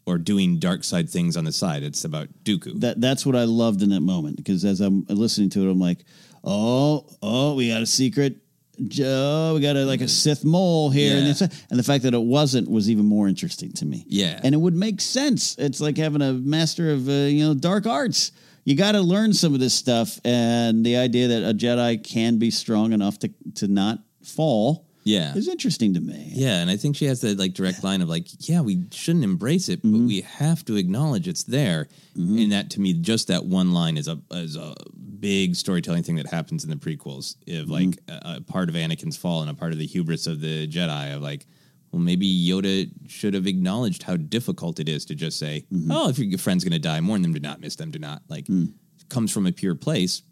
[0.07, 1.83] or doing dark side things on the side.
[1.83, 2.81] It's about Dooku.
[2.81, 5.79] That that's what I loved in that moment because as I'm listening to it, I'm
[5.79, 6.05] like,
[6.43, 8.37] oh, oh, we got a secret.
[8.89, 11.31] Joe, we got a like a Sith mole here, and, Yeah.
[11.33, 14.07] it's, and the fact that it wasn't was even more interesting to me.
[14.09, 14.41] Yeah.
[14.43, 15.55] and it would make sense.
[15.59, 18.33] It's like having a master of uh, you know dark arts.
[18.65, 22.39] You got to learn some of this stuff, and the idea that a Jedi can
[22.39, 25.35] be strong enough to to not fall, Yeah.
[25.35, 26.31] is interesting to me.
[26.35, 29.25] Yeah, and I think she has that like direct line of like, yeah, we shouldn't
[29.25, 29.93] embrace it, Mm-hmm.
[29.93, 31.89] but we have to acknowledge it's there.
[32.17, 34.75] And that to me, just that one line is a is a
[35.21, 37.37] big storytelling thing that happens in the prequels.
[37.49, 37.73] Of Mm-hmm.
[37.73, 40.67] like a, a part of Anakin's fall and a part of the hubris of the
[40.69, 41.47] Jedi of like,
[41.93, 45.91] well, maybe Yoda should have acknowledged how difficult it is to just say, Mm-hmm.
[45.91, 48.23] oh, if your friend's going to die, mourn them, do not miss them, do not
[48.29, 48.47] like.
[48.47, 48.75] Mm.
[49.09, 50.23] Comes from a pure place,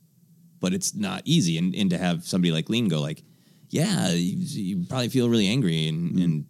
[0.60, 1.58] but it's not easy.
[1.58, 3.22] And and to have somebody like Lene go like,
[3.70, 6.22] yeah, you, you probably feel really angry, and, Mm-hmm.
[6.22, 6.44] and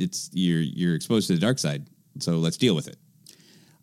[0.00, 1.86] it's you're you're exposed to the dark side.
[2.18, 2.96] So let's deal with it.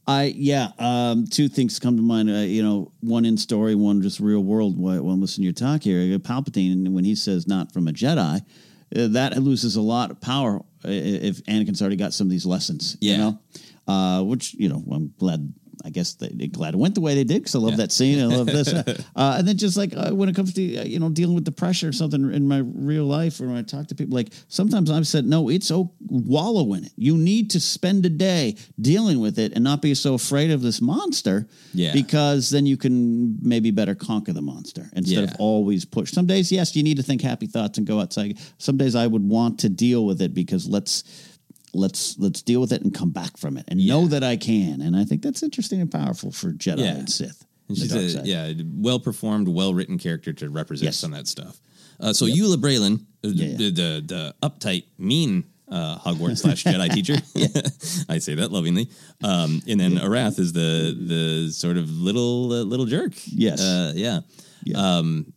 [0.07, 0.69] I yeah.
[0.79, 2.29] Um, two things come to mind.
[2.29, 4.77] Uh, you know, one in story, one just real world.
[4.77, 7.91] While while listening to your talk here, uh, Palpatine, when he says "not from a
[7.91, 12.31] Jedi," uh, that loses a lot of power uh, if Anakin's already got some of
[12.31, 12.97] these lessons.
[12.99, 13.11] Yeah.
[13.11, 13.39] You know,
[13.93, 15.53] uh, which you know, I'm glad.
[15.85, 17.91] I guess they, they glad it went the way they did because I love that
[17.91, 18.19] scene.
[18.21, 18.67] I love this,
[19.15, 21.45] uh, and then just like uh, when it comes to uh, you know dealing with
[21.45, 24.29] the pressure or something in my real life, or when I talk to people, like
[24.47, 26.91] sometimes I've said, no, it's oh wallow in it.
[26.97, 30.61] You need to spend a day dealing with it and not be so afraid of
[30.61, 31.47] this monster.
[31.73, 31.93] Yeah.
[31.93, 35.31] because then you can maybe better conquer the monster instead Yeah.
[35.31, 36.11] of always push.
[36.11, 38.37] Some days, yes, you need to think happy thoughts and go outside.
[38.57, 41.03] Some days I would want to deal with it because let's
[41.73, 44.81] let's let's deal with it and come back from it and know that I can.
[44.81, 46.95] And I think that's interesting and powerful for Jedi Yeah.
[46.97, 47.45] and Sith.
[47.67, 50.97] And she's a yeah, well performed, well written character to represent Yes.
[50.97, 51.59] some of that stuff.
[51.99, 57.15] Uh, so Yula Braylon, uh, the, the the uptight, mean uh, Hogwarts slash Jedi teacher.
[58.09, 58.89] I say that lovingly.
[59.23, 63.13] Um, and then Arath is the the sort of little uh, little jerk.
[63.27, 63.61] Yes.
[63.61, 64.21] uh, yeah.
[64.75, 65.33] Um,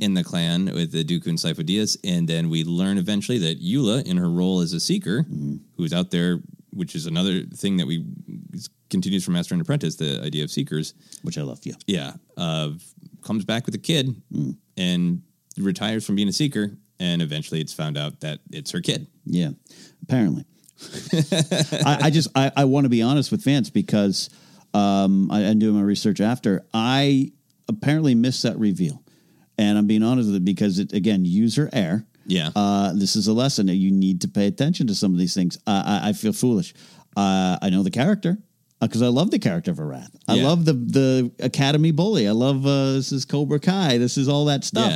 [0.00, 4.04] in the clan with the Dooku and Sifo-Dyas, and then we learn eventually that Yula,
[4.04, 5.24] in her role as a seeker,
[5.76, 6.40] who's out there,
[6.70, 8.04] which is another thing that we
[8.90, 11.60] continues from Master and Apprentice, the idea of seekers, which I love.
[11.62, 12.70] Yeah, yeah, uh,
[13.22, 14.14] comes back with a kid
[14.76, 15.22] and
[15.56, 19.06] retires from being a seeker, and eventually it's found out that it's her kid.
[19.24, 19.50] Yeah,
[20.02, 20.44] apparently.
[21.84, 24.28] I, I just I, I want to be honest with fans because
[24.74, 26.64] um, I, I'm doing my research after.
[26.74, 27.32] I
[27.68, 29.02] apparently missed that reveal,
[29.62, 32.04] and I'm being honest with it because it again user error.
[32.26, 32.50] Yeah.
[32.54, 35.34] Uh, this is a lesson that you need to pay attention to some of these
[35.34, 35.58] things.
[35.66, 36.72] I, I, I feel foolish.
[37.16, 38.38] Uh, I know the character.
[38.80, 40.10] because I love the character of Arath.
[40.28, 40.48] I Yeah.
[40.48, 42.24] love the the Academy bully.
[42.26, 43.98] I love uh, this is Cobra Kai.
[43.98, 44.92] This is all that stuff.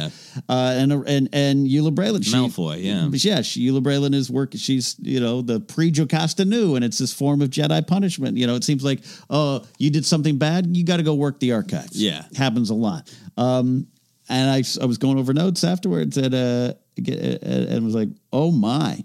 [0.48, 3.08] Uh, and and and Yula Braylon, she- Malfoy, yeah.
[3.12, 3.42] yeah.
[3.42, 4.50] She, Yula Braylon is work.
[4.56, 8.36] She's you know the pre Jocasta Nu, and it's this form of Jedi punishment.
[8.36, 11.38] You know, it seems like oh, you did something bad, you got to go work
[11.40, 11.96] the archives.
[12.08, 12.22] Yeah.
[12.36, 13.02] happens a lot.
[13.36, 13.86] Um,
[14.28, 18.50] and I I was going over notes afterwards, and uh, uh, and was like, oh
[18.50, 19.04] my,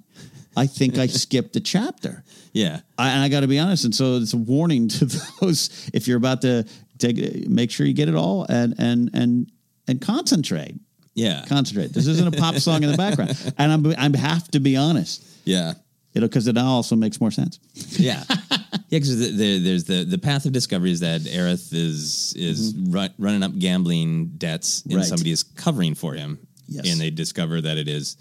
[0.55, 2.23] I think I skipped a chapter.
[2.53, 2.81] Yeah.
[2.97, 5.05] I, and I got to be honest, and so it's a warning to
[5.41, 6.65] those if you're about to
[6.97, 9.51] take, make sure you get it all and and and
[9.87, 10.75] and concentrate.
[11.13, 11.43] Yeah.
[11.47, 11.93] Concentrate.
[11.93, 15.23] This isn't a pop song in the background, and I'm I have to be honest.
[15.43, 15.73] Yeah.
[16.13, 17.59] Know, because it also makes more sense.
[17.97, 18.23] Yeah.
[18.91, 22.73] Yeah, because the, the, there's the, the path of discovery is that Arath is is
[22.73, 22.91] mm-hmm.
[22.91, 25.05] ru- running up gambling debts, and Right.
[25.05, 26.89] somebody is covering for him, Yes.
[26.89, 28.17] and they discover that it is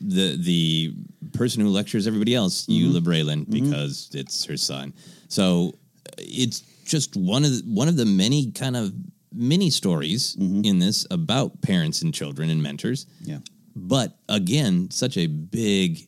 [0.00, 0.94] the the
[1.34, 2.96] person who lectures everybody else, mm-hmm.
[2.96, 3.70] Yula Braylon, mm-hmm.
[3.70, 4.94] because it's her son.
[5.28, 5.78] So
[6.08, 8.94] uh, it's just one of the, one of the many kind of
[9.32, 13.06] mini stories in this about parents and children and mentors.
[13.22, 13.38] Yeah.
[13.74, 16.06] But again, such a big,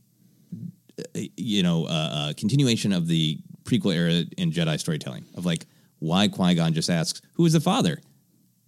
[1.36, 5.66] you know, uh, uh, continuation of the prequel era in Jedi storytelling of like
[5.98, 8.00] why Qui Gon just asks, "Who is the father?"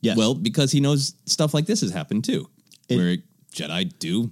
[0.01, 0.16] Yes.
[0.16, 2.48] Well, because he knows stuff like this has happened too,
[2.89, 3.16] where
[3.53, 4.31] Jedi do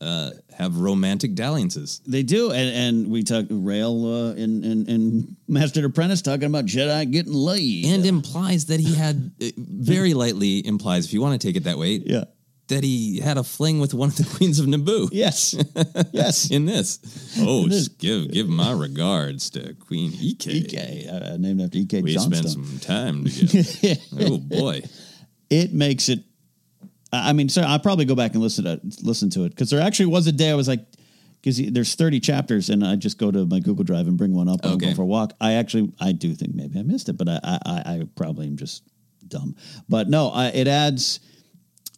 [0.00, 2.00] uh, have romantic dalliances.
[2.06, 6.44] They do, and and we talk Rael uh, in, in in Master and Apprentice talking
[6.44, 11.20] about Jedi getting laid, and implies that he had uh, very lightly implies if you
[11.22, 12.24] want to take it that way yeah
[12.68, 15.54] that he had a fling with one of the queens of Naboo yes
[16.12, 16.98] yes in this
[17.40, 17.68] oh
[17.98, 22.48] give give my regards to Queen Ek Ek uh, named after Ek we Johnstone.
[22.48, 24.82] spent some time together oh boy
[25.48, 26.24] it makes it.
[27.12, 29.70] I I mean, so I'll probably go back and listen to listen to it because
[29.70, 30.84] there actually was a day I was like,
[31.40, 34.48] because there's 30 chapters, and I just go to my Google Drive and bring one
[34.48, 34.58] up.
[34.64, 34.86] and I'm Okay.
[34.86, 35.34] going for a walk.
[35.40, 38.48] I actually, I do think maybe I missed it, but I, I, I I probably
[38.48, 38.82] am just
[39.28, 39.54] dumb.
[39.88, 41.20] But no, I, it adds.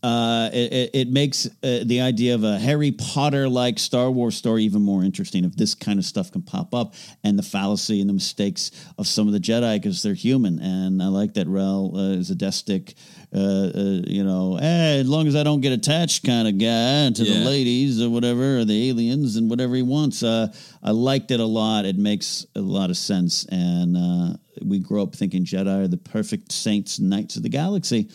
[0.03, 4.63] Uh, it, it, makes uh, the idea of a Harry Potter like Star Wars story
[4.63, 5.45] even more interesting.
[5.45, 6.95] If this kind of stuff can pop up,
[7.25, 11.03] and the fallacy and the mistakes of some of the Jedi because they're human, and
[11.03, 12.95] I like that Rael uh, is a destic,
[13.35, 17.11] uh, uh, you know, hey, as long as I don't get attached kind of guy
[17.11, 20.23] to the ladies or whatever, or the aliens and whatever he wants.
[20.23, 21.87] Uh, I liked it a lot.
[21.87, 25.97] It makes a lot of sense, and uh, we grow up thinking Jedi are the
[25.97, 28.09] perfect saints, and knights of the galaxy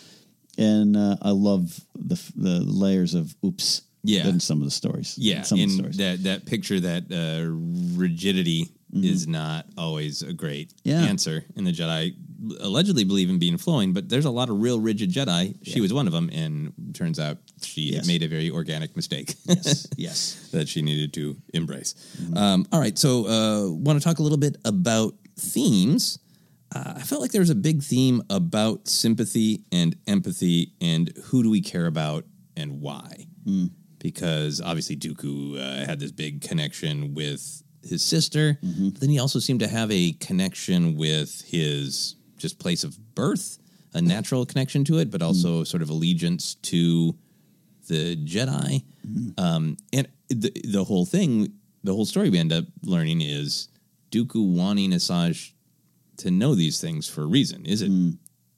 [0.57, 3.81] and uh, I love the the layers of oops.
[4.05, 4.27] Yeah.
[4.27, 5.15] in some of the stories.
[5.17, 5.97] Yeah, some of the in stories.
[5.97, 7.47] that that picture that uh,
[7.97, 10.89] rigidity is not always a great Mm-hmm.
[10.89, 11.09] Yeah.
[11.09, 11.45] answer.
[11.55, 12.13] And the Jedi
[12.59, 15.55] allegedly believe in being flowing, but there's a lot of real rigid Jedi.
[15.63, 18.05] She was one of them, and turns out she Yes.
[18.05, 19.35] made a very organic mistake.
[19.45, 20.49] yes, yes.
[20.51, 21.95] that she needed to embrace.
[22.35, 26.19] Um, all right, so uh, want to talk a little bit about themes.
[26.73, 31.43] Uh, I felt like there was a big theme about sympathy and empathy and who
[31.43, 32.25] do we care about
[32.57, 33.27] and why.
[33.99, 39.39] Because obviously Dooku uh, had this big connection with his sister, but then he also
[39.39, 43.57] seemed to have a connection with his just place of birth,
[43.93, 47.15] a natural connection to it, but also sort of allegiance to
[47.87, 48.83] the Jedi.
[49.37, 53.69] Um, and the, the whole thing, the whole story we end up learning is
[54.11, 55.52] Dooku wanting Asajj
[56.18, 57.65] to know these things for a reason.
[57.65, 57.91] Is it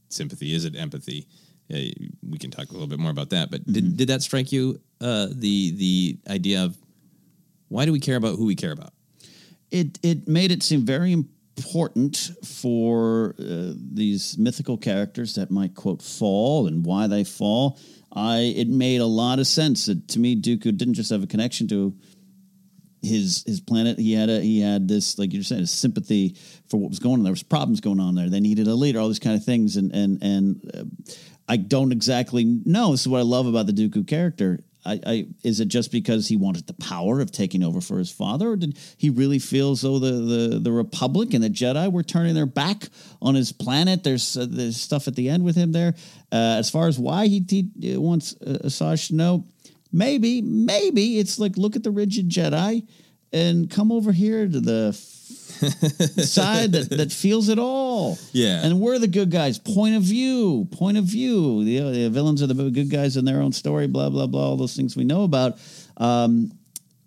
[0.10, 0.54] sympathy?
[0.54, 1.28] Is it empathy?
[1.74, 1.78] Uh,
[2.28, 3.50] we can talk a little bit more about that.
[3.50, 4.80] But did, did that strike you?
[5.02, 6.78] Uh, the the idea of
[7.70, 8.94] why do we care about who we care about?
[9.72, 16.02] It it made it seem very important for uh, these mythical characters that might quote
[16.02, 17.80] fall and why they fall.
[18.14, 19.88] I it made a lot of sense.
[19.88, 21.96] That, to me, Dooku didn't just have a connection to
[23.06, 23.98] his his planet.
[23.98, 26.36] He had a he had this like you said, a sympathy
[26.68, 27.24] for what was going on.
[27.24, 28.30] There was problems going on there.
[28.30, 29.00] They needed a leader.
[29.00, 29.78] All these kind of things.
[29.78, 31.16] And and and uh,
[31.48, 32.92] I don't exactly know.
[32.92, 34.60] This is what I love about the Dooku character.
[34.86, 38.12] I, I is it just because he wanted the power of taking over for his
[38.12, 41.92] father, or did he really feel as though the the, the Republic and the Jedi
[41.92, 42.88] were turning their back
[43.22, 44.04] on his planet?
[44.04, 45.96] There's uh, there's stuff at the end with him there.
[46.32, 47.44] Uh, as far as why he,
[47.80, 49.46] he wants uh, Asajj to know,
[49.92, 52.88] maybe maybe it's like look at the rigid Jedi
[53.34, 54.94] and come over here to the
[56.26, 58.18] side that, that feels it all.
[58.32, 58.66] Yeah.
[58.66, 59.58] And we're the good guys.
[59.60, 60.68] Point of view.
[60.72, 61.64] Point of view.
[61.64, 64.58] The, the villains are the good guys in their own story, blah, blah, blah, all
[64.58, 65.58] those things we know about.
[65.98, 66.52] Um,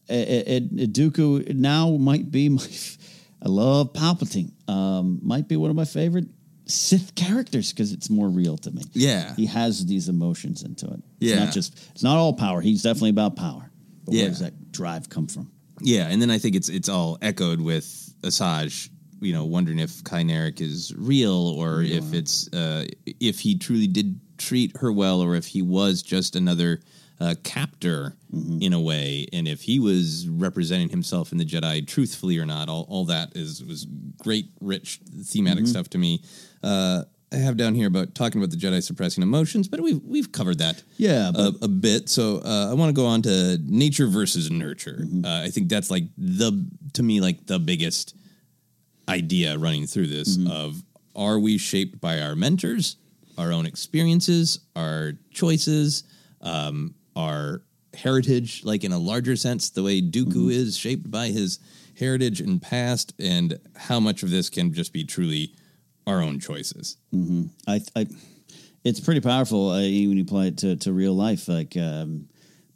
[0.08, 2.62] it, it- Dooku now might be my.
[3.42, 4.50] I love Palpatine.
[4.68, 6.26] Um, might be one of my favorite
[6.68, 8.82] Sith characters because it's more real to me.
[8.92, 9.34] Yeah.
[9.34, 11.00] He has these emotions into it.
[11.20, 11.44] It's Yeah.
[11.44, 12.60] not just, it's not all power.
[12.60, 13.70] He's definitely about power.
[14.04, 14.22] But Yeah.
[14.22, 15.50] where does that drive come from?
[15.80, 18.88] Yeah, and then I think it's it's all echoed with Asajj
[19.20, 22.84] you know wondering if Ky Narec is real or if it's uh,
[23.20, 26.80] if he truly did treat her well or if he was just another
[27.20, 28.14] uh, captor
[28.60, 32.68] in a way, and if he was representing himself in the Jedi truthfully or not.
[32.68, 33.86] All, all that is was
[34.18, 35.68] great, rich thematic Mhm.
[35.68, 36.22] stuff to me.
[36.62, 40.32] Uh, I have down here about talking about the Jedi suppressing emotions, but we've we've
[40.32, 42.08] covered that Yeah, a, a bit.
[42.08, 45.00] So uh, I want to go on to nature versus nurture.
[45.02, 45.24] Mm-hmm.
[45.26, 48.14] Uh, I think that's like the to me like the biggest
[49.08, 50.50] idea running through this Mm-hmm.
[50.50, 50.82] of
[51.14, 52.96] are we shaped by our mentors,
[53.36, 56.04] our own experiences, our choices,
[56.40, 57.62] um, our
[57.94, 60.50] heritage, like in a larger sense, the way Dooku Mm-hmm.
[60.50, 61.58] is shaped by his
[61.98, 65.52] heritage and past, and how much of this can just be truly
[66.08, 66.96] our own choices.
[67.10, 68.06] hmm I, I,
[68.84, 72.28] it's pretty powerful uh, when you apply it to, to real life, like um,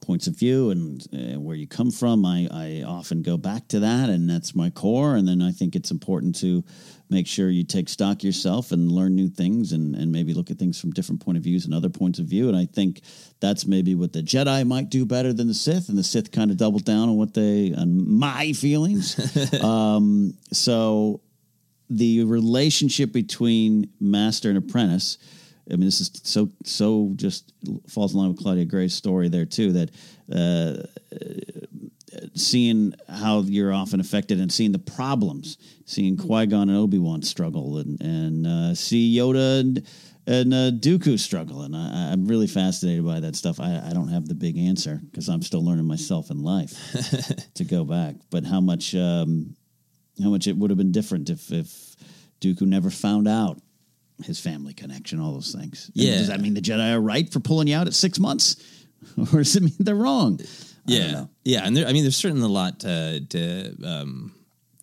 [0.03, 2.27] points of view and uh, where you come from.
[2.27, 5.17] I, I often go back to that, and that's my core.
[5.17, 6.65] And then I think it's important to
[7.09, 10.59] make sure you take stock yourself and learn new things, and, and maybe look at
[10.59, 12.49] things from different point of views and other points of view.
[12.49, 13.01] And I think
[13.41, 16.51] that's maybe what the Jedi might do better than the Sith, and the Sith kind
[16.51, 19.17] of doubled down on what they on my feelings.
[19.63, 21.21] um, so
[21.97, 25.19] the relationship between master and apprentice.
[25.71, 27.53] I mean, this is so so just
[27.89, 29.73] falls in line with Claudia Gray's story there too.
[29.73, 29.91] That
[30.35, 30.87] uh,
[32.35, 37.23] seeing how you're often affected and seeing the problems, seeing Qui Gon and Obi Wan
[37.23, 39.87] struggle, and and uh, see Yoda and
[40.27, 43.61] and uh, Dooku struggle, and I, I'm really fascinated by that stuff.
[43.61, 46.75] I, I don't have the big answer because I'm still learning myself in life
[47.55, 48.17] to go back.
[48.31, 49.57] But how much um,
[50.23, 51.97] how much it would have been different if if
[52.41, 53.61] Dooku never found out
[54.25, 55.91] his family connection, all those things.
[55.95, 56.19] And Yeah.
[56.19, 58.57] does that mean the Jedi are right for pulling you out at six months,
[59.33, 60.41] or does it mean they're wrong?
[60.85, 64.35] Yeah, yeah, and there, I mean, there's certainly a lot to to um,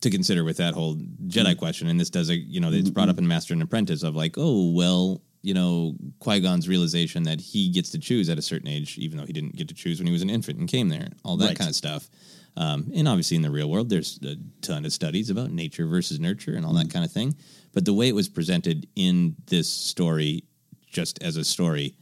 [0.01, 0.95] to consider with that whole
[1.27, 1.59] Jedi hmm.
[1.59, 3.11] question, and this does a you know it's hmm, brought hmm.
[3.11, 7.39] up in Master and Apprentice of like, oh well, you know, Qui Gon's realization that
[7.41, 9.99] he gets to choose at a certain age, even though he didn't get to choose
[9.99, 11.57] when he was an infant and came there, all that Right.
[11.57, 12.09] kind of stuff.
[12.57, 16.19] Um, and obviously, in the real world, there's a ton of studies about nature versus
[16.19, 16.93] nurture and all that mm.
[16.93, 17.35] kind of thing.
[17.73, 20.43] But the way it was presented in this story,
[20.91, 21.95] just as a story,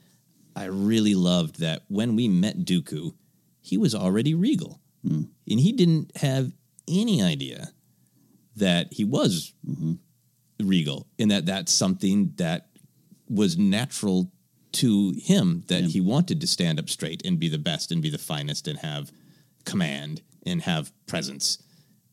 [0.55, 3.13] I really loved that when we met Dooku,
[3.61, 4.81] he was already regal.
[5.05, 5.29] Mm.
[5.49, 6.51] And he didn't have
[6.87, 7.69] any idea
[8.55, 9.93] that he was mm-hmm.
[10.65, 12.69] regal and that that's something that
[13.29, 14.31] was natural
[14.71, 18.09] to him that he wanted to stand up straight and be the best and be
[18.09, 19.11] the finest and have
[19.65, 21.61] command and have presence.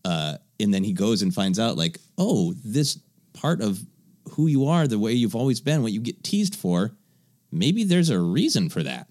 [0.04, 2.98] Uh, and then he goes and finds out, like, oh, this
[3.32, 3.82] part of
[4.30, 6.92] who you are, the way you've always been, what you get teased for,
[7.50, 9.10] maybe there's a reason for that.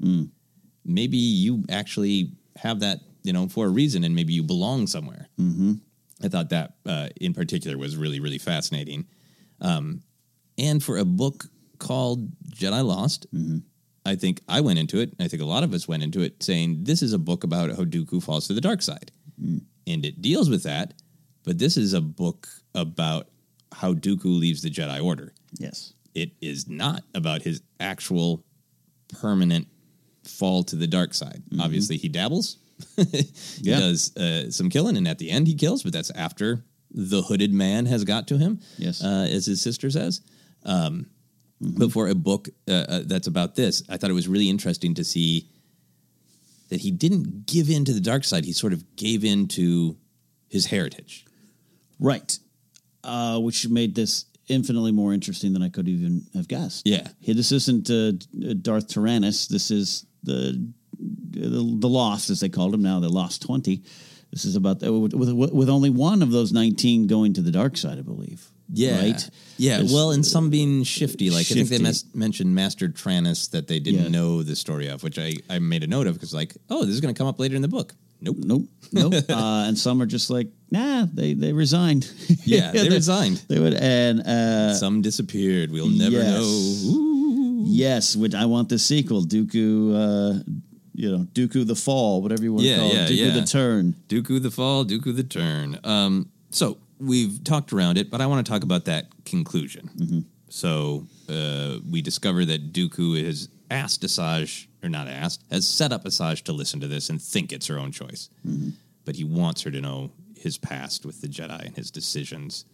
[0.86, 5.30] Maybe you actually have that, you know, for a reason, and maybe you belong somewhere.
[5.40, 5.74] Mm-hmm.
[6.24, 9.06] I thought that uh, in particular was really, really fascinating.
[9.62, 10.04] Um,
[10.58, 11.46] and for a book
[11.80, 13.26] called Jedi Lost,
[14.06, 16.44] I think I went into it, I think a lot of us went into it
[16.44, 19.12] saying this is a book about how Dooku falls to the dark side.
[19.42, 20.94] And it deals with that,
[21.44, 23.28] but this is a book about
[23.74, 25.34] how Dooku leaves the Jedi Order.
[25.60, 25.94] Yes.
[26.16, 28.44] It is not about his actual
[29.20, 29.68] permanent
[30.24, 31.44] fall to the dark side.
[31.60, 32.58] Obviously, he dabbles.
[32.96, 33.24] he
[33.62, 33.80] Yeah.
[33.80, 37.52] does uh, some killing, and at the end, he kills, but that's after the hooded
[37.54, 38.60] man has got to him.
[38.78, 39.04] Yes.
[39.04, 40.22] uh, as his sister says.
[40.64, 41.08] Um,
[41.60, 44.94] But for a book uh, uh, that's about this, I thought it was really interesting
[44.96, 45.50] to see
[46.74, 48.46] that he didn't give in to the dark side.
[48.46, 49.96] He sort of gave in to
[50.50, 51.24] his heritage.
[52.00, 52.36] Right.
[53.04, 56.88] Uh, which made this infinitely more interesting than I could even have guessed.
[56.88, 57.08] Yeah.
[57.22, 58.14] Hey, this isn't uh,
[58.56, 59.48] Darth Tyrannus.
[59.48, 60.68] This is the,
[61.00, 63.84] the the Lost, as they called him now, the Lost Twenty.
[64.32, 67.78] This is about with, with with only one of those nineteen going to the dark
[67.78, 68.50] side, I believe.
[68.72, 69.00] Yeah.
[69.02, 69.30] Right.
[69.58, 69.78] Yeah.
[69.78, 71.30] There's- well, and some being shifty.
[71.30, 74.10] Like I think they mes- mentioned Master Tranus that they didn't Yeah.
[74.10, 76.94] know the story of, which I, I made a note of because like, oh, this
[76.96, 77.94] is going to come up later in the book.
[78.22, 78.38] Nope.
[78.40, 78.64] Nope.
[78.94, 79.14] Nope.
[79.30, 82.10] uh, and some are just like, nah, they they resigned.
[82.46, 83.38] Yeah, they resigned.
[83.50, 85.72] They would, and uh, Some disappeared.
[85.72, 86.84] We'll never yes.
[86.84, 87.64] know.
[87.66, 89.94] Yes, which I want the sequel, Dooku.
[89.96, 90.44] Uh,
[90.96, 93.46] you know, Dooku the Fall, whatever you want Yeah, to call yeah, it, Dooku the
[93.48, 93.96] Turn.
[94.10, 95.80] Dooku the fall, Dooku the turn.
[95.84, 99.90] Um, so we've talked around it, but I want to talk about that conclusion.
[99.98, 100.20] Mm-hmm.
[100.50, 106.04] So uh, we discover that Dooku has asked Asajj, or not asked, has set up
[106.06, 108.30] Asajj to listen to this and think it's her own choice.
[108.48, 108.70] Mm-hmm.
[109.06, 112.66] But he wants her to know his past with the Jedi and his decisions,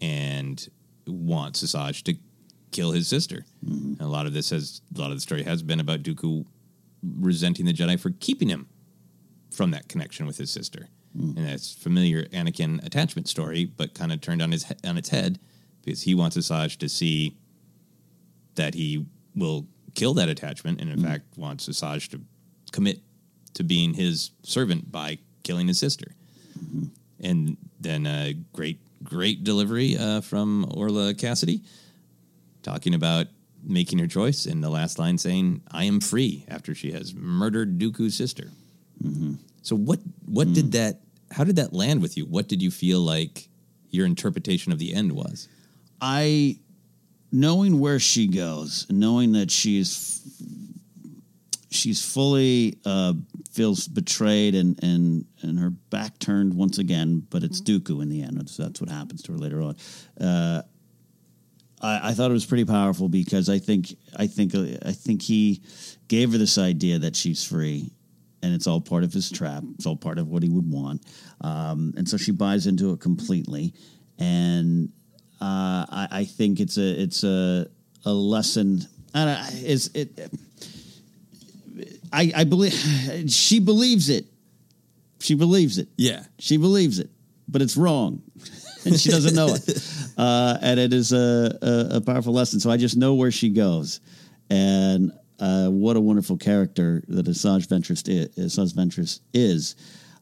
[0.00, 0.68] and
[1.06, 2.16] wants Asajj to
[2.72, 3.44] kill his sister.
[3.64, 3.92] Mm-hmm.
[3.92, 6.44] And a lot of this has, a lot of the story has been about Dooku
[7.20, 8.66] resenting the Jedi for keeping him
[9.50, 10.88] from that connection with his sister.
[11.16, 11.36] Mm.
[11.36, 15.10] and that's familiar Anakin attachment story, but kind of turned on his he- on its
[15.10, 15.38] head
[15.84, 17.36] because he wants Asajj to see
[18.56, 21.04] that he will kill that attachment, and in mm.
[21.04, 22.20] fact wants Asajj to
[22.72, 23.00] commit
[23.54, 26.06] to being his servant by killing his sister.
[26.58, 26.84] Mm-hmm.
[27.20, 31.62] And then a great, great delivery uh, from Orlagh Cassidy,
[32.62, 33.28] talking about
[33.62, 37.78] making her choice, and the last line saying, "I am free," after she has murdered
[37.78, 38.50] Dooku's sister.
[39.02, 39.34] Mm-hmm.
[39.62, 40.72] So what what did mm.
[40.72, 41.00] that?
[41.34, 42.24] How did that land with you?
[42.26, 43.48] What did you feel like
[43.90, 45.48] your interpretation of the end was?
[46.00, 46.58] I,
[47.32, 50.20] knowing where she goes, knowing that she's
[51.70, 53.14] she's fully uh,
[53.52, 58.22] feels betrayed and and and her back turned once again, but it's Dooku in the
[58.22, 58.38] end.
[58.38, 59.76] That's, that's what happens to her later on.
[60.20, 60.62] Uh,
[61.82, 65.22] I, I thought it was pretty powerful because I think I think uh, I think
[65.22, 65.62] he
[66.08, 67.90] gave her this idea that she's free,
[68.44, 69.64] and it's all part of his trap.
[69.74, 71.02] It's all part of what he would want,
[71.40, 73.72] um, and so she buys into it completely.
[74.18, 74.90] And
[75.40, 77.66] uh, I, I think it's a it's a
[78.04, 78.82] a lesson.
[79.14, 80.30] I is it?
[82.12, 82.74] I, I believe
[83.32, 84.26] she believes it.
[85.20, 85.88] She believes it.
[85.96, 86.22] Yeah.
[86.38, 87.08] She believes it,
[87.48, 88.22] but it's wrong,
[88.84, 89.88] and she doesn't know it.
[90.18, 92.60] Uh, and it is a, a, a powerful lesson.
[92.60, 94.00] So I just know where she goes,
[94.50, 98.28] and uh, what a wonderful character that Asajj Ventress is.
[98.56, 99.74] Asajj Ventress is.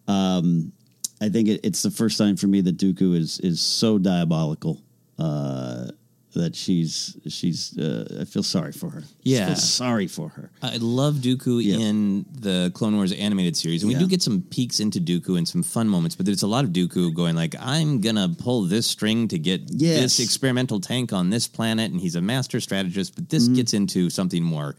[0.09, 0.73] Um,
[1.21, 4.83] I think it, it's the first time for me that Dooku is is so diabolical
[5.19, 5.89] uh,
[6.35, 7.77] that she's she's.
[7.79, 9.05] Uh, I feel sorry for her.
[9.23, 9.45] Yeah.
[9.45, 10.51] I feel sorry for her.
[10.63, 14.01] I love Dooku in the Clone Wars animated series, and we Yeah.
[14.01, 16.17] do get some peeks into Dooku and some fun moments.
[16.17, 19.61] But there's a lot of Dooku going like, "I'm gonna pull this string to get
[19.71, 20.01] Yes.
[20.01, 23.15] this experimental tank on this planet," and he's a master strategist.
[23.15, 24.75] But this gets into something more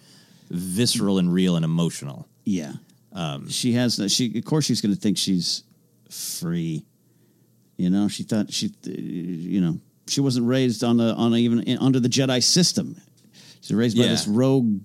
[0.53, 2.27] visceral and real and emotional.
[2.45, 2.73] Yeah.
[3.11, 5.63] Um, she has she of course she's going to think she's
[6.09, 6.85] free.
[7.77, 11.61] You know she thought she you know she wasn't raised on the on a, even
[11.63, 12.95] in, under the jedi system.
[13.61, 14.09] She's raised by Yeah.
[14.09, 14.81] this rogue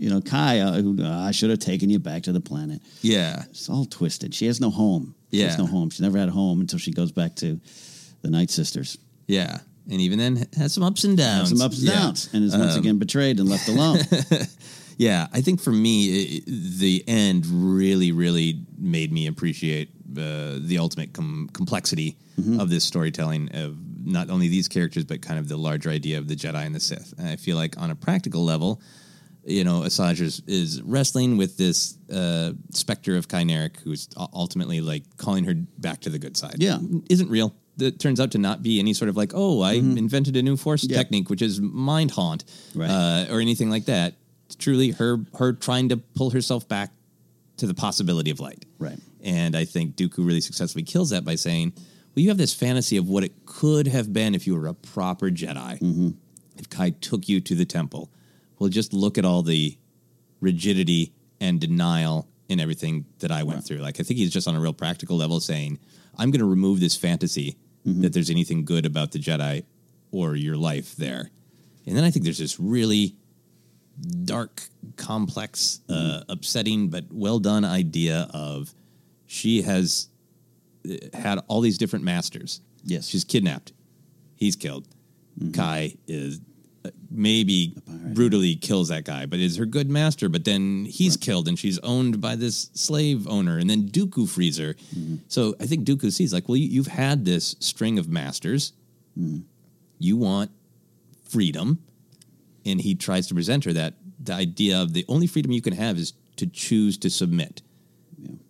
[0.00, 2.80] you know kaya who "Ah, i should have taken you back to the planet.
[3.02, 4.34] Yeah, it's all twisted.
[4.34, 5.14] She has no home.
[5.32, 5.64] She has Yeah.
[5.64, 5.90] no home.
[5.90, 7.60] She never had a home until she goes back to
[8.22, 8.96] the night sisters.
[9.26, 9.58] Yeah,
[9.90, 11.94] and even then has some ups and downs, some ups and Yeah.
[11.94, 13.98] downs and is once Um, again betrayed and left alone
[14.98, 15.94] Yeah, I think for me,
[16.24, 22.60] i the end really, really made me appreciate uh, the ultimate com- complexity Mm-hmm.
[22.60, 26.28] of this storytelling of not only these characters, but kind of the larger idea of
[26.28, 27.12] the Jedi and the Sith.
[27.18, 28.80] And I feel like on a practical level,
[29.44, 34.80] you know, Asajj is, is wrestling with this uh, specter of Ky Narec, who's ultimately
[34.80, 36.56] like calling her back to the good side.
[36.58, 36.78] Yeah.
[37.10, 37.56] isn't real.
[37.78, 40.56] That turns out to not be any sort of like, oh, I invented a new
[40.56, 40.92] force Mm-hmm.
[40.92, 40.98] Yeah.
[40.98, 42.44] technique, which is mind haunt,
[42.74, 42.90] Right.
[42.90, 44.14] uh, or anything like that.
[44.46, 46.90] It's truly her her trying to pull herself back
[47.58, 48.64] to the possibility of light.
[48.78, 52.54] right And I think Dooku really successfully kills that by saying, well, you have this
[52.54, 55.78] fantasy of what it could have been if you were a proper Jedi.
[55.80, 56.10] Mm-hmm.
[56.56, 58.10] If Ky took you to the temple.
[58.58, 59.76] Well, just look at all the
[60.40, 63.78] rigidity and denial and everything that I went through.
[63.78, 65.78] Like, I think he's just on a real practical level saying,
[66.16, 67.56] I'm going to remove this fantasy
[67.88, 68.02] Mm-hmm.
[68.02, 69.64] that there's anything good about the Jedi
[70.10, 71.30] or your life there.
[71.86, 73.14] And then I think there's this really
[74.24, 74.62] dark,
[74.96, 78.74] complex, uh, upsetting, but well done idea of
[79.26, 80.08] she has
[80.88, 82.60] uh, had all these different masters.
[82.84, 83.08] Yes.
[83.08, 83.72] She's kidnapped.
[84.36, 84.86] He's killed.
[85.52, 86.40] Ky is
[87.10, 90.28] maybe brutally kills that guy, but is her good master.
[90.28, 93.58] But then he's killed and she's owned by this slave owner.
[93.58, 94.76] And then Dooku frees her.
[95.28, 98.72] So I think Dooku sees, like, well, you, you've had this string of masters.
[99.98, 100.50] You want
[101.28, 101.78] freedom
[102.64, 105.72] and he tries to present her that the idea of the only freedom you can
[105.72, 107.62] have is to choose to submit,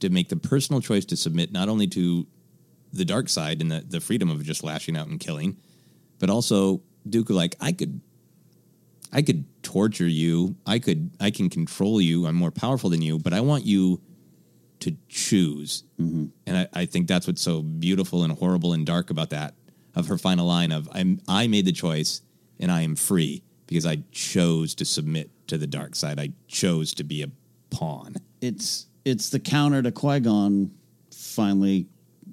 [0.01, 2.27] to make the personal choice to submit not only to
[2.93, 5.57] the dark side and the, the freedom of just lashing out and killing,
[6.19, 8.01] but also Dooku like I could,
[9.13, 13.19] I could torture you, I could, I can control you, I'm more powerful than you,
[13.19, 14.01] but I want you
[14.81, 16.27] to choose, mm-hmm.
[16.47, 19.55] and I, I think that's what's so beautiful and horrible and dark about that
[19.99, 22.23] of her final line of I'm I made the choice
[22.61, 26.21] and I am free because I chose to submit to the dark side.
[26.21, 27.31] I chose to be a
[27.71, 28.15] pawn.
[28.41, 30.71] it's it's the counter to Qui Gon
[31.11, 31.87] finally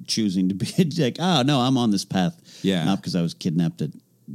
[0.07, 0.67] choosing to be
[1.01, 2.39] like, oh no, I'm on this path.
[2.61, 2.83] Yeah.
[2.83, 3.91] not because I was kidnapped at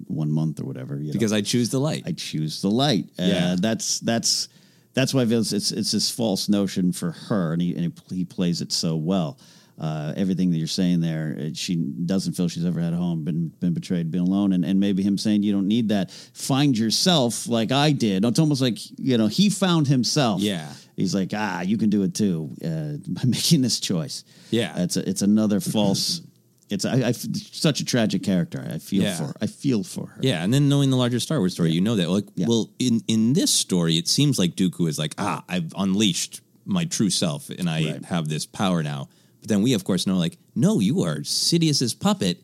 [0.07, 0.97] one month or whatever.
[0.97, 1.39] Because know.
[1.39, 2.05] I choose the light.
[2.07, 3.07] I choose the light.
[3.19, 3.53] Yeah.
[3.53, 4.49] uh, that's that's
[4.95, 8.25] that's why it's it's, it's this false notion for her, and he and he, he
[8.25, 9.39] plays it so well.
[9.79, 13.25] Uh, everything that you're saying there, uh, she doesn't feel she's ever had a home,
[13.25, 16.11] been been betrayed, been alone, and, and maybe him saying you don't need that.
[16.35, 18.25] Find yourself like I did.
[18.25, 20.43] It's almost like you know he found himself.
[20.43, 20.71] Yeah.
[20.97, 24.25] he's like, ah, you can do it too uh, by making this choice.
[24.51, 24.75] Yeah.
[24.83, 26.21] it's a, it's another false.
[26.71, 28.65] It's I, I such a tragic character.
[28.73, 29.17] I feel Yeah.
[29.17, 29.35] for.
[29.41, 30.21] I feel for her.
[30.23, 32.09] Yeah, and then knowing the larger Star Wars story, you know that.
[32.09, 36.41] Like, well, in in this story, it seems like Dooku is like, ah, I've unleashed
[36.65, 38.05] my true self, and I Right.
[38.05, 39.09] have this power now.
[39.41, 42.43] But then we, of course, know like, no, you are Sidious's puppet,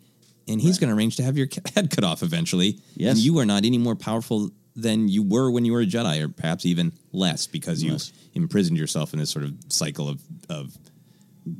[0.48, 2.80] and he's going to arrange to have your head cut off eventually.
[2.96, 3.16] Yes.
[3.16, 6.20] and you are not any more powerful than you were when you were a Jedi,
[6.20, 7.96] or perhaps even less, because you
[8.34, 10.76] imprisoned yourself in this sort of cycle of of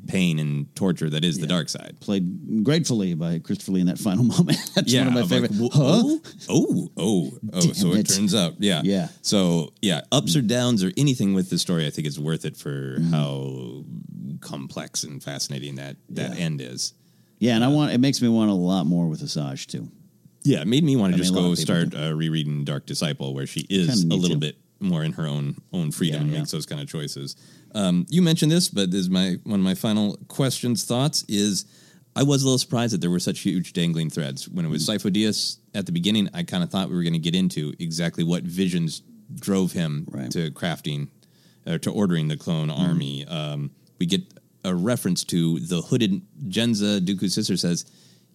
[0.09, 1.97] pain and torture that is the dark side.
[2.01, 4.59] Played gratefully by Christopher Lee in that final moment.
[4.75, 5.53] That's one of my favorite.
[5.53, 6.03] like, huh?
[6.03, 6.19] "Whoa,
[6.49, 7.61] Oh, oh, oh!
[7.73, 8.01] So it.
[8.11, 8.15] it.
[8.15, 9.09] turns out, yeah, Yeah.
[9.23, 12.57] So yeah, ups or downs or anything with the story, I think is worth it
[12.57, 13.13] for Mm-hmm.
[13.13, 13.85] how
[14.41, 16.93] complex and fascinating that that end is.
[17.39, 17.93] Yeah, and I want.
[17.93, 19.89] It makes me want a lot more with Asajj too.
[20.43, 23.35] Yeah, it made me want I to just mean, go start uh, rereading Dark Disciple,
[23.35, 24.41] where she is Kinda a little to.
[24.41, 26.39] bit more in her own own freedom Yeah, and yeah.
[26.39, 27.37] makes those kind of choices.
[27.77, 30.85] Um, you mentioned this, but this is my one of my final questions.
[30.85, 31.67] Thoughts is.
[32.19, 34.49] I was a little surprised that there were such huge dangling threads.
[34.49, 34.97] When it was Mm.
[34.97, 37.75] Sifo Dyas at the beginning, I kind of thought we were going to get into
[37.79, 39.03] exactly what visions
[39.35, 40.31] drove him Right.
[40.31, 41.09] to crafting
[41.67, 42.79] or to ordering the clone Mm.
[42.79, 43.25] army.
[43.27, 44.23] Um, we get
[44.65, 47.85] a reference to the hooded Genza Dooku's sister says,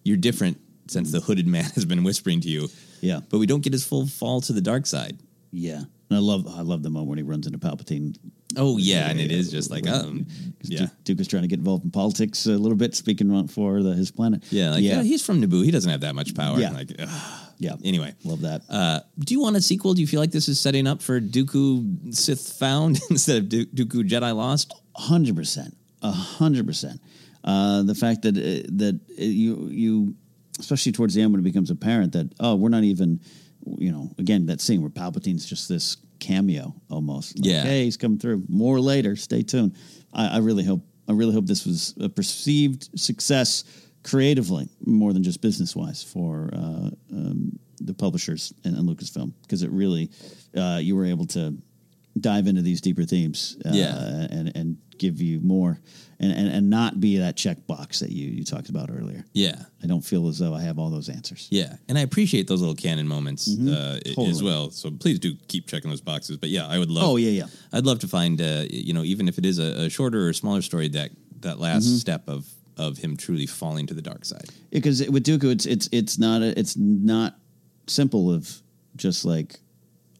[0.04, 2.68] "You're different since the hooded man has been whispering to you."
[3.00, 3.18] Yeah.
[3.30, 5.18] but we don't get his full fall to the dark side.
[5.50, 5.78] Yeah,
[6.08, 6.46] and I love.
[6.46, 8.14] I love the moment when he runs into Palpatine.
[8.56, 10.26] Oh yeah, and it is just like um,
[10.62, 13.82] yeah, Duke, is trying to get involved in politics a little bit, speaking on- for
[13.82, 14.42] the, his planet.
[14.50, 14.96] yeah, like yeah.
[14.96, 15.64] yeah, he's from Naboo.
[15.64, 16.58] He doesn't have that much power.
[16.58, 16.70] Yeah.
[16.70, 16.90] Like,
[17.58, 17.74] yeah.
[17.84, 18.62] anyway, Love that.
[18.68, 19.94] Uh, do you want a sequel?
[19.94, 23.66] Do you feel like this is setting up for Dooku Sith Found instead of Du-
[23.66, 24.74] Dooku Jedi Lost?
[24.96, 27.00] hundred percent, a hundred percent.
[27.44, 30.14] Uh, The fact that uh, that uh, you you,
[30.58, 33.20] especially towards the end when it becomes apparent that oh we're not even,
[33.78, 37.36] you know, again that scene where Palpatine's just this cameo almost.
[37.38, 37.62] Like, Yeah.
[37.64, 38.44] hey, he's coming through.
[38.48, 39.16] More later.
[39.16, 39.74] Stay tuned.
[40.12, 40.82] I, I really hope.
[41.08, 43.64] I really hope this was a perceived success
[44.04, 49.62] creatively more than just business wise for uh, um, the publishers and, and Lucasfilm because
[49.62, 50.10] it really
[50.56, 51.54] uh, you were able to
[52.20, 53.96] dive into these deeper themes uh, Yeah.
[54.30, 55.80] and and give you more
[56.20, 59.24] and, and and not be that checkbox that you you talked about earlier.
[59.32, 61.48] Yeah, I don't feel as though I have all those answers.
[61.50, 64.70] Yeah, and I appreciate those little canon moments uh, i- as well.
[64.70, 66.36] So please do keep checking those boxes.
[66.36, 67.04] But yeah, I would love.
[67.08, 67.46] Oh, yeah, yeah.
[67.72, 70.32] I'd love to find uh, you know even if it is a, a shorter or
[70.32, 71.10] smaller story that
[71.40, 71.96] that last Mm-hmm.
[71.96, 74.48] step of of him truly falling to the dark side.
[74.70, 77.36] Because with Dooku, it's it's it's not a, it's not
[77.88, 78.62] simple of
[78.96, 79.58] just like,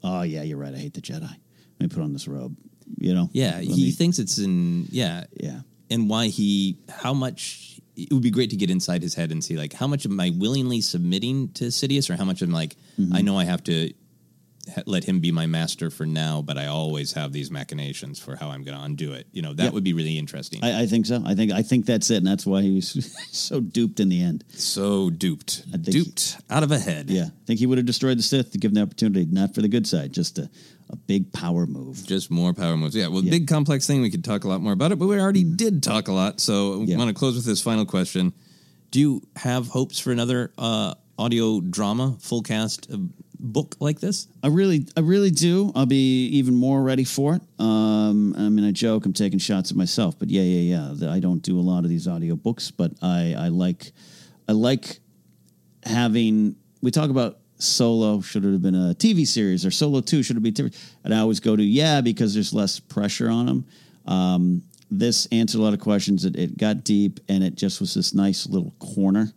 [0.03, 0.75] oh yeah, you're right.
[0.75, 1.35] I hate the Jedi.
[1.83, 2.57] Let me put on this robe.
[2.99, 3.31] You know.
[3.33, 5.61] Yeah, Let he me- thinks it's in yeah Yeah.
[5.91, 9.43] and why he how much it would be great to get inside his head and
[9.45, 12.77] see like how much am I willingly submitting to Sidious or how much I'm like
[12.99, 13.15] Mm-hmm.
[13.17, 13.93] I know I have to
[14.75, 18.37] ha- let him be my master for now, but I always have these machinations for
[18.37, 19.27] how I'm going to undo it.
[19.33, 19.73] You know that Yep.
[19.73, 20.61] would be really interesting.
[20.63, 21.23] I, I think so.
[21.25, 22.89] I think I think that's it, and that's why he was
[23.33, 24.45] so duped in the end.
[24.51, 27.09] so duped, think he- duped out of a head.
[27.09, 29.55] Yeah, I think he would have destroyed the Sith to give him the opportunity, not
[29.55, 30.51] for the good side, just a,
[30.93, 32.05] a big power move.
[32.07, 32.95] Just more power moves.
[32.95, 34.03] Yeah, well, big complex thing.
[34.03, 36.39] We could talk a lot more about it, but we already did talk a lot.
[36.41, 36.99] So I Yeah.
[36.99, 38.33] want to close with this final question:
[38.91, 42.99] Do you have hopes for another uh, audio drama, full cast uh,
[43.41, 44.29] book like this?
[44.43, 45.73] I really, I really do.
[45.75, 47.43] I'll be even more ready for it.
[47.59, 51.11] Um, I mean, I joke I'm taking shots at myself, but yeah, yeah, yeah.
[51.11, 53.93] I don't do a lot of these audio books, but I, I like,
[54.49, 55.01] I like
[55.85, 56.57] having.
[56.83, 58.21] We talk about Solo.
[58.21, 60.23] Should it have been a TV series or Solo Two?
[60.23, 60.75] Should it be TV?
[61.05, 63.65] And I always go to yeah because there's less pressure on them.
[64.07, 66.25] Um, this answered a lot of questions.
[66.25, 69.33] It, it got deep, and it just was this nice little corner.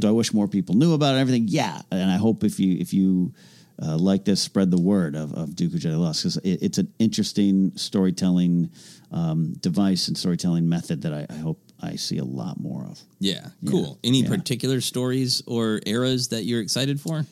[0.00, 1.18] Do I wish more people knew about it?
[1.20, 1.80] Everything, yeah.
[1.92, 3.32] And I hope if you if you
[3.80, 6.92] uh, like this, spread the word of, of Dooku Jedi Lost because it, it's an
[6.98, 8.70] interesting storytelling
[9.12, 13.00] um, device and storytelling method that I, I hope I see a lot more of.
[13.20, 13.98] Yeah, cool.
[14.02, 14.28] Any yeah.
[14.28, 17.24] particular stories or eras that you're excited for?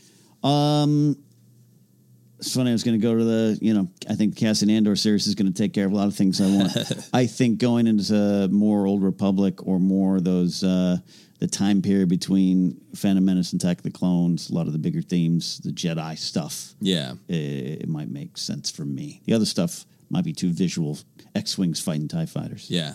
[0.43, 1.17] Um,
[2.39, 2.71] it's funny.
[2.71, 5.35] I was going to go to the, you know, I think Cassian Andor series is
[5.35, 7.09] going to take care of a lot of things I want.
[7.13, 10.99] I think going into more Old Republic or more those uh,
[11.41, 14.79] the time period between Phantom Menace and Attack of the Clones, a lot of the
[14.79, 16.75] bigger themes, the Jedi stuff.
[16.81, 19.21] Yeah, it, it might make sense for me.
[19.25, 20.99] The other stuff might be too visual.
[21.35, 22.71] X wings fighting Tie fighters.
[22.71, 22.95] yeah.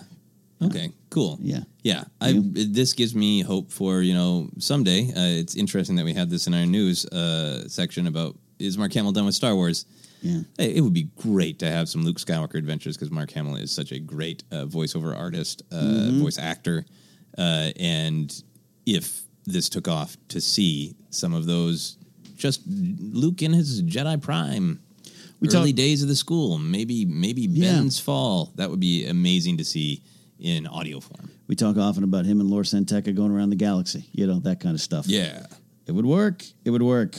[0.62, 1.38] Okay, cool.
[1.40, 1.60] Yeah.
[1.82, 5.08] Yeah, I, this gives me hope for you know someday.
[5.10, 8.92] Uh, it's interesting that we had this in our news uh, section about is Mark
[8.94, 9.84] Hamill done with Star Wars?
[10.22, 10.40] Yeah.
[10.56, 13.70] Hey, It would be great to have some Luke Skywalker adventures because Mark Hamill is
[13.72, 16.20] such a great uh, voiceover artist, uh, Mm-hmm.
[16.22, 16.86] voice actor,
[17.36, 18.42] uh, and
[18.86, 21.98] if this took off, to see some of those,
[22.36, 24.80] just Luke in his Jedi prime.
[25.40, 27.72] We early talk- days of the school, maybe maybe Yeah.
[27.72, 28.52] Ben's fall.
[28.54, 30.00] That would be amazing to see
[30.38, 31.30] in audio form.
[31.46, 34.40] We talk often about him and Lor San Tekka going around the galaxy, you know,
[34.40, 35.06] that kind of stuff.
[35.06, 35.46] Yeah.
[35.86, 36.44] It would work.
[36.64, 37.16] It would work.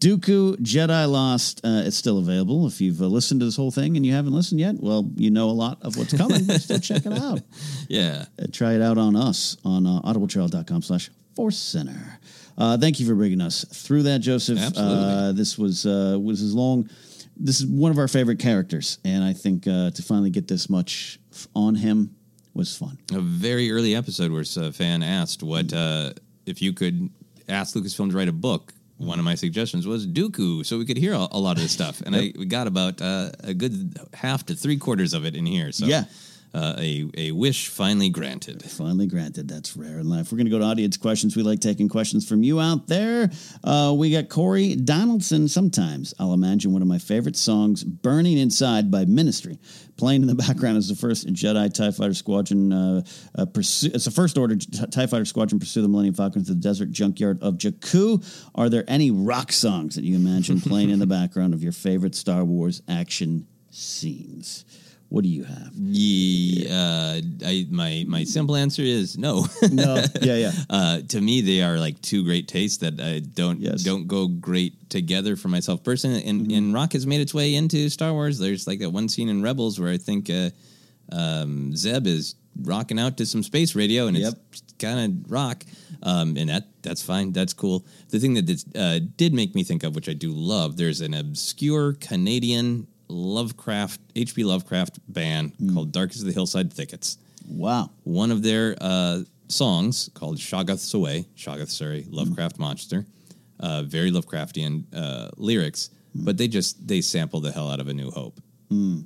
[0.00, 1.60] Dooku Jedi Lost.
[1.64, 2.66] Uh, it's still available.
[2.66, 5.30] If you've uh, listened to this whole thing and you haven't listened yet, well, you
[5.30, 6.44] know a lot of what's coming.
[6.44, 7.40] so check it out.
[7.88, 8.26] Yeah.
[8.40, 12.18] Uh, try it out on us on uh, audibletrial.com slash force center.
[12.56, 14.58] Uh, thank you for bringing us through that, Joseph.
[14.58, 15.04] Absolutely.
[15.04, 16.88] Uh, this was uh, was as long.
[17.36, 20.68] This is one of our favorite characters, and I think uh, to finally get this
[20.68, 21.18] much
[21.54, 22.14] on him
[22.58, 22.98] was fun.
[23.14, 26.12] A very early episode where a fan asked what uh,
[26.44, 27.08] if you could
[27.48, 28.74] ask Lucasfilm to write a book.
[28.98, 31.70] One of my suggestions was Dooku, so we could hear a, a lot of this
[31.70, 35.36] stuff, and I we got about uh, a good half to three quarters of it
[35.36, 35.70] in here.
[35.70, 36.04] So Yeah.
[36.54, 38.62] Uh, a a wish finally granted.
[38.62, 39.48] Finally granted.
[39.48, 40.32] That's rare in life.
[40.32, 41.36] We're going to go to audience questions.
[41.36, 43.30] We like taking questions from you out there.
[43.62, 45.48] Uh, we got Corey Donaldson.
[45.48, 49.58] Sometimes I'll imagine one of my favorite songs, Burning Inside by Ministry.
[49.96, 53.02] Playing in the background is the first Jedi TIE Fighter Squadron uh,
[53.36, 53.90] uh, pursue.
[53.92, 57.42] It's the first order TIE Fighter Squadron pursue the Millennium Falcon to the desert junkyard
[57.42, 58.24] of Jakku.
[58.54, 62.14] Are there any rock songs that you imagine playing in the background of your favorite
[62.14, 64.64] Star Wars action scenes?
[65.10, 65.70] What do you have?
[65.74, 69.46] Yeah, uh, I, my my simple answer is no.
[69.72, 70.04] No.
[70.20, 70.52] Yeah, yeah.
[70.68, 73.82] Uh, to me, they are like two great tastes that I don't Yes.
[73.82, 76.24] don't go great together for myself personally.
[76.24, 76.54] And Mm-hmm.
[76.58, 78.38] and Rock has made its way into Star Wars.
[78.38, 80.50] There's like that one scene in Rebels where I think uh,
[81.10, 84.34] um, Zeb is rocking out to some space radio, and Yep.
[84.52, 85.64] it's kind of rock.
[86.02, 87.32] Um, and that that's fine.
[87.32, 87.86] That's cool.
[88.10, 91.00] The thing that this, uh, did make me think of, which I do love, there's
[91.00, 94.44] an obscure Canadian Lovecraft H.P.
[94.44, 95.74] Lovecraft band Hmm.
[95.74, 97.18] called Darkest of the Hillside Thickets
[97.48, 97.90] Wow.
[98.04, 103.06] one of their uh, songs called Shoggoth's Away, Shoggoth, sorry, Lovecraft Monster,
[103.60, 107.94] uh, very Lovecraftian uh, lyrics, but they just they sample the hell out of A
[107.94, 108.38] New Hope.
[108.70, 108.98] Uh,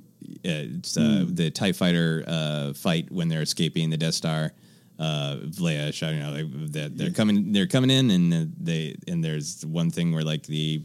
[0.45, 4.51] It's uh, the Tie Fighter uh, fight when they're escaping the Death Star.
[4.99, 9.23] Uh, Leia shouting out like, that they're coming, they're coming in, and uh, they and
[9.23, 10.81] there's one thing where like the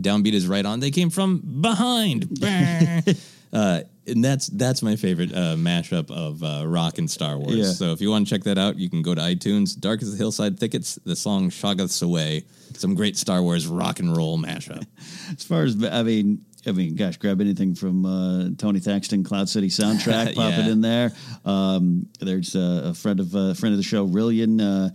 [0.00, 0.80] downbeat is right on.
[0.80, 2.38] They came from behind.
[3.52, 7.56] uh, and that's that's my favorite uh, mashup of uh, rock and Star Wars.
[7.56, 7.64] Yeah.
[7.64, 9.78] So if you want to check that out, you can go to iTunes.
[9.78, 12.44] Darkest of the Hillside Thickets, the song Shoggoth's Away.
[12.74, 14.84] Some great Star Wars rock and roll mashup.
[15.30, 19.48] As far as I mean, I mean, gosh, grab anything from uh, Tony Thaxton, Cloud
[19.48, 21.12] City soundtrack, pop it in there.
[21.44, 24.60] Um, there's uh, a friend of uh, friend of the show, Rillian.
[24.60, 24.90] Uh,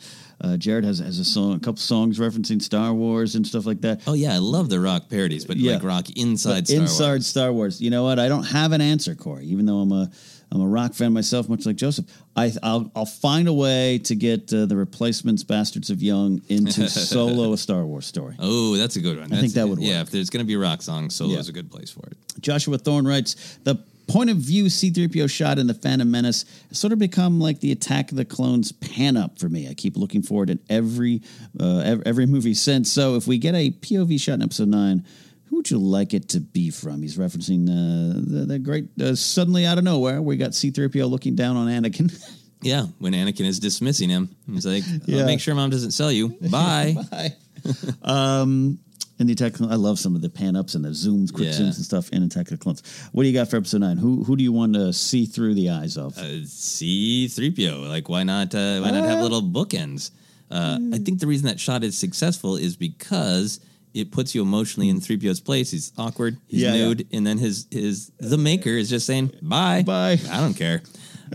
[0.45, 3.81] uh, Jared has has a song, a couple songs referencing Star Wars and stuff like
[3.81, 4.01] that.
[4.07, 5.73] Oh yeah, I love the rock parodies, but Yeah.
[5.73, 7.27] like rock inside But Star inside Wars.
[7.27, 7.81] Star Wars.
[7.81, 8.19] You know what?
[8.19, 9.45] I don't have an answer, Corey.
[9.45, 10.09] Even though I'm a
[10.51, 12.05] I'm a rock fan myself, much like Joseph.
[12.35, 16.88] I I'll, I'll find a way to get uh, the replacements, Bastards of Young, into
[17.13, 18.35] solo a Star Wars story.
[18.39, 19.26] Oh, that's a good one.
[19.34, 21.34] I think That's- that would Yeah, if there's going to be a rock song, solo
[21.34, 21.39] Yeah.
[21.39, 22.17] is a good place for it.
[22.39, 23.76] Joshua Thorne writes the
[24.07, 27.72] point of view C3PO shot in the Phantom Menace has sort of become like the
[27.72, 29.68] Attack of the Clones pan up for me.
[29.68, 31.22] I keep looking forward in every
[31.60, 32.91] uh, every movie since.
[32.91, 35.06] So if we get a POV shot in Episode Nine.
[35.49, 37.03] Who would you like it to be from?
[37.03, 40.19] He's referencing uh, the, the great uh, suddenly out of nowhere.
[40.19, 42.11] We got C3PO looking down on Anakin.
[42.61, 45.26] Yeah, when Anakin is dismissing him, he's like, Yeah.
[45.26, 46.95] Make sure mom doesn't sell you." Bye.
[47.11, 47.36] Bye.
[48.02, 48.80] um,
[49.17, 51.53] and the Attack, I love some of the pan ups and the zooms, quick Yeah.
[51.53, 52.84] zooms and stuff in Attack of the Clones.
[53.13, 53.97] What do you got for Episode Nine?
[53.97, 56.17] Who who do you want to see through the eyes of?
[56.17, 57.81] Uh, C three PO.
[57.88, 58.53] Like, why not?
[58.53, 60.11] Uh, why not have little bookends?
[60.51, 63.59] Uh, I think the reason that shot is successful is because
[63.93, 65.72] it puts you emotionally in three PO's place.
[65.72, 66.38] He's awkward.
[66.47, 66.85] He's Yeah, yeah.
[66.88, 70.19] nude, and then his his the maker is just saying bye, Bye.
[70.30, 70.84] I don't care.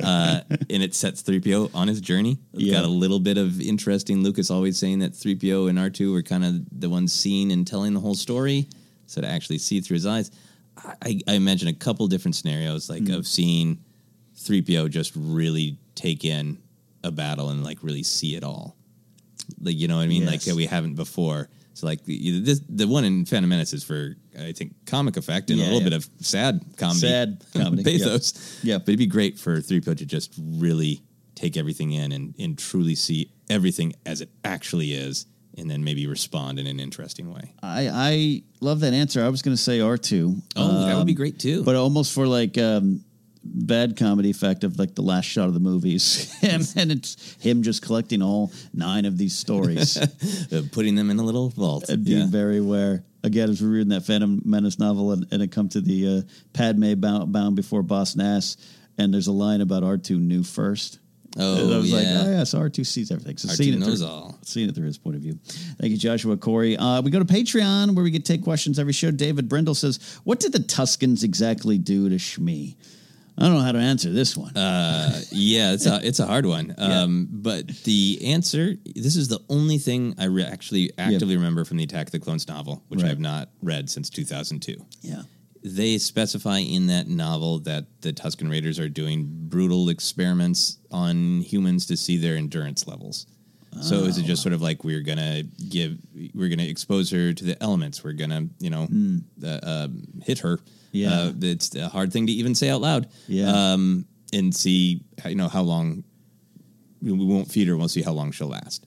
[0.02, 0.40] Uh,
[0.70, 2.38] and it sets 3PO on his journey.
[2.52, 2.74] It's Yeah.
[2.74, 4.22] got a little bit of interesting.
[4.22, 7.94] Lucas always saying that 3PO and R2 were kind of the ones seeing and telling
[7.94, 8.68] the whole story.
[9.06, 10.30] So to actually see through his eyes,
[11.02, 13.16] I, I imagine a couple different scenarios, like Mm.
[13.16, 13.78] of seeing
[14.36, 16.58] 3PO just really take in
[17.02, 18.76] a battle and like really see it all.
[19.60, 20.24] Like, you know what I mean?
[20.26, 20.54] Like Yes.
[20.54, 21.48] uh, we haven't before.
[21.80, 25.50] So like the, this, the one in Phantom Menace is for, I think, comic effect
[25.50, 25.84] and Yeah, a little yeah.
[25.90, 27.00] bit of sad comedy.
[27.00, 28.60] Sad comedy, pathos.
[28.62, 28.78] yeah.
[28.78, 31.02] But it'd be great for 3PO to just really
[31.34, 35.26] take everything in and, and truly see everything as it actually is
[35.56, 37.52] and then maybe respond in an interesting way.
[37.62, 39.24] I I love that answer.
[39.24, 40.36] I was going to say R two.
[40.54, 41.64] Oh, that would be great too.
[41.64, 43.04] but almost for like um,
[43.42, 47.62] bad comedy effect of like the last shot of the movies, him and it's him
[47.62, 49.96] just collecting all nine of these stories
[50.52, 51.88] Uh, putting them in a little vault.
[51.88, 52.26] and being Yeah.
[52.26, 53.04] very aware.
[53.22, 56.22] Again, as we're reading that Phantom Menace novel, and, and it come to the uh,
[56.54, 58.56] Padme bound, bound before Boss Nass,
[58.98, 60.98] and there's a line about R two knew first.
[61.38, 63.36] Oh, And I was like, oh yeah, so R2 sees everything.
[63.36, 64.38] So R2 seeing it knows through, all.
[64.42, 65.38] Seeing it through his point of view.
[65.80, 66.76] Thank you, Joshua Corey.
[66.76, 69.12] Uh, we go to Patreon where we get take questions every show.
[69.12, 72.74] David Brindle says, "What did the Tuskens exactly do to Shmi?"
[73.40, 74.54] I don't know how to answer this one.
[74.56, 76.74] Uh, yeah, it's a it's a hard one.
[76.78, 81.78] Um, But the answer, this is the only thing I re- actually actively remember from
[81.78, 84.76] the Attack of the Clones novel, which I have not read since 2002.
[85.02, 85.22] yeah.
[85.62, 91.84] They specify in that novel that the Tusken Raiders are doing brutal experiments on humans
[91.86, 93.26] to see their endurance levels.
[93.82, 95.98] So is it just sort of like we're gonna give,
[96.34, 98.88] we're gonna expose her to the elements, we're gonna, you know,
[99.44, 100.58] uh, um, hit her.
[100.92, 101.12] Yeah.
[101.12, 103.08] uh, it's a hard thing to even say out loud.
[103.28, 103.50] Yeah.
[103.72, 106.04] um, and see, how- you know, how long
[107.02, 107.76] we won't feed her.
[107.76, 108.86] We'll see how long she'll last.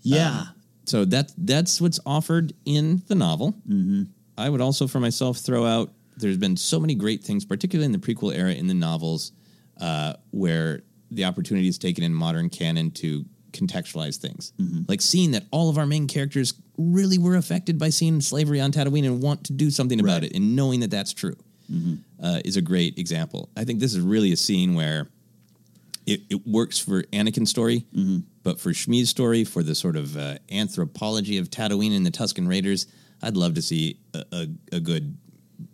[0.00, 0.46] Yeah.
[0.86, 3.52] So that that's what's offered in the novel.
[3.68, 4.02] Mm-hmm.
[4.36, 5.92] I would also, for myself, throw out.
[6.16, 9.32] There's been so many great things, particularly in the prequel era in the novels,
[9.80, 14.52] uh, where the opportunity is taken in modern canon to contextualize things,
[14.88, 18.72] like seeing that all of our main characters really were affected by seeing slavery on
[18.72, 21.36] Tatooine and want to do something about it, and knowing that that's true
[22.22, 23.48] uh, is a great example.
[23.56, 25.08] I think this is really a scene where
[26.06, 27.86] it, it works for Anakin's story,
[28.42, 32.48] but for Shmi's story, for the sort of uh, anthropology of Tatooine and the Tusken
[32.48, 32.86] Raiders,
[33.22, 34.46] I'd love to see a, a,
[34.76, 35.16] a good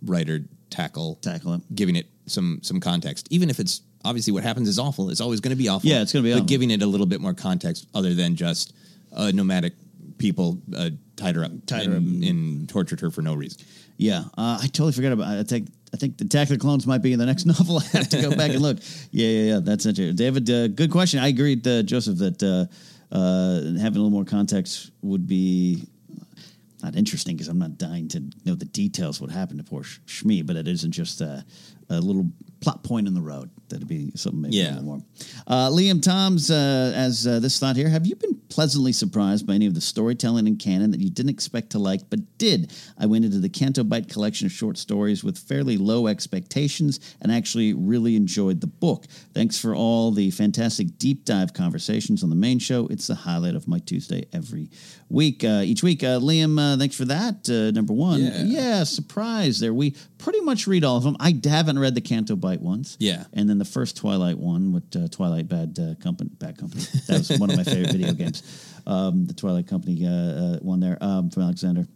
[0.03, 1.75] writer tackle Tackle it.
[1.75, 5.11] giving it some some context, even if it's obviously what happens is awful.
[5.11, 5.89] It's always going to be awful.
[5.89, 6.47] Yeah, it's gonna be but awful.
[6.47, 8.73] giving it a little bit more context other than just
[9.15, 9.75] uh, nomadic
[10.19, 12.31] people uh, tied her up, Tied her and, up.
[12.31, 13.61] and tortured her for no reason.
[13.97, 15.27] Yeah, uh, I totally forgot about.
[15.29, 17.79] I think I think the Attack of the Clones might be in the next novel.
[17.79, 18.79] I have to go back and look.
[19.11, 19.61] Yeah, yeah, yeah.
[19.61, 20.15] That's interesting.
[20.17, 21.19] David, uh, good question.
[21.21, 25.85] I agree, with, uh, Joseph, that uh, uh, having a little more context would be
[26.83, 29.99] not interesting because I'm not dying to know the details what happened to poor Sh-
[30.07, 31.45] Shmi, but it isn't just a,
[31.91, 32.27] a little
[32.61, 33.51] plot point in the road.
[33.69, 34.69] That'd be something maybe a Yeah.
[34.71, 35.03] little more.
[35.47, 39.55] Uh, Liam Toms, uh, as uh, this thought here, have you been pleasantly surprised by
[39.55, 42.73] any of the storytelling in canon that you didn't expect to like, but did?
[42.97, 47.31] I went into the Canto Bight collection of short stories with fairly low expectations and
[47.31, 49.07] actually really enjoyed the book.
[49.35, 52.87] Thanks for all the fantastic deep dive conversations on the main show.
[52.89, 54.71] It's the highlight of my Tuesday every
[55.09, 55.43] week.
[55.45, 57.49] Uh, each week, uh, Liam, uh, thanks for that.
[57.49, 58.43] Uh, number one, Yeah.
[58.45, 59.73] yeah, surprise there.
[59.75, 61.17] We pretty much read all of them.
[61.21, 62.97] I haven't read the Canto Bight ones.
[63.01, 63.25] Yeah.
[63.33, 66.83] And then the first Twilight one with uh, Twilight Bad uh, Company, Bad Company.
[67.07, 68.43] That was one of my favorite video games.
[68.87, 70.03] Um, the Twilight Company
[70.63, 71.87] one there um, from Alexander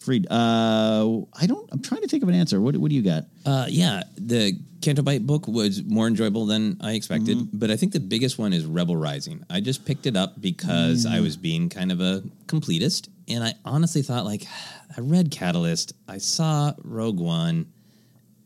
[0.00, 0.26] Freed.
[0.30, 1.68] Uh, I don't.
[1.72, 2.60] I'm trying to think of an answer.
[2.60, 3.24] What, what do you got?
[3.44, 7.58] Uh, yeah, the Canto Bight book was more enjoyable than I expected, Mm-hmm.
[7.58, 9.44] but I think the biggest one is Rebel Rising.
[9.50, 11.10] I just picked it up because Mm.
[11.12, 14.44] I was being kind of a completist, and I honestly thought, like,
[14.96, 17.66] I read Catalyst, I saw Rogue One,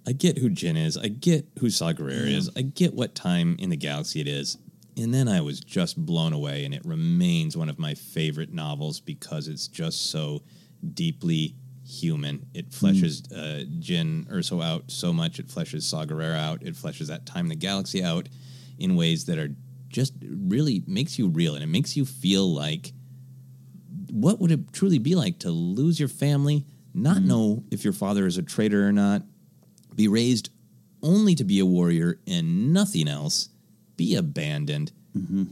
[0.07, 3.57] I get who Jyn is, I get who Saw Gerrera is, I get what time
[3.61, 4.59] in the galaxy it is,
[4.97, 8.99] and then I was just blown away, and it remains one of my favorite novels
[9.01, 10.43] because it's just so
[10.95, 11.57] deeply
[11.87, 12.47] human.
[12.55, 12.87] It hmm.
[12.87, 15.39] fleshes uh, Jyn Erso out so much.
[15.39, 16.63] It fleshes Saw Gerrera out.
[16.63, 18.29] It fleshes that time in the galaxy out
[18.79, 19.55] in ways that are
[19.89, 22.93] just really makes you real, and it makes you feel like
[24.11, 26.65] what would it truly be like to lose your family,
[26.95, 27.29] not hmm.
[27.29, 29.23] know if your father is a traitor or not,
[29.95, 30.51] be raised
[31.03, 33.49] only to be a warrior and nothing else,
[33.97, 34.93] be abandoned.
[35.17, 35.45] Mm-hmm.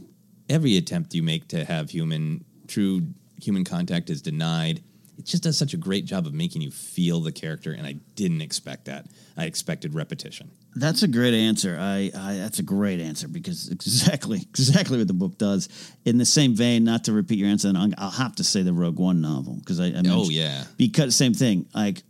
[0.49, 3.07] Every attempt you make to have human, true
[3.41, 4.83] human contact is denied.
[5.21, 7.93] It just does such a great job of making you feel the character, and I
[8.15, 9.05] didn't expect that.
[9.37, 10.49] I expected repetition.
[10.75, 11.77] That's a great answer.
[11.79, 15.69] I, I that's a great answer because exactly exactly what the book does.
[16.05, 18.63] In the same vein, not to repeat your answer, and I'll- I'll have to say
[18.63, 20.63] the Rogue One novel because I, I Oh, yeah.
[20.77, 22.01] because same thing like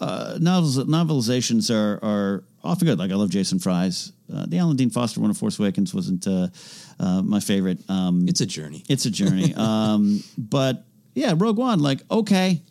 [0.00, 2.98] uh, novels novelizations are are often good.
[2.98, 4.12] Like I love Jason Fry's.
[4.32, 6.48] Uh, the Alan Dean Foster one of Force Awakens wasn't uh,
[6.98, 7.78] uh, my favorite.
[7.88, 8.82] Um, It's a journey.
[8.88, 9.54] it's a journey.
[9.68, 10.84] um, but
[11.16, 12.62] yeah, Rogue One, like, okay.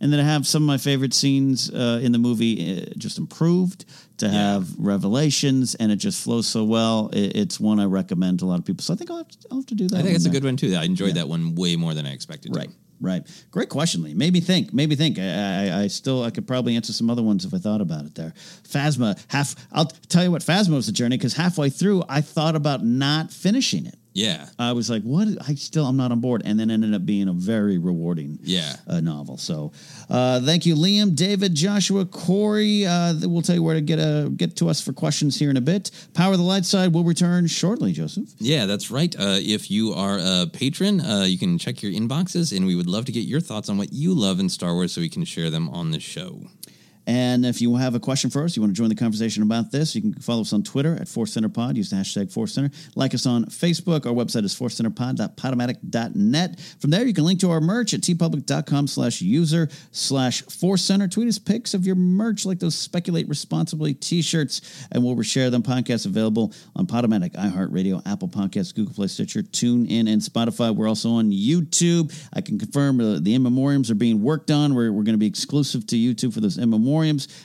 [0.00, 3.18] And then I have some of my favorite scenes uh, in the movie uh, just
[3.18, 3.84] improved
[4.18, 7.10] to have revelations, and it just flows so well.
[7.12, 8.82] It, it's one I recommend to a lot of people.
[8.82, 9.98] So I think I'll have to, I'll have to do that.
[9.98, 10.74] I think it's a good one too.
[10.74, 12.52] I enjoyed that one way more than I expected.
[12.52, 12.58] to.
[12.58, 12.70] Right.
[13.00, 13.22] Right.
[13.52, 14.14] Great question, Lee.
[14.14, 14.72] Maybe think.
[14.72, 15.18] Maybe think.
[15.20, 18.06] I, I, I still I could probably answer some other ones if I thought about
[18.06, 18.14] it.
[18.16, 18.32] There,
[18.68, 19.24] Phasma.
[19.28, 19.54] Half.
[19.72, 20.42] I'll tell you what.
[20.42, 23.96] Phasma was a journey because halfway through I thought about not finishing it.
[24.18, 24.46] Yeah.
[24.58, 25.28] I was like, "What?
[25.48, 28.74] I still I'm not on board," and then ended up being a very rewarding Yeah.
[28.86, 29.36] uh, novel.
[29.38, 29.72] So,
[30.10, 32.84] uh, thank you, Liam, David, Joshua, Corey.
[32.86, 35.56] Uh, we'll tell you where to get a get to us for questions here in
[35.56, 35.90] a bit.
[36.14, 38.28] Power the light side will return shortly, Joseph.
[38.38, 39.14] Yeah, that's right.
[39.18, 42.88] Uh, if you are a patron, uh, you can check your inboxes, and we would
[42.88, 45.24] love to get your thoughts on what you love in Star Wars so we can
[45.24, 46.40] share them on the show.
[47.08, 49.72] And if you have a question for us, you want to join the conversation about
[49.72, 51.78] this, you can follow us on Twitter at Force Center Pod.
[51.78, 52.70] Use the hashtag Force Center.
[52.96, 54.04] Like us on Facebook.
[54.04, 56.60] Our website is forcecenterpod.podomatic.net.
[56.78, 61.08] From there, you can link to our merch at teepublic.com slash user slash Force Center.
[61.08, 65.62] Tweet us pics of your merch, like those Speculate Responsibly t-shirts, and we'll share them.
[65.62, 70.76] Podcasts available on Podomatic, iHeartRadio, Apple Podcasts, Google Play, Stitcher, TuneIn, and Spotify.
[70.76, 72.14] We're also on YouTube.
[72.34, 74.74] I can confirm uh, the in memoriams are being worked on.
[74.74, 76.97] We're, we're going to be exclusive to YouTube for those in memoriams.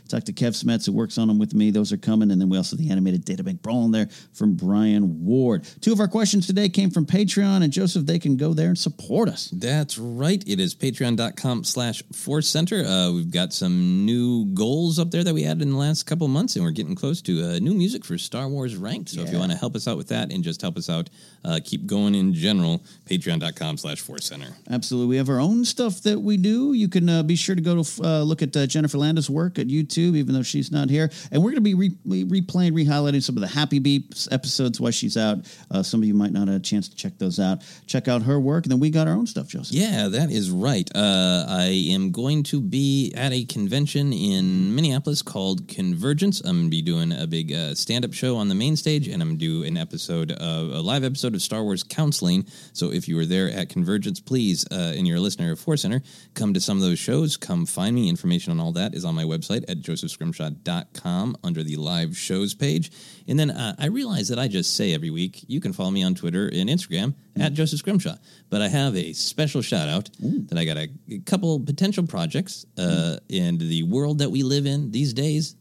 [0.08, 1.72] Talk to Kev Smets, who works on them with me.
[1.72, 2.32] Those are coming.
[2.32, 5.68] And then we also have the animated databank brawl in there from Brian Ward.
[5.82, 7.64] Two of our questions today came from Patreon.
[7.64, 9.50] And Joseph, they can go there and support us.
[9.54, 10.44] That's right.
[10.48, 12.86] It is patreon.com slash force center.
[12.86, 16.26] Uh, we've got some new goals up there that we added in the last couple
[16.26, 19.10] of months, and we're getting close to uh, new music for Star Wars Ranked.
[19.10, 21.10] So if you want to help us out with that and just help us out,
[21.46, 24.56] uh, keep going in general, patreon.com slash force center.
[24.70, 25.10] Absolutely.
[25.10, 26.74] We have our own stuff that we do.
[26.74, 29.43] You can uh, be sure to go to uh, look at uh, Jennifer Landis' work
[29.48, 31.10] at YouTube, even though she's not here.
[31.32, 34.80] And we're going to be re- re- replaying, re-highlighting some of the Happy Beeps episodes
[34.80, 35.40] while she's out.
[35.72, 37.62] Uh, some of you might not have a chance to check those out.
[37.88, 38.66] Check out her work.
[38.66, 39.76] And then we got our own stuff, Joseph.
[39.76, 40.90] Yeah, that is right.
[40.96, 46.42] Uh, I am going to be at a convention in Minneapolis called Convergence.
[46.42, 49.08] I'm going to be doing a big uh, stand up show on the main stage,
[49.08, 52.46] and I'm going to do an episode, of, a live episode of Star Wars Counseling.
[52.74, 55.82] So if you were there at Convergence, please, uh, and you're a listener of Force
[55.82, 56.02] Center,
[56.34, 57.38] come to some of those shows.
[57.38, 58.10] Come find me.
[58.10, 62.92] Information on all that is on my website at josephscrimshaw.com under the live shows page.
[63.28, 66.04] And then uh, I realize that I just say every week, you can follow me
[66.04, 68.16] on Twitter and Instagram at Joseph Scrimshaw.
[68.50, 72.66] But I have a special shout out that I got a, a couple potential projects
[72.78, 75.56] uh, in the world that we live in these days.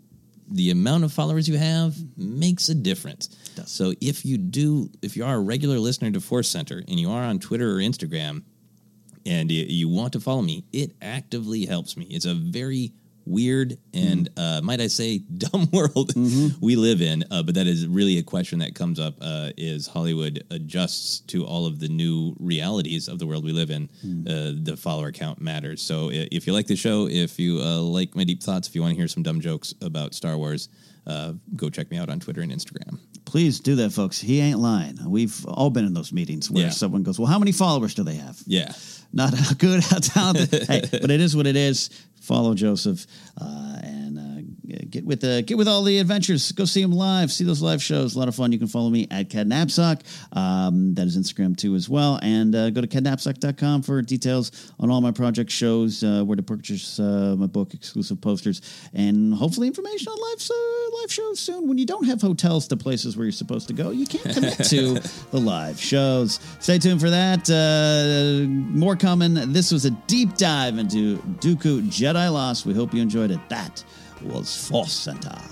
[0.48, 3.34] The amount of followers you have makes a difference.
[3.64, 7.10] So if you do, if you are a regular listener to Force Center and you
[7.10, 8.42] are on Twitter or Instagram,
[9.24, 12.06] and you want to follow me, it actively helps me.
[12.10, 12.92] It's a very
[13.26, 16.12] weird and uh, might I say dumb world
[16.60, 19.86] we live in, uh, but that is really a question that comes up: uh, is
[19.86, 23.88] Hollywood adjusts to all of the new realities of the world we live in?
[24.26, 25.82] Uh, the follower count matters.
[25.82, 28.82] So if you like the show, if you uh, like my deep thoughts, if you
[28.82, 30.68] want to hear some dumb jokes about Star Wars,
[31.06, 32.98] uh, go check me out on Twitter and Instagram.
[33.32, 34.20] Please do that, folks.
[34.20, 34.98] He ain't lying.
[35.06, 36.70] We've all been in those meetings where Yeah.
[36.70, 38.38] someone goes, Well, how many followers do they have?
[38.46, 38.74] Yeah.
[39.10, 40.64] Not how good, how talented.
[40.68, 41.88] hey, but it is what it is.
[42.20, 43.06] Follow Joseph
[43.40, 44.01] uh, and
[44.92, 46.52] get with the get with all the adventures.
[46.52, 47.32] Go see them live.
[47.32, 48.14] See those live shows.
[48.14, 48.52] A lot of fun.
[48.52, 50.02] You can follow me at KenNapzok.
[50.36, 52.20] Um, that is Instagram too as well.
[52.22, 56.42] And uh, go to kennapzok.com for details on all my project shows, uh, where to
[56.42, 58.60] purchase uh, my book, exclusive posters,
[58.92, 61.66] and hopefully information on live uh, live shows soon.
[61.66, 64.58] When you don't have hotels to places where you're supposed to go, you can't commit
[64.64, 64.94] to
[65.30, 66.38] the live shows.
[66.60, 67.48] Stay tuned for that.
[67.50, 69.34] Uh, more coming.
[69.52, 72.66] This was a deep dive into Dooku Jedi Lost.
[72.66, 73.40] We hope you enjoyed it.
[73.48, 73.82] That
[74.24, 75.51] was Force Center.